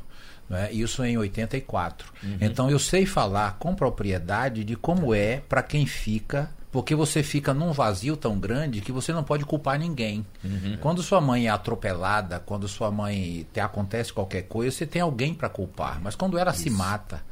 Né? 0.49 0.73
Isso 0.73 1.05
em 1.05 1.17
84. 1.17 2.13
Uhum. 2.23 2.39
Então 2.41 2.71
eu 2.71 2.79
sei 2.79 3.05
falar 3.05 3.57
com 3.59 3.75
propriedade 3.75 4.65
de 4.65 4.77
como 4.77 5.15
é 5.15 5.43
para 5.49 5.63
quem 5.63 5.87
fica 5.87 6.51
porque 6.77 6.95
você 6.95 7.23
fica 7.23 7.55
num 7.55 7.73
vazio 7.73 8.19
tão 8.19 8.39
grande 8.39 8.83
que 8.83 8.93
você 8.93 9.11
não 9.11 9.25
pode 9.25 9.47
culpar 9.47 9.79
ninguém. 9.79 10.27
Uhum. 10.45 10.77
Quando 10.79 11.03
sua 11.03 11.23
mãe 11.23 11.47
é 11.47 11.49
atropelada, 11.49 12.39
quando 12.39 12.69
sua 12.69 12.91
mãe 12.91 13.47
te 13.51 13.61
acontece 13.61 14.13
qualquer 14.13 14.43
coisa, 14.43 14.77
você 14.77 14.85
tem 14.85 15.01
alguém 15.01 15.33
para 15.33 15.49
culpar. 15.49 15.99
Mas 16.03 16.15
quando 16.15 16.37
ela 16.37 16.51
Isso. 16.51 16.65
se 16.65 16.71
mata, 16.71 17.23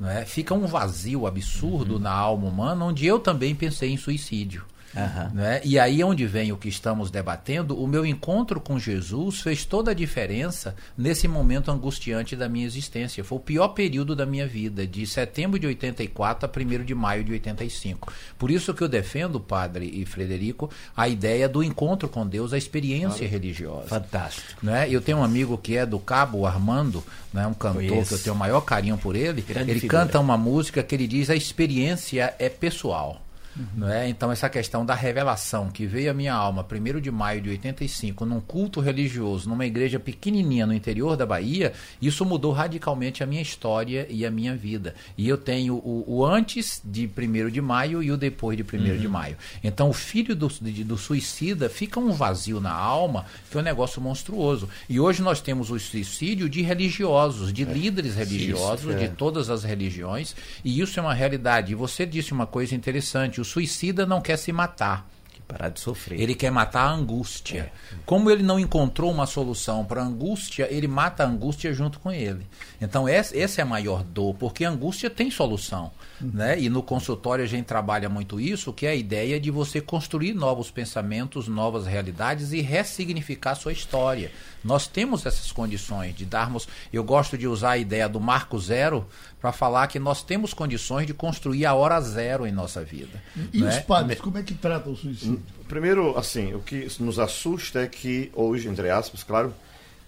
é? 0.00 0.24
fica 0.24 0.54
um 0.54 0.66
vazio 0.66 1.26
absurdo 1.26 1.94
uhum. 1.94 2.00
na 2.00 2.12
alma 2.12 2.46
humana, 2.46 2.84
onde 2.84 3.04
eu 3.04 3.18
também 3.18 3.52
pensei 3.52 3.90
em 3.90 3.96
suicídio. 3.96 4.64
Uhum. 4.96 5.34
Né? 5.34 5.60
E 5.64 5.78
aí 5.78 6.00
é 6.00 6.06
onde 6.06 6.26
vem 6.26 6.52
o 6.52 6.56
que 6.56 6.68
estamos 6.68 7.10
debatendo. 7.10 7.80
O 7.80 7.86
meu 7.86 8.06
encontro 8.06 8.60
com 8.60 8.78
Jesus 8.78 9.40
fez 9.40 9.64
toda 9.64 9.90
a 9.90 9.94
diferença 9.94 10.76
nesse 10.96 11.26
momento 11.26 11.70
angustiante 11.70 12.36
da 12.36 12.48
minha 12.48 12.66
existência. 12.66 13.24
Foi 13.24 13.38
o 13.38 13.40
pior 13.40 13.68
período 13.68 14.14
da 14.14 14.24
minha 14.24 14.46
vida, 14.46 14.86
de 14.86 15.06
setembro 15.06 15.58
de 15.58 15.66
84 15.66 16.48
a 16.48 16.80
1 16.80 16.84
de 16.84 16.94
maio 16.94 17.24
de 17.24 17.32
85. 17.32 18.12
Por 18.38 18.50
isso 18.50 18.72
que 18.72 18.82
eu 18.82 18.88
defendo, 18.88 19.40
padre 19.40 19.90
e 19.92 20.04
Frederico, 20.04 20.70
a 20.96 21.08
ideia 21.08 21.48
do 21.48 21.62
encontro 21.62 22.08
com 22.08 22.26
Deus, 22.26 22.52
a 22.52 22.58
experiência 22.58 23.26
religiosa. 23.26 23.88
Fantástico. 23.88 24.64
Né? 24.64 24.88
Eu 24.90 25.00
tenho 25.00 25.18
um 25.18 25.24
amigo 25.24 25.58
que 25.58 25.76
é 25.76 25.84
do 25.84 25.98
Cabo 25.98 26.46
Armando, 26.46 27.02
né? 27.32 27.46
um 27.46 27.54
cantor 27.54 28.06
que 28.06 28.14
eu 28.14 28.18
tenho 28.18 28.34
o 28.34 28.38
maior 28.38 28.60
carinho 28.60 28.96
por 28.96 29.16
ele. 29.16 29.42
Grande 29.42 29.70
ele 29.70 29.80
figura. 29.80 30.04
canta 30.04 30.20
uma 30.20 30.36
música 30.36 30.82
que 30.82 30.94
ele 30.94 31.06
diz 31.06 31.30
a 31.30 31.36
experiência 31.36 32.34
é 32.38 32.48
pessoal. 32.48 33.20
Uhum. 33.56 33.66
Não 33.76 33.88
é? 33.88 34.08
Então, 34.08 34.32
essa 34.32 34.48
questão 34.48 34.84
da 34.84 34.94
revelação 34.94 35.70
que 35.70 35.86
veio 35.86 36.10
à 36.10 36.14
minha 36.14 36.34
alma, 36.34 36.66
1 36.70 37.00
de 37.00 37.10
maio 37.10 37.40
de 37.40 37.50
85, 37.50 38.24
num 38.24 38.40
culto 38.40 38.80
religioso, 38.80 39.48
numa 39.48 39.64
igreja 39.64 40.00
pequenininha 40.00 40.66
no 40.66 40.74
interior 40.74 41.16
da 41.16 41.24
Bahia, 41.24 41.72
isso 42.00 42.24
mudou 42.24 42.52
radicalmente 42.52 43.22
a 43.22 43.26
minha 43.26 43.42
história 43.42 44.06
e 44.10 44.26
a 44.26 44.30
minha 44.30 44.56
vida. 44.56 44.94
E 45.16 45.28
eu 45.28 45.38
tenho 45.38 45.74
o, 45.74 46.04
o 46.06 46.24
antes 46.24 46.80
de 46.84 47.08
1 47.08 47.50
de 47.50 47.60
maio 47.60 48.02
e 48.02 48.10
o 48.10 48.16
depois 48.16 48.56
de 48.56 48.62
1 48.62 48.78
uhum. 48.78 48.98
de 48.98 49.08
maio. 49.08 49.36
Então, 49.62 49.88
o 49.88 49.92
filho 49.92 50.34
do, 50.34 50.48
do 50.48 50.98
suicida 50.98 51.68
fica 51.68 52.00
um 52.00 52.12
vazio 52.12 52.60
na 52.60 52.72
alma 52.72 53.26
que 53.50 53.56
é 53.56 53.60
um 53.60 53.64
negócio 53.64 54.00
monstruoso. 54.00 54.68
E 54.88 54.98
hoje 54.98 55.22
nós 55.22 55.40
temos 55.40 55.70
o 55.70 55.78
suicídio 55.78 56.48
de 56.48 56.62
religiosos, 56.62 57.52
de 57.52 57.62
é. 57.62 57.66
líderes 57.66 58.16
religiosos, 58.16 58.80
isso, 58.80 58.92
é. 58.92 59.06
de 59.06 59.08
todas 59.10 59.48
as 59.48 59.62
religiões, 59.62 60.34
e 60.64 60.80
isso 60.80 60.98
é 60.98 61.02
uma 61.02 61.14
realidade. 61.14 61.72
E 61.72 61.74
você 61.74 62.04
disse 62.04 62.32
uma 62.32 62.46
coisa 62.46 62.74
interessante 62.74 63.40
o 63.44 63.46
suicida 63.46 64.06
não 64.06 64.20
quer 64.20 64.38
se 64.38 64.50
matar. 64.52 65.06
Parar 65.46 65.68
de 65.68 65.78
sofrer. 65.78 66.18
Ele 66.18 66.34
quer 66.34 66.50
matar 66.50 66.86
a 66.86 66.90
angústia. 66.90 67.70
É. 67.92 67.96
Como 68.06 68.30
ele 68.30 68.42
não 68.42 68.58
encontrou 68.58 69.10
uma 69.10 69.26
solução 69.26 69.84
para 69.84 70.00
a 70.00 70.04
angústia, 70.04 70.66
ele 70.70 70.88
mata 70.88 71.22
a 71.22 71.26
angústia 71.26 71.70
junto 71.74 72.00
com 72.00 72.10
ele. 72.10 72.46
Então, 72.80 73.06
essa, 73.06 73.36
essa 73.38 73.60
é 73.60 73.62
a 73.62 73.66
maior 73.66 74.02
dor, 74.02 74.34
porque 74.36 74.64
a 74.64 74.70
angústia 74.70 75.10
tem 75.10 75.30
solução. 75.30 75.92
Uhum. 76.18 76.30
Né? 76.32 76.58
E 76.60 76.70
no 76.70 76.82
consultório 76.82 77.44
a 77.44 77.46
gente 77.46 77.66
trabalha 77.66 78.08
muito 78.08 78.40
isso, 78.40 78.72
que 78.72 78.86
é 78.86 78.90
a 78.90 78.94
ideia 78.94 79.38
de 79.38 79.50
você 79.50 79.82
construir 79.82 80.32
novos 80.32 80.70
pensamentos, 80.70 81.46
novas 81.46 81.86
realidades 81.86 82.52
e 82.52 82.62
ressignificar 82.62 83.50
a 83.50 83.56
sua 83.56 83.72
história. 83.72 84.32
Nós 84.64 84.86
temos 84.86 85.26
essas 85.26 85.52
condições 85.52 86.14
de 86.14 86.24
darmos. 86.24 86.66
Eu 86.92 87.04
gosto 87.04 87.36
de 87.36 87.46
usar 87.46 87.72
a 87.72 87.78
ideia 87.78 88.08
do 88.08 88.18
marco 88.18 88.58
zero 88.58 89.06
para 89.40 89.52
falar 89.52 89.86
que 89.88 89.98
nós 89.98 90.22
temos 90.22 90.54
condições 90.54 91.06
de 91.06 91.12
construir 91.12 91.66
a 91.66 91.74
hora 91.74 92.00
zero 92.00 92.46
em 92.46 92.52
nossa 92.52 92.82
vida. 92.82 93.22
E 93.52 93.60
né? 93.60 93.68
os 93.68 93.84
padres, 93.84 94.20
como 94.20 94.38
é 94.38 94.42
que 94.42 94.54
tratam 94.54 94.92
o 94.92 94.96
suicídio? 94.96 95.34
Hum, 95.34 95.64
primeiro, 95.68 96.16
assim, 96.16 96.54
o 96.54 96.60
que 96.60 96.88
nos 96.98 97.18
assusta 97.18 97.80
é 97.80 97.86
que 97.86 98.32
hoje, 98.34 98.68
entre 98.68 98.88
aspas, 98.88 99.22
claro, 99.22 99.54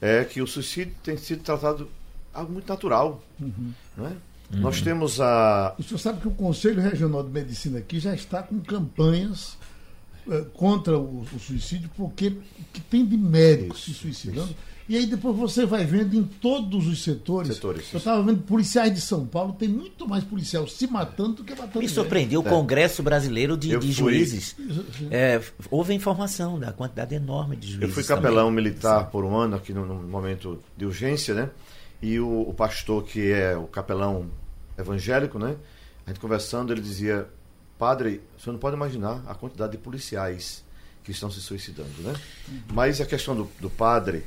é 0.00 0.24
que 0.24 0.40
o 0.40 0.46
suicídio 0.46 0.94
tem 1.02 1.16
sido 1.16 1.42
tratado 1.42 1.90
algo 2.32 2.52
muito 2.52 2.68
natural. 2.68 3.22
Uhum. 3.40 3.72
Não 3.96 4.06
é? 4.06 4.10
Uhum. 4.52 4.60
Nós 4.60 4.80
temos 4.80 5.20
a. 5.20 5.74
O 5.78 5.82
senhor 5.82 5.98
sabe 5.98 6.20
que 6.20 6.28
o 6.28 6.32
Conselho 6.32 6.80
Regional 6.80 7.22
de 7.22 7.30
Medicina 7.30 7.78
aqui 7.78 7.98
já 7.98 8.14
está 8.14 8.42
com 8.42 8.60
campanhas 8.60 9.56
contra 10.54 10.98
o, 10.98 11.20
o, 11.20 11.38
suicídio, 11.38 11.90
porque 11.96 12.36
que 12.72 12.80
tem 12.80 13.06
de 13.06 13.16
médicos 13.16 13.78
isso, 13.78 13.92
se 13.92 13.94
suicidando. 13.94 14.50
Isso. 14.50 14.76
E 14.88 14.96
aí 14.96 15.06
depois 15.06 15.36
você 15.36 15.66
vai 15.66 15.84
vendo 15.84 16.14
em 16.14 16.22
todos 16.22 16.86
os 16.86 17.02
setores. 17.02 17.54
setores 17.54 17.92
eu 17.92 17.98
estava 17.98 18.22
vendo 18.22 18.42
policiais 18.42 18.94
de 18.94 19.00
São 19.00 19.26
Paulo, 19.26 19.52
tem 19.52 19.68
muito 19.68 20.08
mais 20.08 20.22
policial 20.22 20.66
se 20.68 20.86
matando 20.86 21.34
do 21.34 21.44
que 21.44 21.54
matando. 21.54 21.80
Me 21.80 21.88
surpreendeu 21.88 22.40
o 22.40 22.46
é. 22.46 22.50
Congresso 22.50 23.02
Brasileiro 23.02 23.56
de, 23.56 23.76
de 23.76 23.92
Juízes. 23.92 24.54
É, 25.10 25.40
houve 25.70 25.92
informação 25.92 26.58
da 26.58 26.72
quantidade 26.72 27.14
enorme 27.14 27.56
de 27.56 27.66
juízes. 27.66 27.82
Eu 27.82 27.88
fui 27.88 28.04
capelão 28.04 28.48
também. 28.48 28.64
militar 28.64 29.04
Sim. 29.04 29.10
por 29.10 29.24
um 29.24 29.36
ano 29.36 29.56
aqui 29.56 29.72
no, 29.72 29.84
no, 29.84 29.94
momento 30.02 30.62
de 30.76 30.86
urgência, 30.86 31.34
né? 31.34 31.50
E 32.00 32.20
o, 32.20 32.42
o 32.42 32.54
pastor, 32.54 33.02
que 33.02 33.32
é 33.32 33.56
o 33.56 33.66
capelão 33.66 34.26
evangélico, 34.78 35.38
né? 35.38 35.56
A 36.06 36.10
gente 36.10 36.20
conversando, 36.20 36.72
ele 36.72 36.80
dizia: 36.80 37.26
Padre, 37.78 38.22
você 38.38 38.50
não 38.50 38.58
pode 38.58 38.76
imaginar 38.76 39.22
a 39.26 39.34
quantidade 39.34 39.72
de 39.72 39.78
policiais 39.78 40.64
que 41.04 41.12
estão 41.12 41.30
se 41.30 41.40
suicidando, 41.40 42.02
né? 42.02 42.14
Mas 42.72 43.00
a 43.00 43.06
questão 43.06 43.36
do, 43.36 43.50
do 43.60 43.70
padre, 43.70 44.24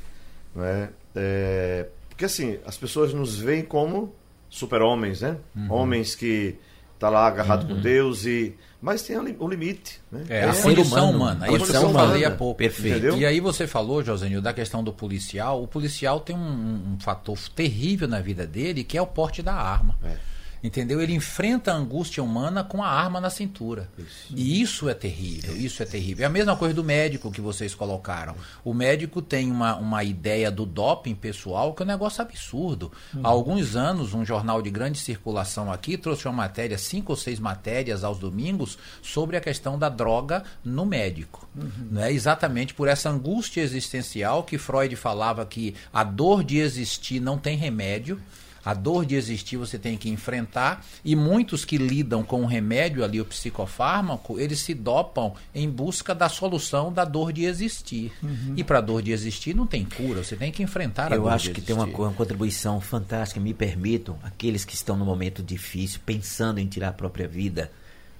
né? 0.54 0.90
É, 1.14 1.88
porque 2.08 2.24
assim, 2.24 2.58
as 2.64 2.76
pessoas 2.76 3.12
nos 3.12 3.36
veem 3.38 3.62
como 3.62 4.14
super-homens, 4.48 5.20
né? 5.20 5.36
Uhum. 5.54 5.72
Homens 5.72 6.14
que 6.14 6.56
tá 6.98 7.08
lá 7.08 7.26
agarrado 7.26 7.68
uhum. 7.68 7.76
com 7.76 7.80
Deus 7.82 8.24
e 8.24 8.54
mas 8.82 9.02
tem 9.02 9.18
um 9.18 9.48
limite, 9.48 10.00
né? 10.10 10.24
É, 10.28 10.44
a 10.44 10.54
condição 10.54 11.10
humana, 11.10 11.44
a 11.44 11.52
isso 11.52 11.76
eu 11.76 11.90
falei 11.90 12.24
há 12.24 12.30
pouco. 12.30 12.56
Perfeito. 12.56 12.96
Entendeu? 12.96 13.18
E 13.18 13.26
aí 13.26 13.38
você 13.38 13.66
falou, 13.66 14.02
Josenil, 14.02 14.40
da 14.40 14.54
questão 14.54 14.82
do 14.82 14.90
policial. 14.90 15.62
O 15.62 15.68
policial 15.68 16.18
tem 16.20 16.34
um, 16.34 16.94
um, 16.94 16.98
fator 16.98 17.38
terrível 17.54 18.08
na 18.08 18.20
vida 18.20 18.46
dele, 18.46 18.82
que 18.82 18.96
é 18.96 19.02
o 19.02 19.06
porte 19.06 19.42
da 19.42 19.52
arma. 19.52 19.98
É. 20.02 20.16
Entendeu? 20.62 21.00
Ele 21.00 21.14
enfrenta 21.14 21.72
a 21.72 21.74
angústia 21.74 22.22
humana 22.22 22.62
com 22.62 22.82
a 22.82 22.88
arma 22.88 23.20
na 23.20 23.30
cintura. 23.30 23.88
Isso. 23.98 24.34
E 24.34 24.60
isso 24.60 24.88
é 24.88 24.94
terrível, 24.94 25.56
isso 25.56 25.82
é 25.82 25.86
terrível. 25.86 26.24
É 26.24 26.26
a 26.26 26.30
mesma 26.30 26.54
coisa 26.56 26.74
do 26.74 26.84
médico 26.84 27.30
que 27.30 27.40
vocês 27.40 27.74
colocaram. 27.74 28.34
O 28.62 28.74
médico 28.74 29.22
tem 29.22 29.50
uma, 29.50 29.76
uma 29.76 30.04
ideia 30.04 30.50
do 30.50 30.66
doping 30.66 31.14
pessoal 31.14 31.72
que 31.72 31.82
é 31.82 31.84
um 31.84 31.88
negócio 31.88 32.20
absurdo. 32.20 32.92
Hum. 33.14 33.20
Há 33.24 33.28
alguns 33.28 33.74
anos, 33.74 34.12
um 34.12 34.24
jornal 34.24 34.60
de 34.60 34.70
grande 34.70 34.98
circulação 34.98 35.72
aqui 35.72 35.96
trouxe 35.96 36.26
uma 36.26 36.34
matéria, 36.34 36.76
cinco 36.76 37.12
ou 37.12 37.16
seis 37.16 37.40
matérias 37.40 38.04
aos 38.04 38.18
domingos, 38.18 38.78
sobre 39.02 39.36
a 39.36 39.40
questão 39.40 39.78
da 39.78 39.88
droga 39.88 40.44
no 40.62 40.84
médico. 40.84 41.48
Uhum. 41.56 41.88
Né? 41.90 42.12
Exatamente 42.12 42.74
por 42.74 42.86
essa 42.86 43.08
angústia 43.08 43.62
existencial 43.62 44.42
que 44.42 44.58
Freud 44.58 44.94
falava 44.96 45.44
que 45.46 45.74
a 45.92 46.04
dor 46.04 46.44
de 46.44 46.58
existir 46.58 47.20
não 47.20 47.38
tem 47.38 47.56
remédio. 47.56 48.20
A 48.64 48.74
dor 48.74 49.06
de 49.06 49.14
existir 49.14 49.56
você 49.56 49.78
tem 49.78 49.96
que 49.96 50.10
enfrentar 50.10 50.84
e 51.04 51.16
muitos 51.16 51.64
que 51.64 51.78
lidam 51.78 52.22
com 52.22 52.42
o 52.42 52.46
remédio 52.46 53.02
ali, 53.02 53.20
o 53.20 53.24
psicofármaco, 53.24 54.38
eles 54.38 54.60
se 54.60 54.74
dopam 54.74 55.34
em 55.54 55.68
busca 55.68 56.14
da 56.14 56.28
solução 56.28 56.92
da 56.92 57.04
dor 57.04 57.32
de 57.32 57.44
existir. 57.44 58.12
Uhum. 58.22 58.54
E 58.56 58.62
para 58.62 58.78
a 58.78 58.80
dor 58.80 59.02
de 59.02 59.12
existir 59.12 59.54
não 59.54 59.66
tem 59.66 59.84
cura, 59.84 60.22
você 60.22 60.36
tem 60.36 60.52
que 60.52 60.62
enfrentar 60.62 61.12
a 61.12 61.16
Eu 61.16 61.22
dor 61.22 61.32
acho 61.32 61.52
que 61.52 61.60
tem 61.60 61.74
uma, 61.74 61.86
uma, 61.86 62.12
contribuição 62.12 62.80
fantástica, 62.80 63.40
me 63.40 63.54
permitam, 63.54 64.18
aqueles 64.22 64.64
que 64.64 64.74
estão 64.74 64.96
no 64.96 65.04
momento 65.04 65.42
difícil, 65.42 66.00
pensando 66.04 66.58
em 66.58 66.66
tirar 66.66 66.88
a 66.88 66.92
própria 66.92 67.26
vida. 67.26 67.70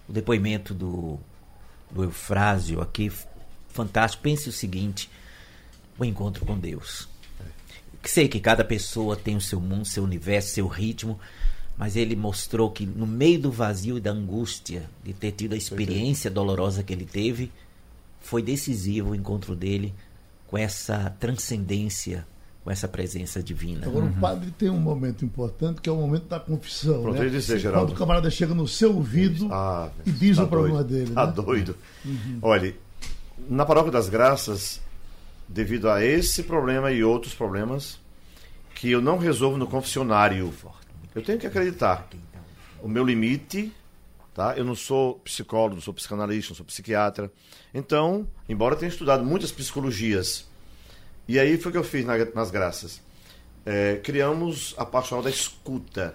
O 0.08 0.12
depoimento 0.12 0.72
do, 0.72 1.18
do 1.90 2.04
Eufrásio 2.04 2.80
aqui, 2.80 3.12
fantástico. 3.68 4.22
Pense 4.22 4.48
o 4.48 4.52
seguinte: 4.52 5.08
o 5.98 6.04
encontro 6.04 6.44
com 6.44 6.58
Deus 6.58 7.08
sei 8.04 8.28
que 8.28 8.40
cada 8.40 8.64
pessoa 8.64 9.16
tem 9.16 9.36
o 9.36 9.40
seu 9.40 9.60
mundo, 9.60 9.84
seu 9.84 10.04
universo, 10.04 10.54
seu 10.54 10.66
ritmo, 10.66 11.18
mas 11.76 11.96
ele 11.96 12.14
mostrou 12.14 12.70
que 12.70 12.86
no 12.86 13.06
meio 13.06 13.40
do 13.40 13.50
vazio 13.50 13.98
e 13.98 14.00
da 14.00 14.10
angústia 14.10 14.88
de 15.02 15.12
ter 15.12 15.32
tido 15.32 15.54
a 15.54 15.56
experiência 15.56 16.30
dolorosa 16.30 16.82
que 16.82 16.92
ele 16.92 17.06
teve, 17.06 17.50
foi 18.20 18.42
decisivo 18.42 19.10
o 19.10 19.14
encontro 19.14 19.56
dele 19.56 19.94
com 20.46 20.58
essa 20.58 21.14
transcendência 21.18 22.26
com 22.62 22.70
essa 22.70 22.86
presença 22.86 23.42
divina. 23.42 23.86
Agora, 23.86 24.04
uhum. 24.04 24.10
o 24.10 24.20
padre 24.20 24.50
tem 24.50 24.68
um 24.68 24.78
momento 24.78 25.24
importante 25.24 25.80
que 25.80 25.88
é 25.88 25.92
o 25.92 25.96
momento 25.96 26.26
da 26.26 26.38
confissão. 26.38 27.02
Pronto, 27.02 27.22
né? 27.22 27.28
dizer, 27.28 27.58
Geraldo. 27.58 27.86
Quando 27.86 27.96
o 27.96 27.98
camarada 27.98 28.30
chega 28.30 28.54
no 28.54 28.68
seu 28.68 28.94
ouvido 28.94 29.48
ah, 29.50 29.88
e 30.04 30.10
diz 30.10 30.36
tá 30.36 30.44
o 30.44 30.48
problema 30.48 30.84
doido. 30.84 31.04
dele. 31.04 31.14
Tá 31.14 31.26
né? 31.26 31.32
doido. 31.32 31.76
Uhum. 32.04 32.38
Olha, 32.42 32.74
na 33.48 33.64
Paróquia 33.64 33.90
das 33.90 34.08
Graças, 34.08 34.80
devido 35.50 35.90
a 35.90 36.02
esse 36.04 36.44
problema 36.44 36.92
e 36.92 37.02
outros 37.02 37.34
problemas, 37.34 38.00
que 38.74 38.90
eu 38.90 39.02
não 39.02 39.18
resolvo 39.18 39.58
no 39.58 39.66
confessionário, 39.66 40.54
eu 41.12 41.22
tenho 41.22 41.40
que 41.40 41.46
acreditar. 41.46 42.08
O 42.80 42.88
meu 42.88 43.04
limite, 43.04 43.72
tá? 44.32 44.54
Eu 44.56 44.64
não 44.64 44.76
sou 44.76 45.16
psicólogo, 45.16 45.74
não 45.74 45.82
sou 45.82 45.92
psicanalista, 45.92 46.52
não 46.52 46.56
sou 46.56 46.64
psiquiatra. 46.64 47.30
Então, 47.74 48.28
embora 48.48 48.76
tenha 48.76 48.88
estudado 48.88 49.24
muitas 49.24 49.50
psicologias, 49.50 50.48
e 51.26 51.38
aí 51.38 51.58
foi 51.58 51.70
o 51.70 51.72
que 51.72 51.78
eu 51.78 51.84
fiz 51.84 52.06
nas 52.06 52.50
graças. 52.50 53.02
É, 53.66 53.96
criamos 53.96 54.74
a 54.78 54.86
paixão 54.86 55.20
da 55.20 55.28
escuta. 55.28 56.14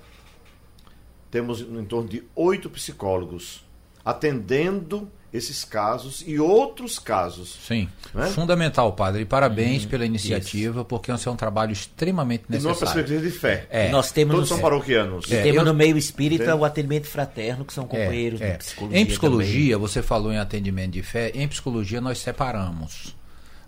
Temos 1.29 1.59
em 1.59 1.85
torno 1.85 2.07
de 2.07 2.23
oito 2.35 2.69
psicólogos 2.69 3.65
atendendo 4.03 5.11
esses 5.35 5.63
casos 5.63 6.23
e 6.25 6.39
outros 6.39 6.97
casos. 6.97 7.57
Sim. 7.67 7.89
Né? 8.13 8.27
Fundamental, 8.27 8.93
padre. 8.93 9.23
E 9.23 9.25
parabéns 9.25 9.85
hum, 9.85 9.89
pela 9.89 10.05
iniciativa, 10.05 10.79
isso. 10.79 10.85
porque 10.85 11.11
esse 11.11 11.27
é 11.27 11.31
um 11.31 11.35
trabalho 11.35 11.71
extremamente 11.71 12.45
necessário. 12.49 12.77
E 12.77 12.81
numa 12.81 12.93
perspectiva 12.93 13.21
de 13.21 13.31
fé. 13.31 13.67
É. 13.69 13.89
Nós 13.89 14.11
temos 14.11 14.35
Todos 14.35 14.49
são 14.49 14.59
paroquianos. 14.59 15.31
É. 15.31 15.43
Temos 15.43 15.59
eu... 15.59 15.65
no 15.65 15.73
meio 15.73 15.97
espírita 15.97 16.55
o 16.55 16.63
atendimento 16.63 17.07
fraterno, 17.07 17.65
que 17.65 17.73
são 17.73 17.85
companheiros 17.85 18.41
é, 18.41 18.49
é. 18.49 18.51
de 18.53 18.57
psicologia. 18.59 18.99
Em 18.99 19.05
psicologia, 19.05 19.75
também. 19.75 19.87
você 19.87 20.01
falou 20.01 20.31
em 20.31 20.37
atendimento 20.37 20.91
de 20.91 21.03
fé, 21.03 21.31
em 21.33 21.47
psicologia 21.47 21.99
nós 21.99 22.19
separamos. 22.19 23.15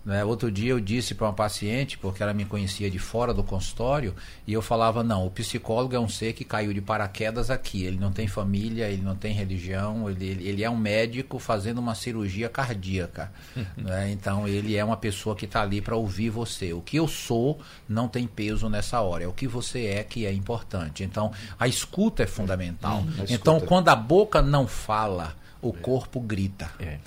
Né? 0.08 0.24
Outro 0.24 0.50
dia 0.50 0.72
eu 0.72 0.80
disse 0.80 1.14
para 1.14 1.28
uma 1.28 1.34
paciente, 1.34 1.98
porque 1.98 2.24
ela 2.24 2.34
me 2.34 2.46
conhecia 2.46 2.90
de 2.90 2.98
fora 2.98 3.34
do 3.34 3.44
consultório, 3.44 4.16
e 4.48 4.54
eu 4.54 4.62
falava: 4.62 5.04
não, 5.04 5.28
o 5.28 5.30
psicólogo 5.30 5.94
é 5.94 6.00
um 6.00 6.08
ser 6.08 6.32
que 6.32 6.46
caiu 6.46 6.74
de 6.74 6.80
paraquedas 6.80 7.52
aqui. 7.52 7.84
Ele 7.84 8.00
não 8.00 8.14
tem 8.14 8.26
família, 8.26 8.88
ele 8.88 9.02
não 9.02 9.18
tem 9.18 9.34
religião, 9.34 10.10
ele, 10.10 10.48
ele 10.48 10.64
é 10.64 10.70
um 10.70 10.78
médico 10.78 11.38
fazendo 11.40 11.80
uma 11.80 11.94
cirurgia 11.94 12.48
cardíaca. 12.48 13.30
né? 13.76 14.10
Então 14.10 14.48
ele 14.48 14.78
é 14.78 14.86
uma 14.86 14.96
pessoa 14.96 15.36
que 15.36 15.44
está 15.44 15.62
ali 15.62 15.82
para 15.82 15.98
ouvir 15.98 16.30
você. 16.30 16.72
O 16.72 16.80
que 16.80 16.96
eu 16.96 17.08
sou 17.10 17.60
não 17.90 18.08
tem 18.08 18.26
peso 18.26 18.70
nessa 18.70 19.02
hora, 19.02 19.26
é 19.26 19.28
o 19.28 19.34
que 19.34 19.46
você 19.46 19.88
é 19.88 20.04
que 20.06 20.26
é 20.26 20.32
importante. 20.32 21.04
Então 21.04 21.34
a 21.60 21.68
escuta 21.68 22.24
é 22.24 22.28
fundamental. 22.28 23.00
Hum, 23.02 23.26
então 23.28 23.60
quando 23.60 23.90
a 23.90 23.96
boca 23.96 24.42
não 24.42 24.68
fala, 24.68 25.36
o 25.62 25.74
corpo 25.74 26.22
grita. 26.22 26.72
É. 26.80 26.98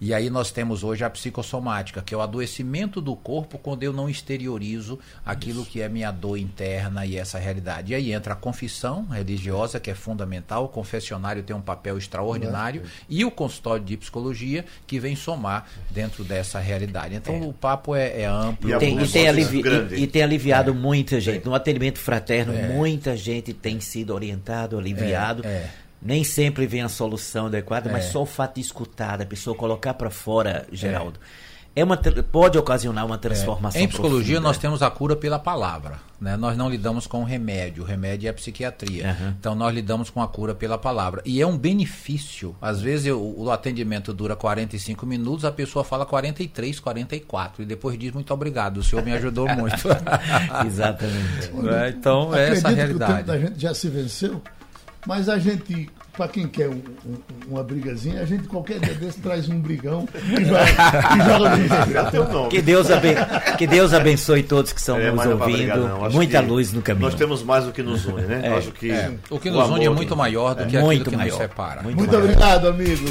E 0.00 0.14
aí 0.14 0.30
nós 0.30 0.50
temos 0.50 0.82
hoje 0.82 1.04
a 1.04 1.10
psicossomática, 1.10 2.00
que 2.00 2.14
é 2.14 2.16
o 2.16 2.22
adoecimento 2.22 3.02
do 3.02 3.14
corpo 3.14 3.58
quando 3.58 3.82
eu 3.82 3.92
não 3.92 4.08
exteriorizo 4.08 4.98
aquilo 5.24 5.60
Isso. 5.60 5.70
que 5.70 5.82
é 5.82 5.88
minha 5.90 6.10
dor 6.10 6.38
interna 6.38 7.04
e 7.04 7.16
essa 7.16 7.38
realidade. 7.38 7.92
E 7.92 7.94
aí 7.94 8.12
entra 8.12 8.32
a 8.32 8.36
confissão 8.36 9.06
religiosa, 9.06 9.78
que 9.78 9.90
é 9.90 9.94
fundamental, 9.94 10.64
o 10.64 10.68
confessionário 10.68 11.42
tem 11.42 11.54
um 11.54 11.60
papel 11.60 11.98
extraordinário, 11.98 12.82
é. 12.82 12.86
e 13.10 13.24
o 13.26 13.30
consultório 13.30 13.84
de 13.84 13.96
psicologia, 13.98 14.64
que 14.86 14.98
vem 14.98 15.14
somar 15.14 15.66
dentro 15.90 16.24
dessa 16.24 16.58
realidade. 16.58 17.14
Então 17.14 17.34
é. 17.34 17.40
o 17.40 17.52
papo 17.52 17.94
é, 17.94 18.22
é 18.22 18.24
amplo. 18.24 18.70
E, 18.70 18.78
tem, 18.78 19.02
e, 19.02 19.06
tem, 19.06 19.28
alivi 19.28 19.62
e, 19.90 20.02
e 20.02 20.06
tem, 20.06 20.22
aliviado 20.22 20.70
é. 20.70 20.74
muita 20.74 21.20
gente. 21.20 21.44
No 21.44 21.54
atendimento 21.54 21.98
fraterno, 21.98 22.54
é. 22.54 22.68
muita 22.68 23.14
gente 23.16 23.52
tem 23.52 23.80
sido 23.80 24.14
orientado, 24.14 24.78
aliviado. 24.78 25.42
Nem 26.02 26.24
sempre 26.24 26.66
vem 26.66 26.82
a 26.82 26.88
solução 26.88 27.46
adequada, 27.46 27.90
é. 27.90 27.92
mas 27.92 28.06
só 28.06 28.22
o 28.22 28.26
fato 28.26 28.54
de 28.54 28.62
escutar, 28.62 29.18
da 29.18 29.26
pessoa 29.26 29.54
colocar 29.54 29.94
para 29.94 30.08
fora, 30.10 30.66
Geraldo, 30.72 31.20
é. 31.76 31.80
é. 31.82 31.84
uma, 31.84 31.96
pode 31.96 32.56
ocasionar 32.56 33.04
uma 33.04 33.18
transformação. 33.18 33.80
É. 33.80 33.84
Em 33.84 33.88
psicologia, 33.88 34.36
profunda. 34.36 34.48
nós 34.48 34.58
temos 34.58 34.82
a 34.82 34.90
cura 34.90 35.14
pela 35.14 35.38
palavra. 35.38 35.98
Né? 36.18 36.38
Nós 36.38 36.56
não 36.56 36.70
lidamos 36.70 37.06
com 37.06 37.20
o 37.20 37.24
remédio, 37.24 37.82
o 37.82 37.86
remédio 37.86 38.28
é 38.28 38.30
a 38.30 38.34
psiquiatria. 38.34 39.16
Uhum. 39.20 39.34
Então, 39.38 39.54
nós 39.54 39.74
lidamos 39.74 40.08
com 40.08 40.22
a 40.22 40.28
cura 40.28 40.54
pela 40.54 40.78
palavra. 40.78 41.22
E 41.24 41.40
é 41.40 41.46
um 41.46 41.56
benefício. 41.56 42.56
Às 42.62 42.80
vezes, 42.80 43.06
eu, 43.06 43.20
o 43.20 43.50
atendimento 43.50 44.12
dura 44.14 44.34
45 44.34 45.04
minutos, 45.04 45.44
a 45.44 45.52
pessoa 45.52 45.84
fala 45.84 46.06
43, 46.06 46.80
44, 46.80 47.62
e 47.62 47.66
depois 47.66 47.98
diz 47.98 48.12
muito 48.12 48.32
obrigado, 48.32 48.78
o 48.78 48.82
senhor 48.82 49.04
me 49.04 49.12
ajudou 49.12 49.46
muito. 49.54 49.86
Exatamente. 50.66 51.50
então, 51.90 52.34
é 52.34 52.50
essa 52.50 52.68
a 52.68 52.70
realidade. 52.70 53.12
Que 53.12 53.12
o 53.12 53.16
tempo 53.16 53.26
da 53.26 53.38
gente 53.38 53.60
já 53.60 53.74
se 53.74 53.88
venceu. 53.88 54.42
Mas 55.06 55.28
a 55.28 55.38
gente, 55.38 55.88
para 56.12 56.28
quem 56.28 56.46
quer 56.46 56.68
um, 56.68 56.82
um, 57.06 57.16
uma 57.48 57.62
brigazinha, 57.64 58.20
a 58.20 58.26
gente 58.26 58.46
qualquer 58.46 58.78
dia 58.80 58.94
desse 58.94 59.18
traz 59.20 59.48
um 59.48 59.58
brigão 59.58 60.06
e, 60.14 60.44
vai, 60.44 60.66
e 60.70 61.24
joga 61.24 62.42
no 62.42 62.48
que 62.50 62.60
Deus, 62.60 62.90
aben 62.90 63.14
que 63.56 63.66
Deus 63.66 63.94
abençoe 63.94 64.42
todos 64.42 64.72
que 64.72 64.80
estão 64.80 64.98
é, 64.98 65.10
nos 65.10 65.24
ouvindo. 65.24 65.56
Brigar, 65.56 66.10
Muita 66.12 66.40
luz 66.40 66.72
no 66.72 66.82
caminho. 66.82 67.06
Nós 67.06 67.14
temos 67.14 67.42
mais 67.42 67.64
do 67.64 67.72
que 67.72 67.82
nos 67.82 68.04
une, 68.04 68.22
né? 68.22 68.42
É, 68.44 68.58
Acho 68.58 68.72
que 68.72 68.90
é. 68.90 69.12
O 69.30 69.38
que 69.38 69.50
nos 69.50 69.68
une 69.70 69.86
é 69.86 69.90
muito 69.90 70.14
maior 70.14 70.54
do 70.54 70.66
que 70.66 70.76
aquilo 70.76 71.04
que 71.04 71.16
maior. 71.16 71.30
nos 71.30 71.38
separa. 71.38 71.82
Muito, 71.82 71.96
muito 71.96 72.16
obrigado, 72.16 72.68
amigo. 72.68 73.10